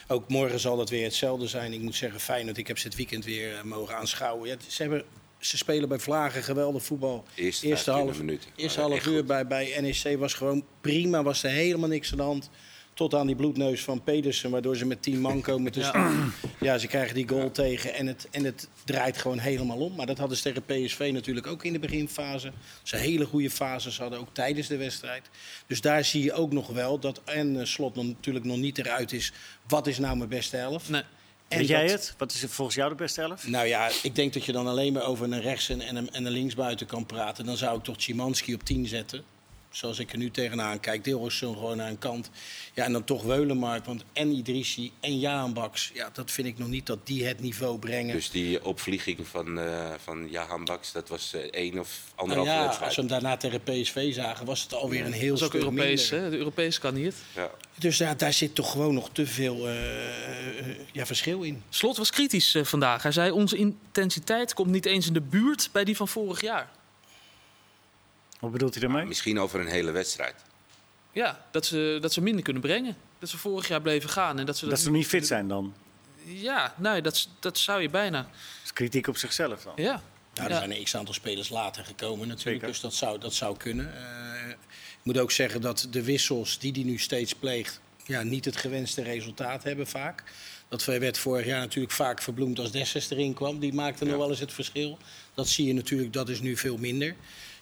Ook 0.08 0.28
morgen 0.28 0.60
zal 0.60 0.76
dat 0.76 0.90
weer 0.90 1.04
hetzelfde 1.04 1.46
zijn. 1.46 1.72
Ik 1.72 1.80
moet 1.80 1.94
zeggen, 1.94 2.20
Feyenoord, 2.20 2.56
ik 2.58 2.66
heb 2.66 2.78
ze 2.78 2.86
het 2.86 2.96
weekend 2.96 3.24
weer 3.24 3.56
eh, 3.56 3.62
mogen 3.62 3.96
aanschouwen. 3.96 4.48
Ja, 4.48 4.56
ze, 4.68 4.82
hebben, 4.82 5.04
ze 5.38 5.56
spelen 5.56 5.88
bij 5.88 5.98
Vlagen 5.98 6.42
geweldig 6.42 6.84
voetbal. 6.84 7.24
Eerste 7.34 7.66
eerste 7.66 7.90
25 7.90 7.94
half, 7.94 8.18
minuten. 8.18 8.50
eerste 8.56 8.80
half 8.80 9.06
uur 9.06 9.16
goed. 9.16 9.26
bij, 9.26 9.46
bij 9.46 9.80
NEC 9.80 10.18
was 10.18 10.34
gewoon 10.34 10.64
prima. 10.80 11.22
Was 11.22 11.42
er 11.42 11.50
helemaal 11.50 11.88
niks 11.88 12.10
aan 12.10 12.16
de 12.16 12.22
hand. 12.22 12.50
Tot 12.94 13.14
aan 13.14 13.26
die 13.26 13.36
bloedneus 13.36 13.82
van 13.84 14.02
Pedersen, 14.02 14.50
waardoor 14.50 14.76
ze 14.76 14.86
met 14.86 15.02
10 15.02 15.20
man 15.20 15.40
komen 15.40 15.72
te 15.72 15.80
Ja. 15.80 16.28
Ja, 16.60 16.78
ze 16.78 16.86
krijgen 16.86 17.14
die 17.14 17.28
goal 17.28 17.50
tegen 17.50 17.94
en 17.94 18.06
het, 18.06 18.28
en 18.30 18.44
het 18.44 18.68
draait 18.84 19.16
gewoon 19.18 19.38
helemaal 19.38 19.78
om. 19.78 19.94
Maar 19.94 20.06
dat 20.06 20.18
hadden 20.18 20.36
ze 20.36 20.42
tegen 20.42 20.64
PSV 20.64 21.10
natuurlijk 21.12 21.46
ook 21.46 21.64
in 21.64 21.72
de 21.72 21.78
beginfase. 21.78 22.52
Ze 22.82 22.96
hele 22.96 23.24
goede 23.24 23.50
fases 23.50 23.98
hadden, 23.98 24.18
ook 24.18 24.34
tijdens 24.34 24.66
de 24.66 24.76
wedstrijd. 24.76 25.28
Dus 25.66 25.80
daar 25.80 26.04
zie 26.04 26.22
je 26.22 26.32
ook 26.32 26.52
nog 26.52 26.68
wel 26.68 26.98
dat 26.98 27.20
en 27.24 27.60
eh, 27.60 27.66
Slot 27.66 27.94
nog, 27.94 28.04
natuurlijk 28.04 28.44
nog 28.44 28.56
niet 28.56 28.78
eruit 28.78 29.12
is. 29.12 29.32
Wat 29.68 29.86
is 29.86 29.98
nou 29.98 30.16
mijn 30.16 30.28
beste 30.28 30.56
elf? 30.56 30.88
Nee. 30.88 31.02
En 31.48 31.58
Weet 31.58 31.68
jij 31.68 31.86
het? 31.90 32.14
Wat 32.18 32.32
is 32.32 32.44
volgens 32.48 32.76
jou 32.76 32.90
de 32.90 32.94
beste 32.94 33.22
elf? 33.22 33.46
Nou 33.46 33.66
ja, 33.66 33.90
ik 34.02 34.14
denk 34.14 34.32
dat 34.32 34.44
je 34.44 34.52
dan 34.52 34.66
alleen 34.66 34.92
maar 34.92 35.04
over 35.04 35.24
een 35.24 35.40
rechts- 35.40 35.68
en 35.68 35.96
een, 35.96 36.10
en 36.10 36.24
een 36.24 36.32
linksbuiten 36.32 36.86
kan 36.86 37.06
praten. 37.06 37.44
Dan 37.44 37.56
zou 37.56 37.78
ik 37.78 37.84
toch 37.84 37.96
Chimanski 37.98 38.54
op 38.54 38.62
10 38.64 38.86
zetten. 38.86 39.24
Zoals 39.76 39.98
ik 39.98 40.12
er 40.12 40.18
nu 40.18 40.30
tegenaan 40.30 40.80
kijk. 40.80 41.04
Deelrosson 41.04 41.54
gewoon 41.54 41.82
aan 41.82 41.88
een 41.88 41.98
kant. 41.98 42.30
Ja, 42.74 42.84
en 42.84 42.92
dan 42.92 43.04
toch 43.04 43.22
Weulenmark. 43.22 43.84
Want 43.84 44.04
en 44.12 44.30
Idrissi 44.30 44.92
en 45.00 45.18
Jaan 45.18 45.52
Baks. 45.52 45.90
Ja, 45.94 46.10
dat 46.12 46.30
vind 46.30 46.46
ik 46.46 46.58
nog 46.58 46.68
niet 46.68 46.86
dat 46.86 47.06
die 47.06 47.26
het 47.26 47.40
niveau 47.40 47.78
brengen. 47.78 48.14
Dus 48.14 48.30
die 48.30 48.64
opvlieging 48.64 49.26
van, 49.26 49.58
eh 49.58 49.94
van 50.04 50.28
Jahan 50.30 50.64
Baks, 50.64 50.92
dat 50.92 51.08
was 51.08 51.32
eh, 51.32 51.40
één 51.40 51.78
of 51.78 52.02
nou 52.06 52.20
anderhalve 52.20 52.50
ja, 52.50 52.60
wedstrijd. 52.62 52.86
als 52.86 52.94
we 52.94 53.00
hem 53.00 53.10
daarna 53.10 53.36
tegen 53.36 53.62
PSV 53.62 54.14
zagen, 54.14 54.46
was 54.46 54.62
het 54.62 54.74
alweer 54.74 55.04
een 55.06 55.12
heel 55.12 55.28
Dat 55.28 55.38
is 55.38 55.42
ook 55.44 55.50
stuk 55.50 55.62
Europees, 55.62 56.10
minder. 56.10 56.24
hè? 56.24 56.30
De 56.30 56.38
Europees 56.38 56.78
kan 56.78 56.94
niet. 56.94 57.14
Ja. 57.34 57.50
Dus 57.78 57.98
ja, 57.98 58.14
daar 58.14 58.32
zit 58.32 58.54
toch 58.54 58.70
gewoon 58.70 58.94
nog 58.94 59.10
te 59.12 59.26
veel 59.26 59.68
eh, 59.68 59.74
ja, 60.92 61.06
verschil 61.06 61.42
in. 61.42 61.62
Slot 61.68 61.96
was 61.96 62.10
kritisch 62.10 62.56
vandaag. 62.62 63.02
Hij 63.02 63.12
zei, 63.12 63.30
onze 63.30 63.56
intensiteit 63.56 64.54
komt 64.54 64.70
niet 64.70 64.86
eens 64.86 65.06
in 65.06 65.12
de 65.12 65.20
buurt 65.20 65.68
bij 65.72 65.84
die 65.84 65.96
van 65.96 66.08
vorig 66.08 66.40
jaar. 66.40 66.70
Wat 68.40 68.52
bedoelt 68.52 68.74
hij 68.74 68.82
daarmee? 68.82 69.04
Misschien 69.04 69.38
over 69.40 69.60
een 69.60 69.66
hele 69.66 69.90
wedstrijd. 69.90 70.34
Ja, 71.12 71.44
dat 71.50 71.66
ze, 71.66 71.98
dat 72.00 72.12
ze 72.12 72.20
minder 72.20 72.42
kunnen 72.42 72.62
brengen. 72.62 72.96
Dat 73.18 73.28
ze 73.28 73.38
vorig 73.38 73.68
jaar 73.68 73.80
bleven 73.82 74.08
gaan. 74.10 74.38
En 74.38 74.46
dat 74.46 74.56
ze 74.58 74.66
Dat 74.66 74.78
ze 74.80 74.86
nog 74.86 74.94
niet 74.96 75.06
fit 75.06 75.26
zijn 75.26 75.48
dan. 75.48 75.74
Ja, 76.24 76.74
nee, 76.76 77.02
dat, 77.02 77.28
dat 77.40 77.58
zou 77.58 77.82
je 77.82 77.88
bijna. 77.90 78.22
Dat 78.22 78.30
is 78.64 78.72
kritiek 78.72 79.06
op 79.06 79.16
zichzelf 79.16 79.62
dan. 79.62 79.72
Ja. 79.76 80.02
Nou, 80.34 80.48
er 80.48 80.54
Ja. 80.54 80.58
zijn 80.58 80.76
een 80.76 80.84
x-aantal 80.84 81.14
spelers 81.14 81.48
later 81.48 81.84
gekomen 81.84 82.28
natuurlijk, 82.28 82.54
Zeker. 82.56 82.66
dus 82.68 82.80
dat 82.80 82.94
zou, 82.94 83.18
dat 83.18 83.34
zou 83.34 83.56
kunnen. 83.56 83.94
Eh, 83.96 84.48
ik 84.50 85.02
moet 85.02 85.18
ook 85.18 85.30
zeggen 85.30 85.60
dat 85.60 85.86
de 85.90 86.02
wissels 86.02 86.58
die 86.58 86.72
hij 86.72 86.82
nu 86.82 86.98
steeds 86.98 87.34
pleegt... 87.34 87.80
Ja, 88.04 88.22
niet 88.22 88.44
het 88.44 88.56
gewenste 88.56 89.02
resultaat 89.02 89.62
hebben 89.62 89.86
vaak. 89.86 90.22
Dat 90.68 90.84
werd 90.84 91.18
vorig 91.18 91.46
jaar 91.46 91.60
natuurlijk 91.60 91.94
vaak 91.94 92.22
verbloemd 92.22 92.58
als 92.58 92.70
Dessers 92.70 93.10
erin 93.10 93.34
kwam. 93.34 93.58
Die 93.58 93.72
maakte 93.74 94.04
nog 94.04 94.16
wel 94.16 94.30
eens 94.30 94.40
het 94.40 94.52
verschil. 94.52 94.98
Dat 95.34 95.48
zie 95.48 95.66
je 95.66 95.72
natuurlijk, 95.74 96.12
dat 96.12 96.28
is 96.28 96.40
nu 96.40 96.56
veel 96.56 96.76
minder. 96.76 97.14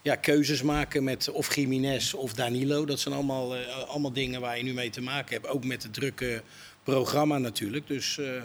Ja, 0.04 0.16
keuzes 0.16 0.62
maken 0.62 1.04
met 1.04 1.30
of 1.30 1.54
Jiménez 1.54 2.14
of 2.14 2.32
Danilo. 2.32 2.84
Dat 2.84 3.00
zijn 3.00 3.14
allemaal, 3.14 3.56
eh, 3.56 3.88
allemaal 3.88 4.12
dingen 4.12 4.40
waar 4.40 4.56
je 4.56 4.62
nu 4.62 4.72
mee 4.72 4.90
te 4.90 5.00
maken 5.00 5.34
hebt. 5.34 5.46
Ook 5.46 5.64
met 5.64 5.82
het 5.82 5.94
drukke 5.94 6.42
programma 6.82 7.38
natuurlijk. 7.38 7.86
Dus 7.86 8.18
eh, 8.18 8.42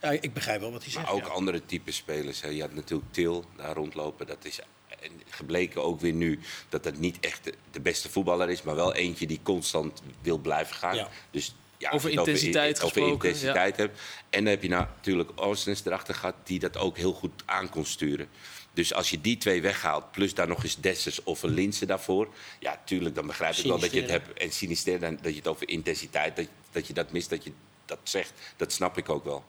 ja, 0.00 0.10
ik 0.10 0.32
begrijp 0.32 0.60
wel 0.60 0.72
wat 0.72 0.82
hij 0.82 0.92
zegt. 0.92 1.04
Maar 1.04 1.14
ook 1.14 1.26
ja. 1.26 1.32
andere 1.32 1.66
type 1.66 1.92
spelers. 1.92 2.40
Hè. 2.40 2.48
Je 2.48 2.60
had 2.60 2.74
natuurlijk 2.74 3.12
Til 3.12 3.44
daar 3.56 3.74
rondlopen. 3.74 4.26
Dat 4.26 4.44
is 4.44 4.60
en 5.00 5.10
gebleken 5.28 5.84
ook 5.84 6.00
weer 6.00 6.12
nu 6.12 6.38
dat 6.68 6.82
dat 6.82 6.96
niet 6.96 7.16
echt 7.20 7.44
de, 7.44 7.54
de 7.70 7.80
beste 7.80 8.10
voetballer 8.10 8.50
is. 8.50 8.62
Maar 8.62 8.74
wel 8.74 8.94
eentje 8.94 9.26
die 9.26 9.40
constant 9.42 10.02
wil 10.22 10.38
blijven 10.38 10.76
gaan. 10.76 10.96
Ja. 10.96 11.08
Dus, 11.30 11.54
ja, 11.78 11.90
Over 11.90 12.10
intensiteit 12.10 12.82
over 12.82 12.88
gesproken, 12.88 13.28
intensiteit 13.28 13.76
hebt. 13.76 14.00
En 14.30 14.44
dan 14.44 14.52
heb 14.52 14.62
je 14.62 14.68
natuurlijk 14.68 15.30
Oostens 15.34 15.84
erachter 15.84 16.14
gehad 16.14 16.34
die 16.44 16.58
dat 16.58 16.76
ook 16.76 16.96
heel 16.96 17.12
goed 17.12 17.42
aan 17.44 17.70
kon 17.70 17.84
sturen. 17.84 18.28
Dus 18.76 18.94
als 18.94 19.10
je 19.10 19.20
die 19.20 19.36
twee 19.36 19.62
weghaalt, 19.62 20.10
plus 20.10 20.34
daar 20.34 20.48
nog 20.48 20.62
eens 20.62 20.76
Dessers 20.80 21.22
of 21.22 21.42
een 21.42 21.50
Linse 21.50 21.86
daarvoor. 21.86 22.28
Ja, 22.58 22.80
tuurlijk, 22.84 23.14
dan 23.14 23.26
begrijp 23.26 23.54
ik 23.54 23.64
wel 23.64 23.78
dat 23.78 23.92
je 23.92 24.00
het 24.00 24.10
hebt. 24.10 24.38
En 24.38 24.52
sinister, 24.52 25.00
dan, 25.00 25.18
dat 25.22 25.32
je 25.32 25.38
het 25.38 25.46
over 25.46 25.68
intensiteit, 25.68 26.36
dat, 26.36 26.46
dat 26.72 26.86
je 26.86 26.92
dat 26.92 27.12
mist, 27.12 27.30
dat 27.30 27.44
je 27.44 27.52
dat 27.84 27.98
zegt. 28.02 28.32
Dat 28.56 28.72
snap 28.72 28.98
ik 28.98 29.08
ook 29.08 29.24
wel. 29.24 29.44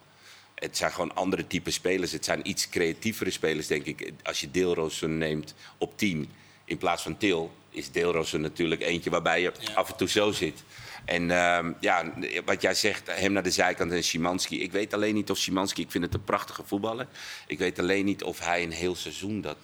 Het 0.55 0.77
zijn 0.77 0.91
gewoon 0.91 1.15
andere 1.15 1.47
type 1.47 1.71
spelers. 1.71 2.11
Het 2.11 2.25
zijn 2.25 2.49
iets 2.49 2.69
creatievere 2.69 3.31
spelers, 3.31 3.67
denk 3.67 3.85
ik. 3.85 4.11
Als 4.23 4.39
je 4.41 4.51
Deelroosen 4.51 5.17
neemt 5.17 5.53
op 5.77 5.97
10 5.97 6.29
in 6.65 6.77
plaats 6.77 7.03
van 7.03 7.17
Til... 7.17 7.51
is 7.69 7.91
Deelroosen 7.91 8.41
natuurlijk 8.41 8.81
eentje 8.81 9.09
waarbij 9.09 9.41
je 9.41 9.51
Ja. 9.59 9.73
af 9.73 9.89
en 9.89 9.97
toe 9.97 10.09
zo 10.09 10.31
zit. 10.31 10.63
En 11.07 11.31
ehm, 11.31 11.71
ja, 11.79 12.03
wat 12.45 12.61
jij 12.61 12.73
zegt, 12.73 13.07
hem 13.11 13.31
naar 13.31 13.43
de 13.43 13.51
zijkant 13.51 13.91
en 13.91 14.03
Szymanski. 14.03 14.61
Ik 14.61 14.71
weet 14.71 14.93
alleen 14.93 15.13
niet 15.13 15.31
of 15.31 15.37
Szymanski... 15.37 15.81
Ik 15.81 15.91
vind 15.91 16.03
het 16.03 16.13
een 16.13 16.23
prachtige 16.23 16.63
voetballer. 16.65 17.07
Ik 17.47 17.57
weet 17.57 17.79
alleen 17.79 18.05
niet 18.05 18.23
of 18.23 18.39
hij 18.39 18.63
een 18.63 18.71
heel 18.71 18.95
seizoen 18.95 19.41
dat... 19.41 19.57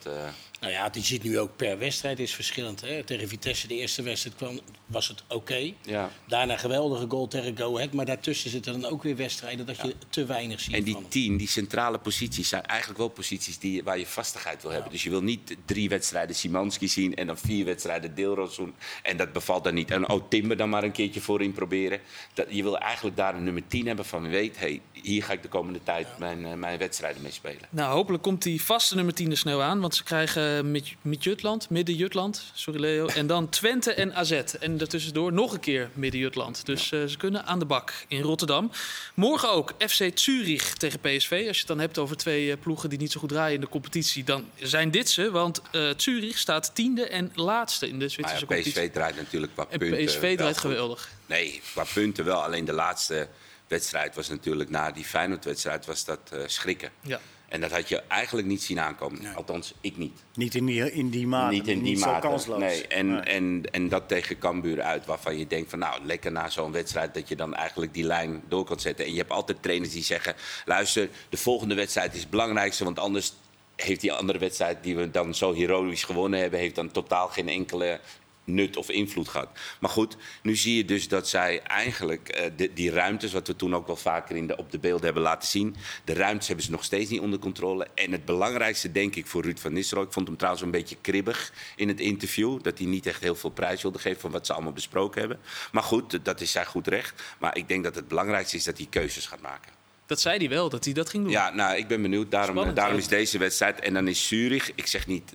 Nou 0.63 0.75
ja, 0.75 0.89
die 0.89 1.03
ziet 1.03 1.23
nu 1.23 1.39
ook 1.39 1.55
per 1.55 1.77
wedstrijd 1.77 2.19
is 2.19 2.35
verschillend. 2.35 2.81
Hè? 2.81 3.03
Tegen 3.03 3.27
Vitesse, 3.27 3.67
de 3.67 3.75
eerste 3.75 4.01
wedstrijd 4.01 4.35
kwam, 4.35 4.59
was 4.85 5.07
het 5.07 5.23
oké. 5.27 5.73
ja. 5.81 6.09
Daarna 6.27 6.57
geweldige 6.57 7.05
goal 7.09 7.27
tegen 7.27 7.57
Go 7.57 7.75
Ahead. 7.75 7.93
Maar 7.93 8.05
daartussen 8.05 8.49
zitten 8.49 8.81
dan 8.81 8.91
ook 8.91 9.03
weer 9.03 9.15
wedstrijden 9.15 9.65
dat 9.65 9.77
je 9.77 9.95
te 10.09 10.25
weinig 10.25 10.59
ziet 10.59 10.73
En 10.73 10.75
van 10.75 10.85
die 10.85 10.95
hem. 10.95 11.09
tien, 11.09 11.37
die 11.37 11.47
centrale 11.47 11.97
posities, 11.99 12.49
zijn 12.49 12.65
eigenlijk 12.65 12.99
wel 12.99 13.07
posities 13.07 13.59
die, 13.59 13.83
waar 13.83 13.99
je 13.99 14.05
vastigheid 14.05 14.61
wil 14.61 14.71
hebben. 14.71 14.91
Dus 14.91 15.03
je 15.03 15.09
wil 15.09 15.23
niet 15.23 15.55
drie 15.65 15.89
wedstrijden 15.89 16.35
Simanski 16.35 16.87
zien 16.87 17.15
en 17.15 17.27
dan 17.27 17.37
vier 17.37 17.65
wedstrijden 17.65 18.15
Deelrozoen. 18.15 18.73
En 19.03 19.17
dat 19.17 19.33
bevalt 19.33 19.63
dan 19.63 19.73
niet. 19.73 19.91
En 19.91 20.09
oh, 20.09 20.29
Timber 20.29 20.57
dan 20.57 20.69
maar 20.69 20.83
een 20.83 20.91
keertje 20.91 21.21
voorin 21.21 21.51
proberen. 21.53 21.99
Dat, 22.33 22.45
je 22.49 22.63
wil 22.63 22.77
eigenlijk 22.77 23.15
daar 23.15 23.35
een 23.35 23.43
nummer 23.43 23.67
10 23.67 23.87
hebben 23.87 24.05
van 24.05 24.21
wie 24.21 24.31
weet, 24.31 24.59
hey, 24.59 24.81
hier 24.91 25.23
ga 25.23 25.33
ik 25.33 25.41
de 25.41 25.47
komende 25.47 25.79
tijd 25.83 26.07
mijn, 26.17 26.45
eh, 26.45 26.53
mijn 26.53 26.77
wedstrijden 26.77 27.21
mee 27.21 27.31
spelen. 27.31 27.67
Nou, 27.69 27.93
hopelijk 27.93 28.23
komt 28.23 28.41
die 28.41 28.61
vaste 28.63 28.95
nummer 28.95 29.13
10 29.13 29.31
er 29.31 29.37
snel 29.37 29.61
aan. 29.61 29.79
Want 29.79 29.95
ze 29.95 30.03
krijgen 30.03 30.52
Mid- 30.61 30.95
Midden-Jutland, 31.01 31.69
Midden-Jutland, 31.69 32.43
sorry 32.53 32.79
Leo. 32.79 33.07
En 33.07 33.27
dan 33.27 33.49
Twente 33.49 33.93
en 33.93 34.15
AZ. 34.15 34.31
En 34.59 34.77
daartussendoor 34.77 35.33
nog 35.33 35.53
een 35.53 35.59
keer 35.59 35.89
Midden-Jutland. 35.93 36.65
Dus 36.65 36.91
eh, 36.91 37.03
ze 37.05 37.17
kunnen 37.17 37.45
aan 37.45 37.59
de 37.59 37.65
bak 37.65 37.93
in 38.07 38.21
Rotterdam. 38.21 38.71
Morgen 39.13 39.51
ook 39.51 39.73
FC 39.87 40.11
Zurich 40.19 40.73
tegen 40.73 40.99
PSV. 40.99 41.31
Als 41.31 41.55
je 41.55 41.59
het 41.59 41.67
dan 41.67 41.79
hebt 41.79 41.97
over 41.97 42.17
twee 42.17 42.51
eh, 42.51 42.57
ploegen 42.59 42.89
die 42.89 42.99
niet 42.99 43.11
zo 43.11 43.19
goed 43.19 43.29
draaien 43.29 43.55
in 43.55 43.61
de 43.61 43.69
competitie... 43.69 44.23
dan 44.23 44.45
zijn 44.55 44.91
dit 44.91 45.09
ze. 45.09 45.31
Want 45.31 45.61
eh 45.71 45.89
Zurich 45.97 46.37
staat 46.37 46.71
tiende 46.75 47.07
en 47.07 47.31
laatste 47.35 47.87
in 47.87 47.99
de 47.99 48.09
Zwitserse 48.09 48.41
ja, 48.41 48.47
competitie. 48.47 48.81
PSV 48.81 48.91
draait 48.91 49.15
natuurlijk 49.15 49.53
qua 49.53 49.65
En 49.69 49.79
punten. 49.79 50.05
PSV 50.05 50.37
draait 50.37 50.57
geweldig. 50.57 51.09
Nee, 51.25 51.61
qua 51.73 51.85
punten 51.93 52.25
wel. 52.25 52.43
Alleen 52.43 52.65
de 52.65 52.73
laatste 52.73 53.27
wedstrijd 53.67 54.15
was 54.15 54.29
natuurlijk 54.29 54.69
na 54.69 54.91
die 54.91 55.05
Feyenoord-wedstrijd 55.05 55.85
was 55.85 56.05
dat 56.05 56.19
eh, 56.31 56.39
schrikken. 56.45 56.89
Ja. 57.01 57.19
En 57.53 57.61
dat 57.61 57.71
had 57.71 57.89
je 57.89 58.01
eigenlijk 58.07 58.47
niet 58.47 58.63
zien 58.63 58.79
aankomen. 58.79 59.35
Althans, 59.35 59.73
ik 59.81 59.97
niet. 59.97 60.23
Niet 60.33 60.55
in 60.55 60.65
die, 60.65 60.91
in 60.91 61.09
die 61.09 61.27
mate. 61.27 61.53
niet 61.53 61.67
in 61.67 61.83
die 61.83 61.97
mate. 61.97 62.27
kansloos. 62.27 62.59
Nee. 62.59 62.87
En, 62.87 63.07
Nee. 63.07 63.19
En, 63.19 63.63
en 63.71 63.89
dat 63.89 64.07
tegen 64.07 64.37
Cambuur 64.37 64.81
uit, 64.81 65.05
waarvan 65.05 65.37
je 65.37 65.47
denkt 65.47 65.69
van 65.69 65.79
nou, 65.79 66.05
lekker 66.05 66.31
na 66.31 66.49
zo'n 66.49 66.71
wedstrijd 66.71 67.13
dat 67.13 67.27
je 67.27 67.35
dan 67.35 67.55
eigenlijk 67.55 67.93
die 67.93 68.03
lijn 68.03 68.41
door 68.47 68.65
kan 68.65 68.79
zetten. 68.79 69.05
En 69.05 69.11
je 69.11 69.17
hebt 69.17 69.31
altijd 69.31 69.61
trainers 69.61 69.91
die 69.91 70.03
zeggen, 70.03 70.35
luister, 70.65 71.09
de 71.29 71.37
volgende 71.37 71.75
wedstrijd 71.75 72.13
is 72.13 72.19
het 72.19 72.29
belangrijkste, 72.29 72.83
want 72.83 72.99
anders 72.99 73.33
heeft 73.75 74.01
die 74.01 74.13
andere 74.13 74.39
wedstrijd 74.39 74.83
die 74.83 74.95
we 74.95 75.11
dan 75.11 75.35
zo 75.35 75.53
heroïsch 75.53 76.05
gewonnen 76.05 76.39
hebben, 76.39 76.59
heeft 76.59 76.75
dan 76.75 76.91
totaal 76.91 77.27
geen 77.27 77.49
enkele 77.49 77.99
nut 78.43 78.77
of 78.77 78.89
invloed 78.89 79.27
gehad. 79.27 79.49
Maar 79.79 79.89
goed, 79.89 80.17
nu 80.41 80.55
zie 80.55 80.77
je 80.77 80.85
dus 80.85 81.07
dat 81.07 81.29
zij 81.29 81.61
eigenlijk 81.61 82.29
eh, 82.29 82.51
de, 82.55 82.73
die 82.73 82.91
ruimtes, 82.91 83.33
wat 83.33 83.47
we 83.47 83.55
toen 83.55 83.75
ook 83.75 83.87
wel 83.87 83.95
vaker 83.95 84.35
in 84.35 84.47
de, 84.47 84.57
op 84.57 84.71
de 84.71 84.79
beelden 84.79 85.05
hebben 85.05 85.23
laten 85.23 85.49
zien, 85.49 85.75
de 86.03 86.13
ruimtes 86.13 86.47
hebben 86.47 86.65
ze 86.65 86.71
nog 86.71 86.83
steeds 86.83 87.09
niet 87.09 87.19
onder 87.19 87.39
controle. 87.39 87.87
En 87.95 88.11
het 88.11 88.25
belangrijkste, 88.25 88.91
denk 88.91 89.15
ik, 89.15 89.27
voor 89.27 89.43
Ruud 89.43 89.59
van 89.59 89.73
Nistelrooy, 89.73 90.07
ik 90.07 90.13
vond 90.13 90.27
hem 90.27 90.37
trouwens 90.37 90.63
een 90.63 90.71
beetje 90.71 90.97
kribbig 91.01 91.53
in 91.75 91.87
het 91.87 91.99
interview, 91.99 92.61
dat 92.61 92.77
hij 92.77 92.87
niet 92.87 93.05
echt 93.05 93.21
heel 93.21 93.35
veel 93.35 93.49
prijs 93.49 93.81
wilde 93.81 93.99
geven 93.99 94.21
van 94.21 94.31
wat 94.31 94.45
ze 94.45 94.53
allemaal 94.53 94.73
besproken 94.73 95.19
hebben. 95.19 95.39
Maar 95.71 95.83
goed, 95.83 96.25
dat 96.25 96.41
is 96.41 96.51
zijn 96.51 96.65
goed 96.65 96.87
recht. 96.87 97.21
Maar 97.39 97.57
ik 97.57 97.67
denk 97.67 97.83
dat 97.83 97.95
het 97.95 98.07
belangrijkste 98.07 98.57
is 98.57 98.63
dat 98.63 98.77
hij 98.77 98.87
keuzes 98.89 99.25
gaat 99.25 99.41
maken. 99.41 99.71
Dat 100.05 100.21
zei 100.21 100.37
hij 100.37 100.49
wel, 100.49 100.69
dat 100.69 100.85
hij 100.85 100.93
dat 100.93 101.09
ging 101.09 101.23
doen. 101.23 101.31
Ja, 101.31 101.53
nou, 101.53 101.77
ik 101.77 101.87
ben 101.87 102.01
benieuwd. 102.01 102.31
Daarom, 102.31 102.51
Spannend, 102.51 102.75
daarom 102.75 102.97
is 102.97 103.07
deze 103.07 103.37
wedstrijd. 103.37 103.79
En 103.79 103.93
dan 103.93 104.07
is 104.07 104.27
Zurich, 104.27 104.71
ik 104.75 104.87
zeg 104.87 105.07
niet 105.07 105.33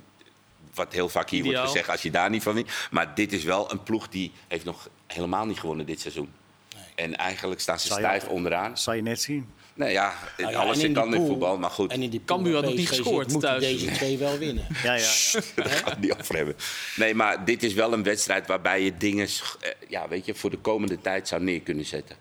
wat 0.79 0.93
heel 0.93 1.09
vaak 1.09 1.31
hier 1.31 1.45
wordt 1.45 1.59
gezegd 1.59 1.89
als 1.89 2.03
je 2.03 2.11
daar 2.11 2.31
niet 2.31 2.43
van 2.43 2.55
wint. 2.55 2.71
Maar 2.91 3.15
dit 3.15 3.33
is 3.33 3.45
wel 3.45 3.73
een 3.73 3.83
ploeg 3.83 4.09
die 4.09 4.33
heeft 4.49 4.65
nog 4.65 4.89
helemaal 5.07 5.47
niet 5.47 5.59
gewonnen 5.59 5.87
dit 5.87 6.01
seizoen. 6.01 6.33
En 6.95 7.17
eigenlijk 7.17 7.61
staan 7.61 7.79
ze 7.81 7.87
stijf 7.87 8.29
onderaan. 8.29 8.69
Dat 8.71 8.81
zal 8.81 8.95
je 8.95 9.03
net 9.03 9.21
zien. 9.21 9.49
Nou 9.75 9.91
ja, 9.91 10.15
Nou 10.37 10.53
ja, 10.53 10.59
alles 10.59 10.83
en 10.83 10.97
in 10.97 11.27
voetbal, 11.27 11.59
maar 11.59 11.71
goed. 11.71 11.93
En 11.93 12.03
in 12.03 12.11
die 12.11 12.23
Cambuur 12.25 12.55
had 12.55 12.65
nog 12.65 12.75
niet 12.75 12.89
gescoord 12.89 13.25
zit, 13.25 13.33
moeten 13.33 13.51
thuis. 13.51 13.65
deze 13.65 13.91
twee 13.91 14.19
wel 14.19 14.39
winnen. 14.39 14.67
Ja, 14.83 14.95
ja, 14.95 15.03
ja. 15.33 15.41
We 15.63 15.63
het 15.63 16.01
niet 16.01 16.15
over 16.19 16.37
hebben. 16.37 16.57
Nee, 16.97 17.15
maar 17.15 17.45
dit 17.45 17.63
is 17.63 17.75
wel 17.75 17.93
een 17.93 18.03
wedstrijd 18.03 18.47
waarbij 18.47 18.83
je 18.83 18.97
dingen 18.97 19.27
eh, 19.27 19.71
ja, 19.89 20.09
weet 20.09 20.27
je, 20.27 20.35
voor 20.35 20.51
de 20.51 20.57
komende 20.57 21.01
tijd 21.01 21.29
zou 21.29 21.43
neer 21.43 21.61
kunnen 21.61 21.85
zetten. 21.85 22.17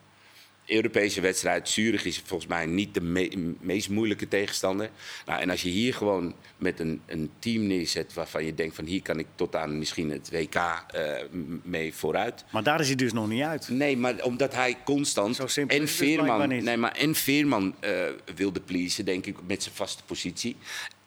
Europese 0.68 1.22
wedstrijd, 1.22 1.70
Zurich 1.70 2.06
is 2.06 2.22
volgens 2.26 2.50
mij 2.50 2.66
niet 2.66 2.94
de 2.94 3.02
me- 3.02 3.54
meest 3.60 3.90
moeilijke 3.90 4.28
tegenstander. 4.28 4.90
Nou, 5.26 5.42
en 5.42 5.50
als 5.50 5.62
je 5.62 5.70
hier 5.70 5.94
gewoon 5.94 6.34
met 6.58 6.80
een, 6.80 7.02
een 7.06 7.30
team 7.40 7.68
neerzet 7.68 8.14
waarvan 8.14 8.46
je 8.46 8.54
denkt 8.54 8.76
van 8.76 8.86
hier 8.86 9.02
kan 9.02 9.20
ik 9.20 9.28
tot 9.36 9.56
aan 9.56 9.78
misschien 9.78 10.12
het 10.12 10.30
WK 10.32 10.56
eh, 10.56 11.12
mee 11.64 11.94
vooruit. 11.94 12.46
Maar 12.52 12.64
daar 12.64 12.80
is 12.80 12.88
hij 12.88 12.96
dus 12.96 13.14
nog 13.14 13.28
niet 13.28 13.44
uit. 13.44 13.70
Nee, 13.70 13.98
maar 13.98 14.24
omdat 14.24 14.54
hij 14.54 14.78
constant. 14.86 15.40
En 15.40 15.68
dus 15.68 15.92
Veerman, 15.92 16.48
nee, 16.48 16.78
maar 16.78 16.92
en 16.92 17.16
Veerman 17.16 17.76
eh, 17.80 17.92
wilde 18.36 18.60
pleasen, 18.60 19.06
denk 19.06 19.26
ik, 19.26 19.36
met 19.48 19.64
zijn 19.64 19.76
vaste 19.76 20.04
positie. 20.04 20.56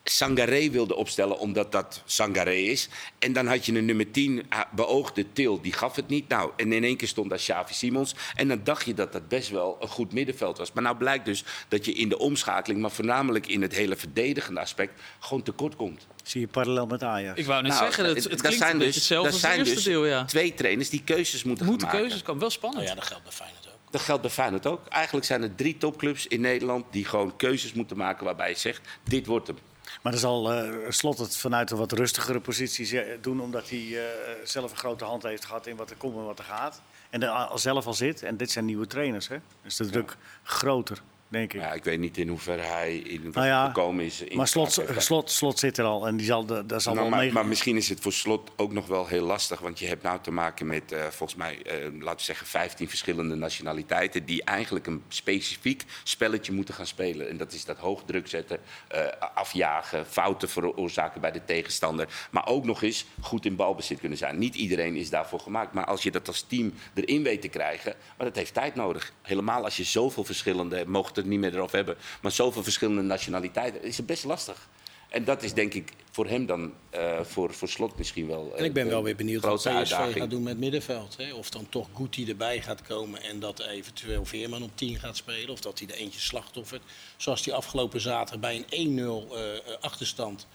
Sangaré 0.04 0.70
wilde 0.70 0.94
opstellen 0.94 1.38
omdat 1.38 1.72
dat 1.72 2.02
Sangaré 2.04 2.54
is. 2.54 2.88
En 3.18 3.32
dan 3.32 3.46
had 3.46 3.66
je 3.66 3.72
een 3.74 3.84
nummer 3.84 4.10
10 4.10 4.46
ah, 4.48 4.60
beoogde 4.72 5.32
Til, 5.32 5.60
die 5.60 5.72
gaf 5.72 5.96
het 5.96 6.08
niet. 6.08 6.28
Nou, 6.28 6.50
en 6.56 6.72
in 6.72 6.84
één 6.84 6.96
keer 6.96 7.08
stond 7.08 7.30
daar 7.30 7.38
Xavi 7.38 7.74
Simons. 7.74 8.14
En 8.34 8.48
dan 8.48 8.60
dacht 8.64 8.86
je 8.86 8.94
dat 8.94 9.12
dat 9.12 9.28
best 9.28 9.50
wel 9.50 9.76
een 9.80 9.88
goed 9.88 10.12
middenveld 10.12 10.58
was. 10.58 10.72
Maar 10.72 10.82
nou 10.82 10.96
blijkt 10.96 11.24
dus 11.24 11.44
dat 11.68 11.84
je 11.84 11.92
in 11.92 12.08
de 12.08 12.18
omschakeling, 12.18 12.80
maar 12.80 12.90
voornamelijk 12.90 13.46
in 13.46 13.62
het 13.62 13.74
hele 13.74 13.96
verdedigende 13.96 14.60
aspect, 14.60 15.00
gewoon 15.18 15.42
tekort 15.42 15.76
komt. 15.76 16.06
Zie 16.24 16.40
je 16.40 16.46
parallel 16.48 16.86
met 16.86 17.02
Ajax. 17.02 17.38
Ik 17.38 17.46
wou 17.46 17.62
net 17.62 17.72
Nou, 17.72 17.84
zeggen, 17.84 18.04
het, 18.04 18.16
eh, 18.16 18.22
het 18.22 18.30
dat 18.32 18.40
klinkt 18.40 18.58
zijn 18.58 18.72
een 18.72 18.78
beetje 18.78 18.92
dus- 18.92 19.08
hetzelfde 19.08 19.30
dat 19.30 19.32
als 19.32 19.42
het 19.42 19.52
zijn 19.52 19.66
eerste 19.66 19.74
dus 19.74 19.84
deel, 19.84 20.06
ja. 20.06 20.24
Twee 20.24 20.54
trainers 20.54 20.90
die 20.90 21.02
keuzes 21.04 21.44
moeten, 21.44 21.66
Moeten 21.66 21.86
maken. 21.86 22.02
keuzes 22.02 22.22
kan 22.22 22.38
wel 22.38 22.50
spannend. 22.50 22.84
Nou 22.84 22.94
ja, 22.94 23.00
dat 23.00 23.08
geldt 23.08 23.24
bij 23.24 23.32
Feyenoord 23.32 23.66
ook. 23.66 23.92
Dat 23.92 24.00
geldt 24.00 24.22
bij 24.22 24.30
Feyenoord 24.30 24.66
ook. 24.66 24.86
Eigenlijk 24.88 25.26
zijn 25.26 25.42
er 25.42 25.54
drie 25.54 25.76
topclubs 25.76 26.26
in 26.26 26.40
Nederland 26.40 26.84
die 26.90 27.04
gewoon 27.04 27.36
keuzes 27.36 27.72
moeten 27.72 27.96
maken 27.96 28.24
waarbij 28.24 28.48
je 28.48 28.58
zegt, 28.58 28.88
dit 29.04 29.26
wordt 29.26 29.46
hem. 29.46 29.56
Maar 30.02 30.12
dan 30.12 30.20
zal 30.20 30.52
eh, 30.52 30.90
Slot 30.90 31.18
het 31.18 31.36
vanuit 31.36 31.70
een 31.70 31.78
wat 31.78 31.92
rustigere 31.92 32.40
positie 32.40 33.20
doen, 33.20 33.40
omdat 33.40 33.68
hij 33.70 33.78
eh, 33.78 34.04
zelf 34.44 34.70
een 34.70 34.76
grote 34.76 35.04
hand 35.04 35.22
heeft 35.22 35.44
gehad 35.44 35.66
in 35.66 35.76
wat 35.76 35.90
er 35.90 35.96
komt 35.96 36.16
en 36.16 36.24
wat 36.24 36.38
er 36.38 36.44
gaat. 36.44 36.82
En 37.10 37.22
er 37.22 37.28
al 37.28 37.58
zelf 37.58 37.86
al 37.86 37.94
zit. 37.94 38.22
En 38.22 38.36
dit 38.36 38.50
zijn 38.50 38.64
nieuwe 38.64 38.86
trainers, 38.86 39.28
hè? 39.28 39.36
Dus 39.62 39.76
de 39.76 39.86
druk 39.86 40.16
groter, 40.42 41.02
denk 41.30 41.52
ik. 41.52 41.60
Ja, 41.60 41.72
ik 41.72 41.84
weet 41.84 41.98
niet 41.98 42.18
in 42.18 42.28
hoeverre 42.28 42.62
hij 42.62 42.96
in 42.96 43.30
Nou 43.32 43.46
ja, 43.46 43.66
gekomen 43.66 44.04
is. 44.04 44.20
in 44.20 44.36
maar 44.36 44.48
slot, 44.48 44.78
slot, 44.96 45.30
slot 45.30 45.58
zit 45.58 45.78
er 45.78 45.84
al 45.84 46.06
en 46.06 46.16
die 46.16 46.26
zal, 46.26 46.46
de- 46.46 46.66
daar 46.66 46.80
zal 46.80 46.94
Nou, 46.94 47.06
wel 47.06 47.16
maar, 47.16 47.24
mee... 47.24 47.34
maar 47.34 47.46
misschien 47.46 47.76
is 47.76 47.88
het 47.88 48.00
voor 48.00 48.12
slot 48.12 48.50
ook 48.56 48.72
nog 48.72 48.86
wel 48.86 49.06
heel 49.06 49.24
lastig. 49.24 49.60
Want 49.60 49.78
je 49.78 49.86
hebt 49.86 50.02
nou 50.02 50.18
te 50.22 50.30
maken 50.30 50.66
met, 50.66 50.92
eh, 50.92 51.02
volgens 51.02 51.38
mij, 51.38 51.62
eh, 51.62 51.74
laten 52.00 52.16
we 52.16 52.22
zeggen, 52.22 52.46
15 52.46 52.88
verschillende 52.88 53.34
nationaliteiten. 53.34 54.24
die 54.24 54.44
eigenlijk 54.44 54.86
een 54.86 55.02
specifiek 55.08 55.84
spelletje 56.02 56.52
moeten 56.52 56.74
gaan 56.74 56.86
spelen. 56.86 57.28
En 57.28 57.36
dat 57.36 57.52
is 57.52 57.64
dat 57.64 57.78
hoog 57.78 58.02
druk 58.04 58.28
zetten, 58.28 58.58
eh, 58.88 59.06
afjagen, 59.34 60.06
fouten 60.06 60.48
veroorzaken 60.48 61.20
bij 61.20 61.30
de 61.32 61.44
tegenstander. 61.44 62.08
Maar 62.30 62.46
ook 62.46 62.64
nog 62.64 62.82
eens 62.82 63.04
goed 63.20 63.44
in 63.46 63.56
balbezit 63.56 64.00
kunnen 64.00 64.18
zijn. 64.18 64.38
Niet 64.38 64.54
iedereen 64.54 64.96
is 64.96 65.10
daarvoor 65.10 65.40
gemaakt. 65.40 65.72
Maar 65.72 65.84
als 65.84 66.02
je 66.02 66.10
dat 66.10 66.28
als 66.28 66.42
team 66.42 66.72
erin 66.94 67.22
weet 67.22 67.40
te 67.40 67.48
krijgen. 67.48 67.94
maar 68.16 68.26
dat 68.26 68.36
heeft 68.36 68.54
tijd 68.54 68.74
nodig. 68.74 69.12
Helemaal 69.22 69.64
als 69.64 69.76
je 69.76 69.84
zoveel 69.84 70.24
verschillende, 70.24 70.84
mogen 70.86 71.12
het 71.20 71.30
niet 71.30 71.40
meer 71.40 71.54
erover 71.54 71.76
hebben. 71.76 71.96
maar 72.22 72.32
zoveel 72.32 72.62
verschillende 72.62 73.02
nationaliteiten, 73.02 73.82
is 73.82 73.96
het 73.96 74.06
best 74.06 74.24
lastig. 74.24 74.68
En 75.08 75.24
dat 75.24 75.42
is 75.42 75.52
denk 75.54 75.74
ik 75.74 75.92
voor 76.10 76.26
hem 76.26 76.46
dan, 76.46 76.72
eh, 76.90 77.20
voor, 77.22 77.54
voor 77.54 77.68
slot 77.68 77.98
misschien 77.98 78.26
wel. 78.26 78.52
En 78.56 78.64
ik 78.64 78.72
ben 78.72 78.84
eh, 78.84 78.90
wel 78.90 79.02
weer 79.02 79.16
benieuwd 79.16 79.42
wat 79.42 79.56
PSV 79.56 79.66
uitdaging. 79.66 80.16
gaat 80.16 80.30
doen 80.30 80.42
met 80.42 80.58
middenveld. 80.58 81.16
Hè? 81.16 81.32
Of 81.32 81.50
dan 81.50 81.68
toch 81.68 81.88
Guti 81.94 82.28
erbij 82.28 82.60
gaat 82.60 82.82
komen 82.82 83.22
en 83.22 83.40
dat 83.40 83.60
eventueel 83.60 84.24
Veerman 84.24 84.62
op 84.62 84.70
10 84.74 84.98
gaat 84.98 85.16
spelen. 85.16 85.48
Of 85.48 85.60
dat 85.60 85.78
hij 85.78 85.88
er 85.88 85.94
eentje 85.94 86.20
slachtoffert. 86.20 86.82
Zoals 87.16 87.42
die 87.42 87.54
afgelopen 87.54 88.00
zaterdag 88.00 88.40
bij 88.40 88.64
een 88.68 88.98
1-0 88.98 89.36
eh, 89.36 89.56
eh, 89.56 89.60
achterstand. 89.80 90.46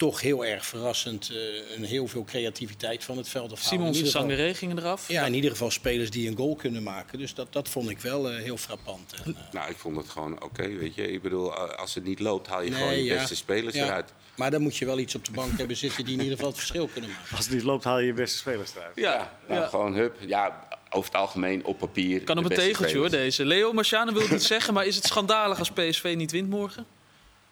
Toch 0.00 0.20
heel 0.20 0.44
erg 0.44 0.66
verrassend. 0.66 1.30
eh, 1.30 1.76
een 1.76 1.84
heel 1.84 2.06
veel 2.06 2.24
creativiteit 2.24 3.04
van 3.04 3.16
het 3.16 3.28
veld. 3.28 3.50
In 3.50 3.56
Simons 3.56 3.88
en 3.88 3.94
ieder 3.96 4.10
geval- 4.12 4.28
Sangaré 4.28 4.54
gingen 4.54 4.78
eraf. 4.78 5.08
Ja, 5.08 5.24
in 5.24 5.34
ieder 5.34 5.50
geval 5.50 5.70
spelers 5.70 6.10
die 6.10 6.28
een 6.30 6.36
goal 6.36 6.54
kunnen 6.56 6.82
maken. 6.82 7.18
Dus 7.18 7.34
dat, 7.34 7.52
dat 7.52 7.68
vond 7.68 7.90
ik 7.90 7.98
wel 8.00 8.30
eh, 8.30 8.42
heel 8.42 8.56
frappant. 8.56 9.14
En, 9.24 9.36
eh, 9.36 9.52
Nou, 9.52 9.70
ik 9.70 9.76
vond 9.76 9.96
het 9.96 10.08
gewoon 10.08 10.42
oké, 10.42 10.68
weet 10.68 10.94
je. 10.94 11.12
Ik 11.12 11.22
bedoel, 11.22 11.54
als 11.54 11.94
het 11.94 12.04
niet 12.04 12.20
loopt, 12.20 12.46
haal 12.46 12.62
je 12.62 12.70
nee, 12.70 12.78
gewoon 12.78 12.94
je 12.96 13.04
ja. 13.04 13.14
beste 13.14 13.36
spelers 13.36 13.74
Ja. 13.74 13.84
eruit. 13.84 14.12
Maar 14.36 14.50
dan 14.50 14.62
moet 14.62 14.76
je 14.76 14.84
wel 14.84 14.98
iets 14.98 15.14
op 15.14 15.24
de 15.24 15.32
bank 15.32 15.58
hebben 15.58 15.76
zitten 15.76 16.04
die 16.04 16.12
in 16.14 16.18
ieder 16.20 16.34
geval 16.34 16.48
het 16.50 16.58
verschil 16.58 16.86
kunnen 16.86 17.10
maken. 17.10 17.36
Als 17.36 17.44
het 17.44 17.54
niet 17.54 17.62
loopt, 17.64 17.84
haal 17.84 17.98
je 17.98 18.06
je 18.06 18.12
beste 18.12 18.38
spelers 18.38 18.74
eruit. 18.76 18.96
Ja, 18.96 19.32
Nou, 19.48 19.60
ja. 19.60 19.66
gewoon 19.66 19.94
hup. 19.94 20.16
Ja, 20.26 20.68
over 20.90 21.10
het 21.12 21.20
algemeen 21.20 21.64
op 21.64 21.78
papier. 21.78 22.20
Kan 22.24 22.36
de 22.36 22.44
op 22.44 22.50
een 22.50 22.56
tegeltje 22.56 22.98
hoor, 22.98 23.10
deze. 23.10 23.44
Leo 23.44 23.72
Marciano 23.72 24.12
wil 24.12 24.28
het 24.28 24.42
zeggen, 24.42 24.74
maar 24.74 24.86
is 24.86 24.96
het 24.96 25.04
schandalig 25.04 25.58
als 25.58 25.70
PSV 25.70 26.14
niet 26.16 26.30
wint 26.30 26.48
morgen? 26.48 26.86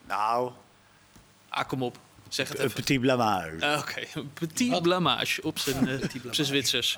Nou, 0.07 0.51
Ah, 1.49 1.67
kom 1.67 1.83
op. 1.83 1.97
Zeg 2.29 2.47
het 2.49 2.57
een 2.59 2.63
even. 2.65 2.75
petit 2.81 2.99
blamage. 3.01 3.55
Ah, 3.59 3.79
Oké, 3.79 4.01
een 4.13 4.33
petit 4.33 4.69
Wat? 4.69 4.81
blamage 4.81 5.41
op 5.43 5.59
zijn, 5.59 5.87
eh, 5.87 5.93
op 6.27 6.33
zijn 6.35 6.47
Zwitsers. 6.47 6.97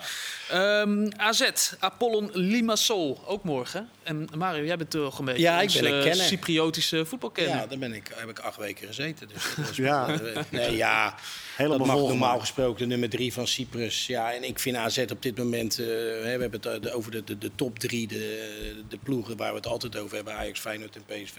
Ehm, 0.49 1.09
AZ, 1.17 1.49
Apollon 1.79 2.29
Limassol, 2.33 3.21
ook 3.25 3.43
morgen. 3.43 3.89
En 4.03 4.27
Mario, 4.37 4.63
jij 4.65 4.77
bent 4.77 4.89
toch 4.89 5.19
een 5.19 5.25
beetje 5.25 5.41
Ja, 5.41 5.61
ik 5.61 5.71
ben 5.73 5.85
een 5.85 5.97
eh, 5.97 6.03
kenner. 6.03 6.25
Cypriotische 6.25 7.05
voetbalkenner. 7.05 7.55
Ja, 7.55 7.67
daar 7.67 7.77
ben 7.77 7.93
ik, 7.93 8.11
heb 8.15 8.29
ik 8.29 8.39
acht 8.39 8.57
weken 8.57 8.87
gezeten. 8.87 9.27
Dus 9.27 9.43
dat 9.55 9.67
was 9.67 9.77
Ja. 9.91 10.07
eh, 10.19 10.43
nee, 10.49 10.75
ja, 10.75 11.15
Helemaal 11.55 11.77
dat 11.77 11.87
mag 11.87 11.97
normaal 11.97 12.39
gesproken 12.39 12.79
de 12.81 12.85
nummer 12.85 13.09
drie 13.09 13.33
van 13.33 13.47
Cyprus. 13.47 14.07
Ja, 14.07 14.33
en 14.33 14.43
ik 14.43 14.59
vind 14.59 14.75
AZ 14.75 14.97
op 14.97 15.21
dit 15.21 15.37
moment... 15.37 15.79
eh, 15.79 15.85
hè, 15.85 16.35
we 16.35 16.41
hebben 16.41 16.59
het 16.61 16.85
eh, 16.85 16.95
over 16.95 17.11
de, 17.11 17.23
de, 17.23 17.37
de 17.37 17.51
top 17.55 17.79
drie, 17.79 18.07
de, 18.07 18.83
de 18.89 18.97
ploegen 19.03 19.37
waar 19.37 19.49
we 19.51 19.55
het 19.57 19.67
altijd 19.67 19.97
over 19.97 20.15
hebben. 20.15 20.33
Ajax, 20.33 20.59
Feyenoord 20.59 20.95
en 20.95 21.03
PSV. 21.05 21.37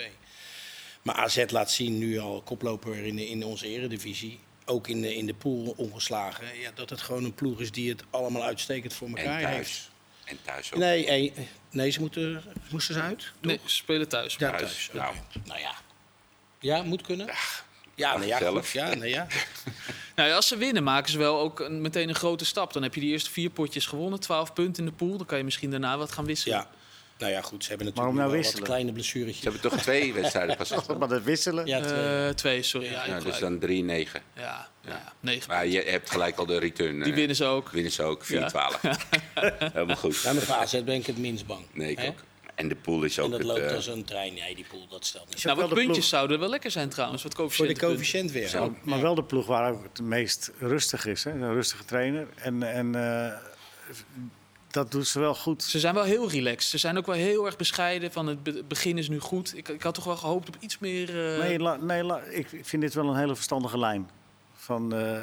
Maar 1.03 1.14
AZ 1.14 1.44
laat 1.48 1.70
zien 1.70 1.98
nu 1.98 2.18
al 2.18 2.42
koploper 2.44 2.94
in, 3.07 3.16
de- 3.16 3.28
in 3.28 3.44
onze 3.44 3.66
eredivisie. 3.66 4.38
Ook 4.64 4.88
in 4.88 5.00
de, 5.00 5.14
in 5.16 5.26
de 5.26 5.34
pool 5.34 5.74
ongeslagen. 5.76 6.59
Ja, 6.61 6.70
dat 6.74 6.90
het 6.90 7.00
gewoon 7.00 7.24
een 7.24 7.34
ploeg 7.34 7.61
is 7.61 7.70
die 7.72 7.88
het 7.90 8.03
allemaal 8.11 8.42
uitstekend 8.42 8.94
voor 8.94 9.09
En 9.09 9.16
elkaar 9.16 9.38
heeft. 9.38 9.50
thuis. 9.53 9.90
En 10.24 10.38
thuis 10.44 10.72
ook. 10.72 10.78
Nee, 10.78 11.07
eh, 11.07 11.32
nee 11.70 11.90
ze 11.90 12.00
moeten, 12.00 12.42
moesten 12.70 12.94
ze 12.94 13.00
uit? 13.00 13.32
Nee, 13.40 13.61
ze 13.64 13.74
spelen 13.76 14.09
thuis. 14.09 14.36
Ja, 14.38 14.50
Thuis, 14.50 14.61
thuis. 14.61 14.90
nou. 14.92 15.14
Nou 15.44 15.61
ja. 15.61 15.74
Ja, 16.59 16.82
moet 16.82 17.03
kunnen. 17.03 17.26
Ja, 17.94 18.12
nou 18.14 18.26
ja, 18.26 18.38
zelf. 18.38 18.59
goed. 18.59 18.70
Ja, 18.70 18.94
nou 18.94 19.07
ja. 19.09 19.26
Nou 20.16 20.28
ja, 20.28 20.34
als 20.34 20.48
ze 20.48 20.57
winnen, 20.57 20.82
maken 20.82 21.11
ze 21.12 21.18
wel 21.18 21.40
ook 21.40 21.61
een, 21.61 21.80
meteen 21.80 22.09
een 22.09 22.14
grote 22.14 22.44
stap. 22.44 22.72
Dan 22.72 22.82
heb 22.82 22.94
je 22.94 23.00
die 23.00 23.11
eerste 23.11 23.30
vier 23.30 23.50
potjes 23.50 23.86
gewonnen, 23.86 24.20
12 24.20 24.53
punten 24.53 24.84
in 24.84 24.90
de 24.90 24.96
pool. 24.96 25.16
Dan 25.16 25.26
kan 25.26 25.38
je 25.38 25.44
misschien 25.44 25.70
daarna 25.70 25.98
wat 25.98 26.12
gaan 26.12 26.24
wisselen. 26.24 26.57
ja. 26.59 26.70
Nou 27.23 27.35
ja, 27.35 27.41
goed. 27.43 27.62
Ze 27.64 27.68
hebben 27.68 27.95
Waarom 27.95 28.14
natuurlijk 28.14 28.16
nou 28.16 28.16
wel 28.16 28.27
wat 28.27 28.37
wisselen? 28.37 28.64
kleine 28.64 28.89
Ze 28.89 28.95
blessuretjes. 28.95 29.43
hebben 29.45 29.61
toch 29.61 29.77
twee 29.81 30.12
wedstrijden 30.20 30.57
pas 30.57 30.70
gespeeld? 30.70 30.99
Maar 30.99 31.09
dat 31.09 31.23
wisselen? 31.23 31.66
Ja, 31.66 31.81
twee. 31.81 32.27
Eh, 32.27 32.35
twee, 32.35 32.62
sorry. 32.62 32.91
Ja, 32.91 33.07
Ja, 33.07 33.20
dus 33.20 33.39
dan 33.39 33.59
3-9. 33.59 34.23
ja, 34.37 34.68
ja, 34.81 35.12
negen. 35.20 35.49
Maar 35.49 35.66
je 35.66 35.83
hebt 35.83 36.11
gelijk 36.11 36.37
al 36.39 36.47
de 36.47 36.59
return. 36.59 37.03
Die 37.03 37.11
eh, 37.12 37.18
winnen 37.18 37.37
ze 37.37 37.45
ook. 37.45 37.68
Winnen 37.68 37.93
ze 37.93 38.03
ook, 38.03 38.25
4-12. 38.25 38.29
Helemaal 39.73 39.97
goed. 39.97 40.20
Ja, 40.23 40.33
maar 40.33 40.43
voor 40.43 40.55
AZ 40.55 40.83
ben 40.83 40.95
ik 40.95 41.07
het 41.07 41.18
minst 41.18 41.47
bang. 41.47 41.64
Nee, 41.73 41.91
ik 41.91 42.01
ook. 42.09 42.18
En 42.55 42.68
de 42.68 42.75
pool 42.77 43.03
is 43.03 43.16
En 43.18 43.25
ook 43.25 43.31
dat 43.31 43.39
het... 43.39 43.49
loopt 43.49 43.61
eh, 43.61 43.75
als 43.75 43.87
een 43.87 44.05
trein. 44.05 44.35
Nee, 44.35 44.55
die 44.55 44.64
pool, 44.70 44.87
dat 44.91 45.05
stelt 45.07 45.29
niet. 45.29 45.45
Nou, 45.45 45.57
wat 45.59 45.68
de 45.68 45.75
puntjes 45.75 45.97
ploeg. 45.97 46.09
zouden 46.09 46.39
wel 46.41 46.49
lekker 46.49 46.70
zijn 46.70 46.89
trouwens. 46.89 47.23
Wat 47.23 47.35
Voor 47.53 47.66
de 47.66 47.79
coëfficiënt 47.79 48.31
weer. 48.33 48.49
Zo. 48.49 48.77
Maar 48.83 49.01
wel 49.01 49.14
de 49.14 49.25
ploeg 49.25 49.47
waar 49.47 49.73
ook 49.73 49.83
het 49.83 50.01
meest 50.03 50.51
rustig 50.59 51.07
is. 51.07 51.25
Hè? 51.25 51.31
Een 51.31 51.53
rustige 51.53 51.85
trainer. 51.85 52.27
En, 52.37 52.62
en 52.62 52.95
eh, 52.95 53.33
dat 54.73 54.91
doet 54.91 55.07
ze 55.09 55.18
wel 55.20 55.35
goed. 55.35 55.62
Ze 55.62 55.79
zijn 55.81 55.95
wel 55.95 56.05
heel 56.05 56.31
relaxed. 56.31 56.70
Ze 56.70 56.79
zijn 56.79 56.99
ook 56.99 57.07
wel 57.07 57.14
heel 57.14 57.47
erg 57.47 57.57
bescheiden. 57.57 58.12
Van 58.12 58.27
het 58.27 58.43
be- 58.43 58.64
begin 58.68 58.99
is 58.99 59.09
nu 59.09 59.18
goed. 59.18 59.57
Ik, 59.57 59.68
ik 59.68 59.83
had 59.83 59.95
toch 59.95 60.05
wel 60.05 60.16
gehoopt 60.16 60.49
op 60.49 60.57
iets 60.61 60.79
meer. 60.79 61.33
eh, 61.33 61.39
Nee, 61.39 61.59
la- 61.59 61.77
nee 61.77 62.05
la- 62.05 62.20
ik 62.23 62.49
vind 62.62 62.83
dit 62.83 62.95
wel 62.95 63.09
een 63.09 63.16
hele 63.16 63.35
verstandige 63.35 63.79
lijn. 63.79 64.11
Van 64.55 64.95
eh, 64.95 65.23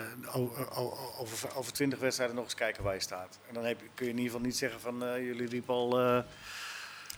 over, 1.20 1.56
over 1.56 1.74
20 1.74 2.00
wedstrijden 2.00 2.36
nog 2.36 2.46
eens 2.46 2.56
kijken 2.56 2.84
waar 2.84 2.94
je 2.94 3.00
staat. 3.02 3.40
En 3.48 3.54
dan 3.54 3.66
heb, 3.66 3.78
kun 3.96 4.06
je 4.06 4.12
in 4.12 4.18
ieder 4.18 4.32
geval 4.32 4.46
niet 4.48 4.58
zeggen 4.58 4.80
van 4.80 5.04
eh, 5.06 5.18
jullie 5.26 5.48
riepen 5.48 5.74
al. 5.74 6.24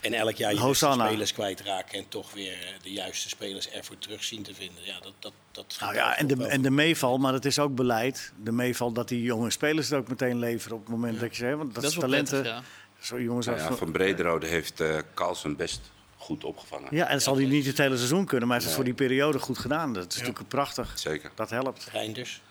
En 0.01 0.13
elk 0.13 0.35
jaar 0.35 0.53
je 0.53 0.59
Hosanna. 0.59 1.05
spelers 1.07 1.33
kwijtraken 1.33 1.97
en 1.97 2.07
toch 2.07 2.33
weer 2.33 2.51
eh, 2.53 2.67
de 2.83 2.91
juiste 2.91 3.29
spelers 3.29 3.69
ervoor 3.69 3.97
terug 3.97 4.23
zien 4.23 4.43
te 4.43 4.53
vinden. 4.53 4.83
Ja, 4.85 4.99
dat, 4.99 5.13
dat, 5.19 5.33
dat 5.51 5.77
Nou 5.79 5.93
ja, 5.93 6.17
en 6.17 6.27
de, 6.27 6.47
en 6.47 6.61
de 6.61 6.69
meeval, 6.71 7.17
maar 7.17 7.31
dat 7.31 7.45
is 7.45 7.59
ook 7.59 7.75
beleid. 7.75 8.33
De 8.43 8.51
meeval 8.51 8.91
dat 8.91 9.07
die 9.07 9.21
jonge 9.21 9.49
spelers 9.49 9.89
het 9.89 9.99
ook 9.99 10.07
meteen 10.07 10.39
leveren 10.39 10.75
op 10.77 10.81
het 10.83 10.91
moment 10.91 11.19
dat 11.19 11.29
je 11.29 11.35
zegt. 11.35 11.57
Want 11.57 11.73
dat, 11.73 11.83
Dat 11.83 11.91
is 11.91 11.97
is 11.97 12.03
talenten. 12.03 12.41
prettig, 12.41 12.61
ja. 12.99 13.05
Zo 13.05 13.21
jongens 13.21 13.45
Nou 13.45 13.59
als 13.59 13.69
ja, 13.69 13.75
van 13.75 13.91
Brederode 13.91 14.47
heeft 14.47 14.79
eh 14.79 14.97
Carlsen 15.13 15.55
best 15.55 15.81
goed 16.17 16.43
opgevangen. 16.43 16.87
Ja, 16.95 17.05
en 17.07 17.13
dat 17.13 17.23
zal 17.23 17.35
hij 17.35 17.45
niet 17.45 17.65
het 17.65 17.77
hele 17.77 17.95
seizoen 17.97 18.25
kunnen, 18.25 18.47
maar 18.47 18.57
hij 18.57 18.65
heeft 18.65 18.77
het 18.77 18.85
voor 18.87 18.95
die 18.97 19.07
periode 19.07 19.39
goed 19.39 19.57
gedaan. 19.57 19.93
Dat 19.93 20.11
is 20.11 20.17
natuurlijk 20.19 20.47
prachtig. 20.47 20.91
Zeker. 20.99 21.31
Dat 21.35 21.49
helpt. 21.49 21.87
Reinders. 21.91 22.41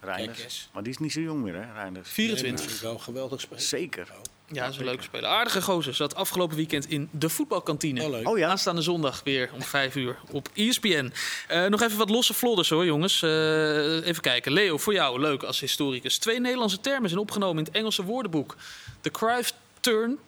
Reinders. 0.00 0.68
Maar 0.72 0.82
die 0.82 0.92
is 0.92 0.98
niet 0.98 1.12
zo 1.12 1.20
jong 1.20 1.42
meer, 1.42 1.54
hè, 1.54 1.72
Reinders? 1.72 2.10
24. 2.10 2.64
vind 2.64 2.76
ik 2.76 2.82
wel 2.82 2.92
een 2.92 3.00
geweldig 3.00 3.40
spelen. 3.40 3.62
Zeker. 3.62 4.12
Ja, 4.52 4.64
dat 4.64 4.72
is 4.72 4.78
een 4.78 4.84
leuke 4.84 5.02
speler. 5.02 5.28
Aardige 5.28 5.62
gozer. 5.62 5.94
Zat 5.94 6.14
afgelopen 6.14 6.56
weekend 6.56 6.90
in 6.90 7.08
de 7.10 7.28
voetbalkantine. 7.28 8.02
Oh, 8.02 8.10
leuk. 8.10 8.28
Oh 8.28 8.38
ja? 8.38 8.48
Aanstaande 8.48 8.82
zondag 8.82 9.20
weer 9.24 9.50
om 9.54 9.62
5 9.62 9.94
uur 9.94 10.16
op 10.30 10.48
ESPN. 10.54 11.12
Eh, 11.48 11.64
nog 11.64 11.82
even 11.82 11.98
wat 11.98 12.10
losse 12.10 12.34
vlodders 12.34 12.68
hoor, 12.68 12.84
jongens. 12.84 13.22
Eh, 13.22 14.06
even 14.06 14.20
kijken. 14.20 14.52
Leo, 14.52 14.78
voor 14.78 14.92
jou, 14.92 15.20
leuk 15.20 15.42
als 15.42 15.60
historicus. 15.60 16.18
Twee 16.18 16.40
Nederlandse 16.40 16.80
termen 16.80 17.08
zijn 17.08 17.20
opgenomen 17.20 17.58
in 17.58 17.64
het 17.64 17.74
Engelse 17.74 18.04
woordenboek. 18.04 18.56
De 19.00 19.10
Cruyff 19.10 19.52
Turn 19.80 20.18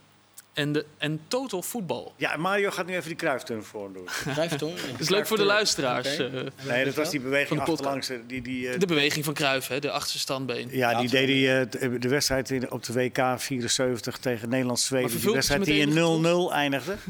en, 0.59 0.73
de, 0.73 0.85
en 0.99 1.21
Total 1.29 1.63
Football. 1.63 2.09
Ja, 2.17 2.37
Mario 2.37 2.71
gaat 2.71 2.87
nu 2.87 2.93
even 2.95 3.09
die 3.09 3.17
kruifturn 3.17 3.65
voor 3.65 3.93
doen. 3.93 4.09
Hoor. 4.25 4.35
Dat 4.91 5.01
is 5.01 5.09
leuk 5.09 5.27
voor 5.27 5.37
de 5.37 5.45
luisteraars. 5.45 6.17
Eh, 6.17 6.33
Nee, 6.67 6.85
dat 6.85 6.95
was 6.95 7.11
die 7.11 7.21
beweging 7.21 7.61
achterlangs. 7.61 8.09
eh, 8.09 8.19
Die, 8.27 8.43
die, 8.43 8.69
eh, 8.71 8.79
de 8.79 8.87
beweging 8.87 9.25
van 9.25 9.35
Cruyff, 9.35 9.69
hè, 9.69 9.79
de 9.81 9.91
achterste 9.91 10.19
standbeen. 10.19 10.69
ja, 10.73 11.01
die 11.01 11.09
deed 11.09 11.29
hij 11.81 11.99
de 11.99 12.09
wedstrijd 12.09 12.51
in, 12.51 12.71
op 12.71 12.83
de 12.85 12.93
WK 12.93 13.19
74 13.37 14.19
tegen 14.19 14.49
Nederland-Zweden. 14.49 15.21
Die 15.21 15.33
wedstrijd 15.33 15.65
die 15.65 15.81
in 15.81 15.97
enige 15.97 16.49
0-0 16.51 16.53
eindigde. 16.53 16.95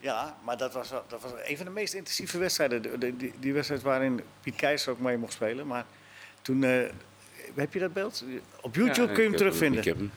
Ja, 0.00 0.36
maar 0.44 0.56
dat 0.56 0.72
was, 0.72 0.88
dat 1.08 1.22
was 1.22 1.30
een 1.44 1.56
van 1.56 1.66
de 1.66 1.72
meest 1.72 1.94
intensieve 1.94 2.38
wedstrijden. 2.38 2.82
De- 2.82 2.98
de- 2.98 3.16
die, 3.16 3.32
die 3.40 3.52
wedstrijd 3.52 3.82
waarin 3.82 4.20
Piet 4.40 4.56
Keizer 4.56 4.92
ook 4.92 4.98
mee 5.00 5.16
mocht 5.16 5.32
spelen. 5.32 5.66
Maar 5.66 5.84
toen, 6.42 6.64
eh, 6.64 6.70
heb 7.54 7.72
je 7.72 7.78
dat 7.78 7.92
beeld? 7.92 8.24
Op 8.60 8.74
YouTube 8.74 9.00
Ja, 9.08 9.12
kun 9.14 9.22
je 9.22 9.28
hem 9.28 9.38
terugvinden. 9.38 9.78
Ik 9.78 9.84
heb 9.84 9.96
hem. 9.96 10.10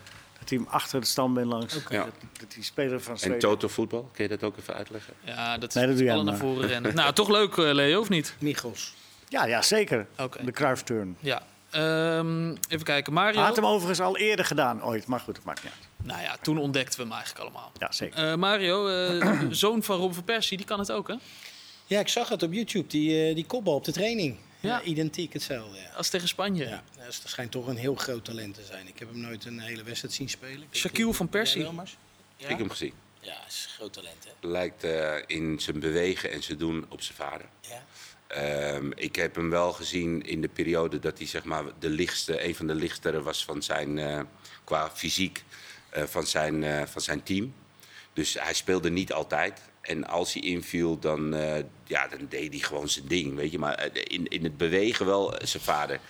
Hem 0.50 0.66
achter 0.70 0.98
het 0.98 1.08
standbeen 1.08 1.46
langs. 1.46 1.74
Ja. 1.88 2.04
Dat, 2.04 2.14
dat 2.40 2.52
die 2.52 2.62
speler 2.62 3.00
van 3.00 3.12
En 3.12 3.18
Zweden. 3.18 3.38
Total 3.38 3.68
Voetbal, 3.68 4.10
kun 4.12 4.24
je 4.24 4.30
dat 4.30 4.42
ook 4.42 4.56
even 4.56 4.74
uitleggen? 4.74 5.14
Ja, 5.20 5.58
dat 5.58 5.68
is 5.68 5.74
Nee, 5.74 6.06
dat 6.06 6.24
naar 6.24 6.36
voren 6.36 6.68
rennen. 6.68 6.94
nou, 7.00 7.12
toch 7.12 7.28
leuk, 7.28 7.56
eh, 7.56 7.72
Leo, 7.72 8.00
of 8.00 8.08
niet? 8.08 8.34
Michels. 8.38 8.94
Ja, 9.28 9.46
ja, 9.46 9.62
zeker. 9.62 10.06
Oké. 10.18 10.44
De 10.44 10.52
kruifturn. 10.52 11.16
Ja. 11.20 11.42
Ehm, 11.70 12.50
even 12.68 12.84
kijken. 12.84 13.12
Mario. 13.12 13.36
Hij 13.36 13.46
had 13.46 13.56
hem 13.56 13.66
overigens 13.66 14.00
al 14.00 14.16
eerder 14.16 14.44
gedaan 14.44 14.84
ooit. 14.84 15.06
Maar 15.06 15.20
goed, 15.20 15.34
dat 15.34 15.44
maakt 15.44 15.62
niet 15.62 15.72
uit. 15.72 16.06
Nou 16.06 16.22
ja, 16.22 16.36
toen 16.42 16.58
ontdekten 16.58 16.98
we 16.98 17.04
hem 17.04 17.14
eigenlijk 17.14 17.44
allemaal. 17.44 17.72
Ja, 17.78 17.92
zeker. 17.92 18.30
Eh, 18.30 18.36
Mario, 18.36 18.86
eh, 18.88 19.40
de 19.48 19.54
zoon 19.54 19.82
van 19.82 19.98
Rob 19.98 20.12
van 20.12 20.24
Persie, 20.24 20.56
die 20.56 20.66
kan 20.66 20.78
het 20.78 20.92
ook, 20.92 21.08
hè? 21.08 21.14
Ja, 21.86 22.00
ik 22.00 22.08
zag 22.08 22.28
het 22.28 22.42
op 22.42 22.52
YouTube, 22.52 22.88
die, 22.88 23.28
eh, 23.28 23.34
die 23.34 23.46
kopbal 23.46 23.74
op 23.74 23.84
de 23.84 23.92
training. 23.92 24.36
Ja. 24.60 24.68
Ja. 24.68 24.82
identiek 24.82 25.32
hetzelfde. 25.32 25.78
Ja. 25.78 25.90
Als 25.90 26.08
tegen 26.08 26.28
Spanje. 26.28 26.68
Ja, 26.68 26.84
dus 27.06 27.20
dat 27.22 27.30
schijnt 27.30 27.50
toch 27.50 27.66
een 27.66 27.76
heel 27.76 27.94
groot 27.94 28.24
talent 28.24 28.54
te 28.54 28.64
zijn. 28.64 28.88
Ik 28.88 28.98
heb 28.98 29.08
hem 29.08 29.20
nooit 29.20 29.44
een 29.44 29.60
hele 29.60 29.82
wedstrijd 29.82 30.14
zien 30.14 30.28
spelen. 30.28 30.66
Shaquille 30.72 31.14
van 31.14 31.28
Persie. 31.28 31.62
Wel? 31.62 31.74
Ja? 31.74 31.84
Ik 32.36 32.48
heb 32.48 32.58
hem 32.58 32.70
gezien. 32.70 32.92
Ja, 33.20 33.46
is 33.46 33.64
een 33.68 33.74
groot 33.74 33.92
talent, 33.92 34.24
hè? 34.24 34.48
Lijkt 34.48 34.84
eh, 34.84 35.14
in 35.26 35.60
zijn 35.60 35.80
bewegen 35.80 36.30
en 36.30 36.42
zijn 36.42 36.58
doen 36.58 36.86
op 36.88 37.02
zijn 37.02 37.16
vader. 37.16 37.46
Ja. 37.60 37.84
Ehm, 38.28 38.90
ik 38.94 39.16
heb 39.16 39.34
hem 39.34 39.50
wel 39.50 39.72
gezien 39.72 40.22
in 40.22 40.40
de 40.40 40.48
periode 40.48 40.98
dat 40.98 41.18
hij 41.18 41.26
zeg 41.26 41.44
maar, 41.44 41.64
de 41.78 41.88
lichtste, 41.88 42.44
een 42.44 42.54
van 42.54 42.66
de 42.66 42.74
lichtere 42.74 43.22
was 43.22 43.44
van 43.44 43.62
zijn, 43.62 43.98
eh, 43.98 44.20
qua 44.64 44.90
fysiek 44.90 45.44
eh, 45.88 46.02
van, 46.04 46.26
zijn, 46.26 46.64
eh, 46.64 46.86
van 46.86 47.02
zijn 47.02 47.22
team. 47.22 47.54
Dus 48.12 48.34
hij 48.34 48.54
speelde 48.54 48.90
niet 48.90 49.12
altijd. 49.12 49.60
En 49.88 50.06
als 50.06 50.32
hij 50.32 50.42
inviel, 50.42 50.98
dan, 50.98 51.34
eh, 51.34 51.64
ja, 51.86 52.08
dan 52.08 52.26
deed 52.28 52.50
hij 52.52 52.58
gewoon 52.58 52.88
zijn 52.88 53.06
ding. 53.06 53.34
Weet 53.34 53.50
je? 53.50 53.58
Maar 53.58 53.74
eh, 53.74 54.02
in, 54.08 54.26
in 54.28 54.44
het 54.44 54.56
bewegen 54.56 55.06
wel 55.06 55.36
eh, 55.38 55.46
zijn 55.46 55.62
vader. 55.62 56.00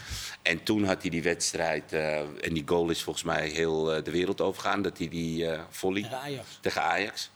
En 0.43 0.63
toen 0.63 0.85
had 0.85 1.01
hij 1.03 1.11
die 1.11 1.23
wedstrijd, 1.23 1.93
eh, 1.93 2.19
en 2.19 2.53
die 2.55 2.63
goal 2.67 2.91
is 2.91 3.03
volgens 3.03 3.25
mij 3.25 3.49
heel 3.49 3.85
de 3.85 4.11
wereld 4.11 4.41
overgegaan, 4.41 4.83
dat 4.83 4.99
hij 4.99 5.09
die 5.09 5.47
eh 5.51 5.61
volley 5.71 6.03
Tegen 6.03 6.19
Ajax. 6.19 6.59
tegen 6.61 6.83
Ajax. 6.83 7.31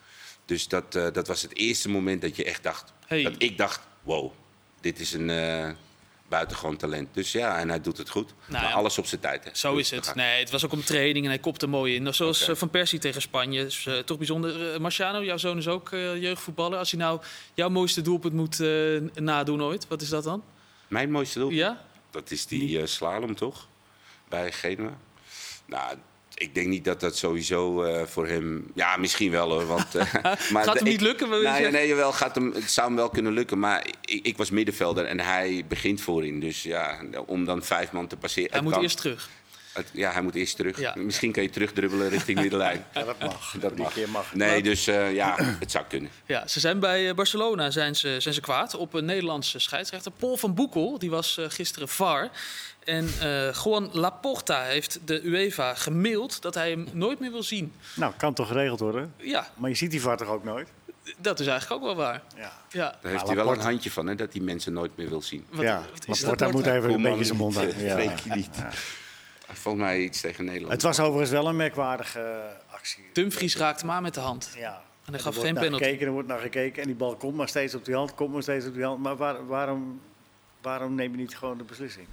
Dus 0.44 0.68
dat, 0.68 0.94
eh, 0.94 1.06
dat 1.12 1.26
was 1.26 1.42
het 1.42 1.56
eerste 1.56 1.88
moment 1.88 2.20
dat 2.22 2.36
je 2.36 2.44
echt 2.44 2.62
dacht. 2.62 2.92
Hey. 3.06 3.22
Dat 3.22 3.34
ik 3.38 3.58
dacht, 3.58 3.80
wow, 4.02 4.32
dit 4.80 5.00
is 5.00 5.12
een 5.12 5.30
eh, 5.30 5.70
buitengewoon 6.32 6.76
talent. 6.76 7.08
Dus 7.14 7.32
ja, 7.32 7.58
en 7.58 7.68
hij 7.68 7.80
doet 7.80 7.98
het 7.98 8.08
goed. 8.08 8.32
Nou 8.46 8.62
maar 8.62 8.70
ja, 8.70 8.76
alles 8.76 8.98
op 8.98 9.06
zijn 9.06 9.20
tijd. 9.20 9.44
Hè. 9.44 9.50
Zo 9.54 9.74
Dus 9.76 9.92
is 9.92 10.06
het. 10.06 10.14
Nee, 10.14 10.38
het 10.40 10.50
was 10.50 10.64
ook 10.64 10.72
om 10.72 10.84
training 10.84 11.24
en 11.24 11.30
hij 11.30 11.40
kopte 11.40 11.66
mooi 11.66 11.94
in. 11.94 12.02
Nou, 12.02 12.14
Zoals 12.14 12.48
eh, 12.48 12.54
Van 12.54 12.70
Persie 12.70 12.98
tegen 12.98 13.22
Spanje. 13.22 13.64
Is, 13.66 13.86
eh, 13.86 13.98
toch 13.98 14.16
bijzonder. 14.18 14.72
Eh, 14.72 14.78
Marciano, 14.80 15.24
jouw 15.24 15.36
zoon 15.36 15.58
is 15.58 15.68
ook 15.68 15.92
eh, 15.92 16.22
jeugdvoetballer. 16.22 16.78
Als 16.78 16.90
hij 16.90 17.00
nou 17.00 17.20
jouw 17.54 17.68
mooiste 17.68 18.02
doelpunt 18.02 18.34
moet 18.34 18.58
nadoen 19.14 19.62
ooit, 19.62 19.88
wat 19.88 20.02
is 20.02 20.08
dat 20.08 20.24
dan? 20.24 20.42
Mijn 20.88 21.10
mooiste 21.10 21.38
doel, 21.38 21.50
Ja? 21.50 21.84
dat 22.10 22.30
is 22.30 22.46
die 22.46 22.86
slalom 22.86 23.34
toch? 23.34 23.66
Bij 24.28 24.52
Genua. 24.52 24.96
Nou, 25.66 25.96
ik 26.34 26.54
denk 26.54 26.66
niet 26.66 26.84
dat 26.84 27.00
dat 27.00 27.16
sowieso 27.16 27.82
eh, 27.82 28.06
voor 28.06 28.26
hem... 28.26 28.70
Ja, 28.74 28.96
misschien 28.96 29.30
wel 29.30 29.50
hoor. 29.50 29.66
Want, 29.66 29.94
eh, 29.94 30.12
maar 30.52 30.64
Gaat 30.64 30.74
hem 30.74 30.76
ik- 30.76 30.82
niet 30.92 31.00
lukken, 31.00 31.28
je 31.40 31.68
Nee, 31.70 31.88
jawel, 31.88 32.12
gaat 32.12 32.34
hem, 32.34 32.52
het 32.54 32.70
zou 32.70 32.86
hem 32.86 32.96
wel 32.96 33.08
kunnen 33.10 33.32
lukken. 33.32 33.58
Maar 33.58 33.86
ik, 34.04 34.26
ik 34.26 34.36
was 34.36 34.50
middenvelder 34.50 35.04
en 35.04 35.20
hij 35.20 35.64
begint 35.68 36.00
voorin. 36.00 36.40
Dus 36.40 36.62
ja, 36.62 37.00
om 37.26 37.44
dan 37.44 37.62
vijf 37.62 37.92
man 37.92 38.06
te 38.06 38.16
passeren... 38.16 38.50
Hij 38.52 38.60
moet 38.62 38.72
kan. 38.72 38.82
eerst 38.82 38.96
terug. 38.96 39.28
Het- 39.72 39.90
ja, 39.92 40.12
hij 40.12 40.22
moet 40.22 40.34
eerst 40.34 40.56
terug. 40.56 40.78
Ja. 40.80 40.94
Misschien 40.96 41.32
kan 41.32 41.42
je 41.42 41.50
terugdribbelen 41.50 42.08
richting 42.08 42.40
middenlijn. 42.44 42.84
Ja, 42.94 43.02
dat 43.04 43.18
mag. 43.18 43.54
Dat 43.60 43.76
mag. 43.76 43.92
keer 43.92 44.08
mag. 44.08 44.34
Nee, 44.34 44.62
dus 44.62 44.86
eh, 44.86 45.14
ja, 45.14 45.34
het 45.38 45.70
zou 45.70 45.84
kunnen. 45.88 46.10
Ja, 46.26 46.46
ze 46.48 46.60
zijn 46.60 46.78
bij 46.80 47.14
Barcelona 47.14 47.70
zijn 47.70 47.94
ze, 47.96 48.16
zijn 48.18 48.34
ze 48.34 48.40
kwaad 48.40 48.74
op 48.74 48.94
een 48.94 49.04
Nederlandse 49.04 49.58
scheidsrechter. 49.58 50.12
Paul 50.12 50.36
van 50.36 50.54
Boekel, 50.54 50.98
die 50.98 51.10
was 51.10 51.38
eh, 51.38 51.44
gisteren 51.48 51.88
VAR. 51.88 52.30
En 52.84 53.08
eh 53.20 53.52
Juan 53.64 53.88
Laporta 53.92 54.62
heeft 54.62 54.98
de 55.04 55.22
UEFA 55.24 55.74
gemaild 55.74 56.42
dat 56.42 56.54
hij 56.54 56.70
hem 56.70 56.86
nooit 56.92 57.18
meer 57.20 57.30
wil 57.30 57.42
zien. 57.42 57.72
Nou, 57.96 58.12
kan 58.16 58.34
toch 58.34 58.46
geregeld 58.48 58.80
worden? 58.80 59.14
Ja, 59.16 59.46
Maar 59.56 59.70
je 59.70 59.76
ziet 59.76 59.90
die 59.90 60.00
VAR 60.00 60.16
toch 60.16 60.28
ook 60.28 60.44
nooit? 60.44 60.68
dat 61.18 61.40
is 61.40 61.46
eigenlijk 61.46 61.80
ook 61.82 61.86
wel 61.88 61.96
waar. 62.04 62.22
Ja. 62.36 62.52
Ja, 62.70 62.90
Daar 63.02 63.10
heeft 63.10 63.20
Ja, 63.20 63.26
hij 63.26 63.36
wel 63.36 63.52
een 63.52 63.60
handje 63.60 63.90
van, 63.90 64.06
hè, 64.06 64.14
dat 64.14 64.32
hij 64.32 64.42
mensen 64.42 64.72
nooit 64.72 64.96
meer 64.96 65.08
wil 65.08 65.22
zien. 65.22 65.46
wat, 65.50 65.62
ja, 65.64 65.82
wat 66.06 66.20
Laporta 66.20 66.44
nou? 66.44 66.56
moet 66.56 66.66
even 66.66 66.90
een 66.92 67.02
beetje 67.02 67.24
zijn 67.24 67.38
mond 67.38 67.54
houden. 67.54 67.74
eh, 67.76 67.86
Ja. 67.86 67.98
je 68.24 68.34
niet. 68.34 68.48
Volgens 69.52 69.84
mij 69.84 70.00
iets 70.00 70.20
tegen 70.20 70.44
Nederland. 70.44 70.72
Het 70.72 70.82
was 70.82 71.00
overigens 71.00 71.30
wel 71.30 71.46
een 71.48 71.56
merkwaardige 71.56 72.20
eh, 72.20 72.74
actie. 72.74 73.04
Dumfries 73.12 73.56
raakte 73.56 73.84
hem 73.86 73.94
aan 73.94 74.02
met 74.02 74.14
de 74.14 74.20
hand. 74.20 74.50
Ja. 74.56 74.72
En 74.74 74.82
hij 75.04 75.14
Er 75.14 75.20
gaf 75.20 75.22
wordt 75.24 75.40
geen 75.40 75.54
naar 75.54 75.62
penalty. 75.64 75.84
Gekeken, 75.84 76.06
er 76.06 76.12
wordt 76.12 76.28
naar 76.28 76.38
gekeken 76.40 76.80
en 76.82 76.86
die 76.88 76.96
bal 76.96 77.16
komt 77.16 77.36
maar 77.36 77.48
steeds 77.48 77.74
op 77.74 77.84
die 77.84 77.94
hand, 77.94 78.14
komt 78.14 78.32
maar 78.32 78.42
steeds 78.42 78.66
op 78.66 78.74
die 78.74 78.84
hand. 78.84 79.02
Maar 79.02 79.16
waar- 79.16 79.46
waarom, 79.46 80.00
waarom 80.60 80.94
neem 80.94 81.10
je 81.10 81.16
niet 81.16 81.36
gewoon 81.36 81.58
de 81.58 81.64
beslissing? 81.64 82.06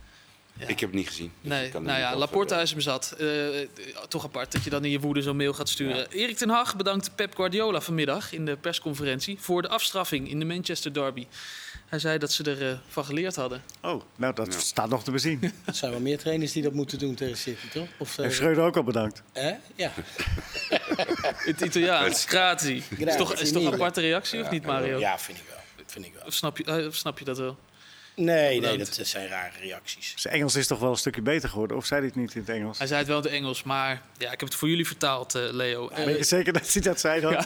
Ik 0.67 0.79
heb 0.79 0.89
het 0.89 0.93
niet 0.93 1.07
gezien. 1.07 1.31
dus 1.41 1.51
Nee, 1.51 1.71
nou 1.71 1.99
ja, 1.99 2.15
Laporta 2.15 2.55
eh, 2.57 2.61
is 2.61 2.71
hem 2.71 2.79
zat. 2.79 3.15
Eh, 3.19 3.61
eh, 3.61 3.67
toch 4.07 4.23
apart 4.25 4.51
dat 4.51 4.63
je 4.63 4.69
dan 4.69 4.85
in 4.85 4.91
je 4.91 4.99
woede 4.99 5.21
zo'n 5.21 5.35
mail 5.37 5.53
gaat 5.53 5.69
sturen. 5.69 6.11
Erik 6.11 6.37
ten 6.37 6.49
Hag 6.49 6.75
bedankt 6.75 7.15
Pep 7.15 7.35
Guardiola 7.35 7.81
vanmiddag 7.81 8.33
in 8.33 8.45
de 8.45 8.57
persconferentie... 8.57 9.37
voor 9.39 9.61
de 9.61 9.67
afstraffing 9.67 10.29
in 10.29 10.39
de 10.39 10.45
Manchester 10.45 10.93
Derby. 10.93 11.27
Hij 11.87 11.99
zei 11.99 12.17
dat 12.17 12.31
ze 12.31 12.43
ervan 12.43 12.79
van 12.87 13.05
geleerd 13.05 13.35
hadden. 13.35 13.63
Oh, 13.81 14.01
nou 14.15 14.33
dat 14.33 14.53
Ja. 14.53 14.59
staat 14.59 14.89
nog 14.89 15.03
te 15.03 15.11
bezien. 15.11 15.39
Er 15.65 15.73
zijn 15.75 15.91
wel 15.91 15.99
meer 15.99 16.17
trainers 16.17 16.51
die 16.51 16.63
dat 16.63 16.73
moeten 16.73 16.99
doen 16.99 17.15
tegen 17.15 17.37
City, 17.37 17.67
toch? 17.73 17.87
Of, 17.97 18.17
eh, 18.17 18.23
Heeft 18.23 18.35
Schreuder 18.35 18.63
ook 18.63 18.75
al 18.77 18.83
bedankt. 18.83 19.21
hè? 19.33 19.53
Ja. 19.75 19.91
In 21.45 21.51
het 21.55 21.61
Italiaans, 21.61 22.25
grazie. 22.35 22.83
Is 22.97 23.15
toch, 23.15 23.33
is 23.33 23.51
toch 23.51 23.65
een 23.65 23.73
aparte 23.73 24.01
reactie 24.01 24.41
of 24.41 24.49
niet, 24.49 24.65
Mario? 24.65 24.99
ja, 24.99 25.19
vind 25.19 25.37
ik 25.37 25.43
wel. 25.49 25.57
Vind 25.85 26.05
ik 26.05 26.13
wel. 26.13 26.25
Of, 26.25 26.33
snap 26.33 26.57
je, 26.57 26.63
eh, 26.63 26.85
of 26.87 26.95
snap 26.95 27.19
je 27.19 27.25
dat 27.25 27.37
wel? 27.37 27.57
Nee, 28.19 28.59
nee, 28.59 28.77
dat 28.77 28.99
zijn 29.01 29.27
rare 29.27 29.51
reacties. 29.61 30.13
Zijn 30.15 30.33
Engels 30.33 30.55
is 30.55 30.67
toch 30.67 30.79
wel 30.79 30.89
een 30.91 30.97
stukje 30.97 31.21
beter 31.21 31.49
geworden? 31.49 31.77
Of 31.77 31.85
zei 31.85 31.99
hij 31.99 32.09
het 32.09 32.17
niet 32.19 32.33
in 32.35 32.41
het 32.41 32.49
Engels? 32.49 32.77
Hij 32.77 32.87
zei 32.87 32.99
het 32.99 33.07
wel 33.07 33.17
in 33.17 33.23
het 33.23 33.31
Engels, 33.33 33.63
maar 33.63 34.01
ja, 34.17 34.31
ik 34.31 34.39
heb 34.39 34.49
het 34.49 34.55
voor 34.57 34.69
jullie 34.69 34.87
vertaald, 34.87 35.35
eh, 35.35 35.41
Leo. 35.51 35.87
Eh, 35.89 36.05
Ben 36.05 36.17
je 36.17 36.23
zeker 36.23 36.53
dat 36.53 36.73
hij 36.73 36.81
dat 36.81 36.99
zei 36.99 37.21
dan? 37.21 37.31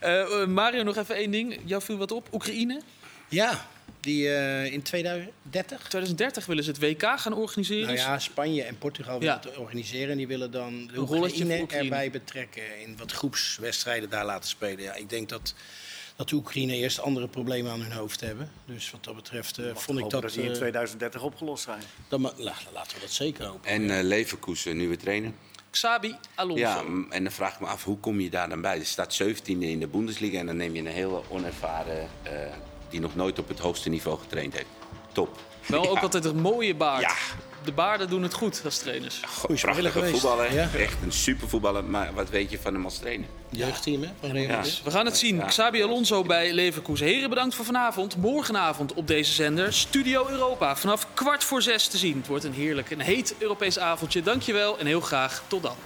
eh, 0.00 0.42
eh, 0.42 0.48
Mario, 0.48 0.82
nog 0.82 0.96
even 0.96 1.14
één 1.14 1.30
ding. 1.30 1.60
Jou 1.64 1.82
viel 1.82 1.96
wat 1.96 2.12
op. 2.12 2.28
Oekraïne. 2.32 2.80
Ja, 3.28 3.66
die 4.00 4.28
eh, 4.34 4.72
in 4.72 4.82
2030. 4.82 5.78
2030 5.88 6.46
willen 6.46 6.64
ze 6.64 6.70
het 6.70 6.78
WK 6.80 7.02
gaan 7.20 7.32
organiseren. 7.34 7.86
Nou 7.86 7.98
ja, 7.98 8.18
Spanje 8.18 8.62
en 8.62 8.78
Portugal 8.78 9.18
willen 9.18 9.34
Ja. 9.42 9.48
het 9.48 9.58
organiseren. 9.58 10.10
En 10.10 10.16
die 10.16 10.26
willen 10.26 10.50
dan 10.50 10.86
de 10.86 10.98
Oekraïne. 11.00 11.66
erbij 11.68 12.10
betrekken. 12.10 12.80
In 12.80 12.96
wat 12.96 13.12
groepswedstrijden 13.12 14.10
daar 14.10 14.24
laten 14.24 14.48
spelen. 14.48 14.82
Ja, 14.82 14.94
ik 14.94 15.10
denk 15.10 15.28
dat, 15.28 15.54
dat 16.18 16.28
de 16.28 16.36
Oekraïne 16.36 16.74
eerst 16.74 17.00
andere 17.00 17.28
problemen 17.28 17.72
aan 17.72 17.80
hun 17.80 17.92
hoofd 17.92 18.20
hebben. 18.20 18.50
Dus 18.64 18.90
wat 18.90 19.04
dat 19.04 19.14
betreft 19.14 19.58
eh, 19.58 19.64
vond 19.74 19.98
ik 19.98 20.04
hopen 20.04 20.20
dat... 20.20 20.32
die 20.32 20.42
in 20.42 20.50
eh, 20.50 20.56
2030 20.56 21.22
opgelost 21.22 21.64
zijn. 21.64 21.82
dan 22.08 22.20
laten 22.22 22.94
we 22.94 23.00
dat 23.00 23.10
zeker 23.10 23.44
hopen. 23.46 23.70
En 23.70 23.90
eh 23.90 24.02
Leverkusen, 24.02 24.76
nieuwe 24.76 24.96
trainer. 24.96 25.32
Xabi 25.70 26.14
Alonso. 26.34 26.62
Ja, 26.62 26.84
en 27.10 27.22
dan 27.22 27.32
vraag 27.32 27.54
ik 27.54 27.60
me 27.60 27.66
af, 27.66 27.84
hoe 27.84 27.98
kom 27.98 28.20
je 28.20 28.30
daar 28.30 28.48
dan 28.48 28.60
bij? 28.60 28.78
Er 28.78 28.86
staat 28.86 29.22
17e 29.22 29.42
in 29.44 29.80
de 29.80 29.86
Bundesliga 29.86 30.38
en 30.38 30.46
dan 30.46 30.56
neem 30.56 30.74
je 30.74 30.80
een 30.80 30.86
hele 30.86 31.22
onervaren... 31.28 32.08
eh, 32.22 32.32
die 32.88 33.00
nog 33.00 33.14
nooit 33.14 33.38
op 33.38 33.48
het 33.48 33.58
hoogste 33.58 33.88
niveau 33.88 34.18
getraind 34.18 34.52
heeft. 34.52 34.66
Top. 35.12 35.38
Wel 35.66 35.88
ook 35.90 35.98
altijd 35.98 36.24
een 36.24 36.40
mooie 36.40 36.74
baard. 36.74 37.02
Ja, 37.02 37.14
de 37.68 37.74
baarden 37.74 38.08
doen 38.08 38.22
het 38.22 38.34
goed 38.34 38.60
als 38.64 38.78
trainers. 38.78 39.20
Goeie 39.26 39.60
Prachtige 39.60 40.06
voetballer. 40.06 40.54
Ja. 40.54 40.68
Echt 40.76 40.96
een 41.02 41.12
super 41.12 41.48
voetballer. 41.48 41.84
Maar 41.84 42.10
wat 42.14 42.30
weet 42.30 42.50
je 42.50 42.58
van 42.58 42.74
hem 42.74 42.84
als 42.84 42.98
trainer? 42.98 43.26
Jeugdteam 43.50 44.02
hè, 44.02 44.08
van 44.20 44.30
Real 44.30 44.56
Madrid. 44.56 44.80
We 44.84 44.90
gaan 44.90 45.04
het 45.04 45.16
zien. 45.16 45.44
Xabi 45.46 45.82
Alonso 45.82 46.22
bij 46.22 46.52
Leverkusen. 46.52 47.06
Heren, 47.06 47.28
bedankt 47.28 47.54
voor 47.54 47.64
vanavond. 47.64 48.16
Morgenavond 48.16 48.94
op 48.94 49.06
deze 49.06 49.32
zender 49.32 49.72
Studio 49.72 50.28
Europa. 50.28 50.76
Vanaf 50.76 51.06
kwart 51.14 51.44
voor 51.44 51.62
zes 51.62 51.86
te 51.86 51.98
zien. 51.98 52.16
Het 52.16 52.26
wordt 52.26 52.44
een 52.44 52.52
heerlijk, 52.52 52.90
een 52.90 53.00
heet 53.00 53.34
Europees 53.38 53.78
avondje. 53.78 54.22
Dankjewel 54.22 54.78
en 54.78 54.86
heel 54.86 55.00
graag 55.00 55.42
tot 55.46 55.62
dan. 55.62 55.76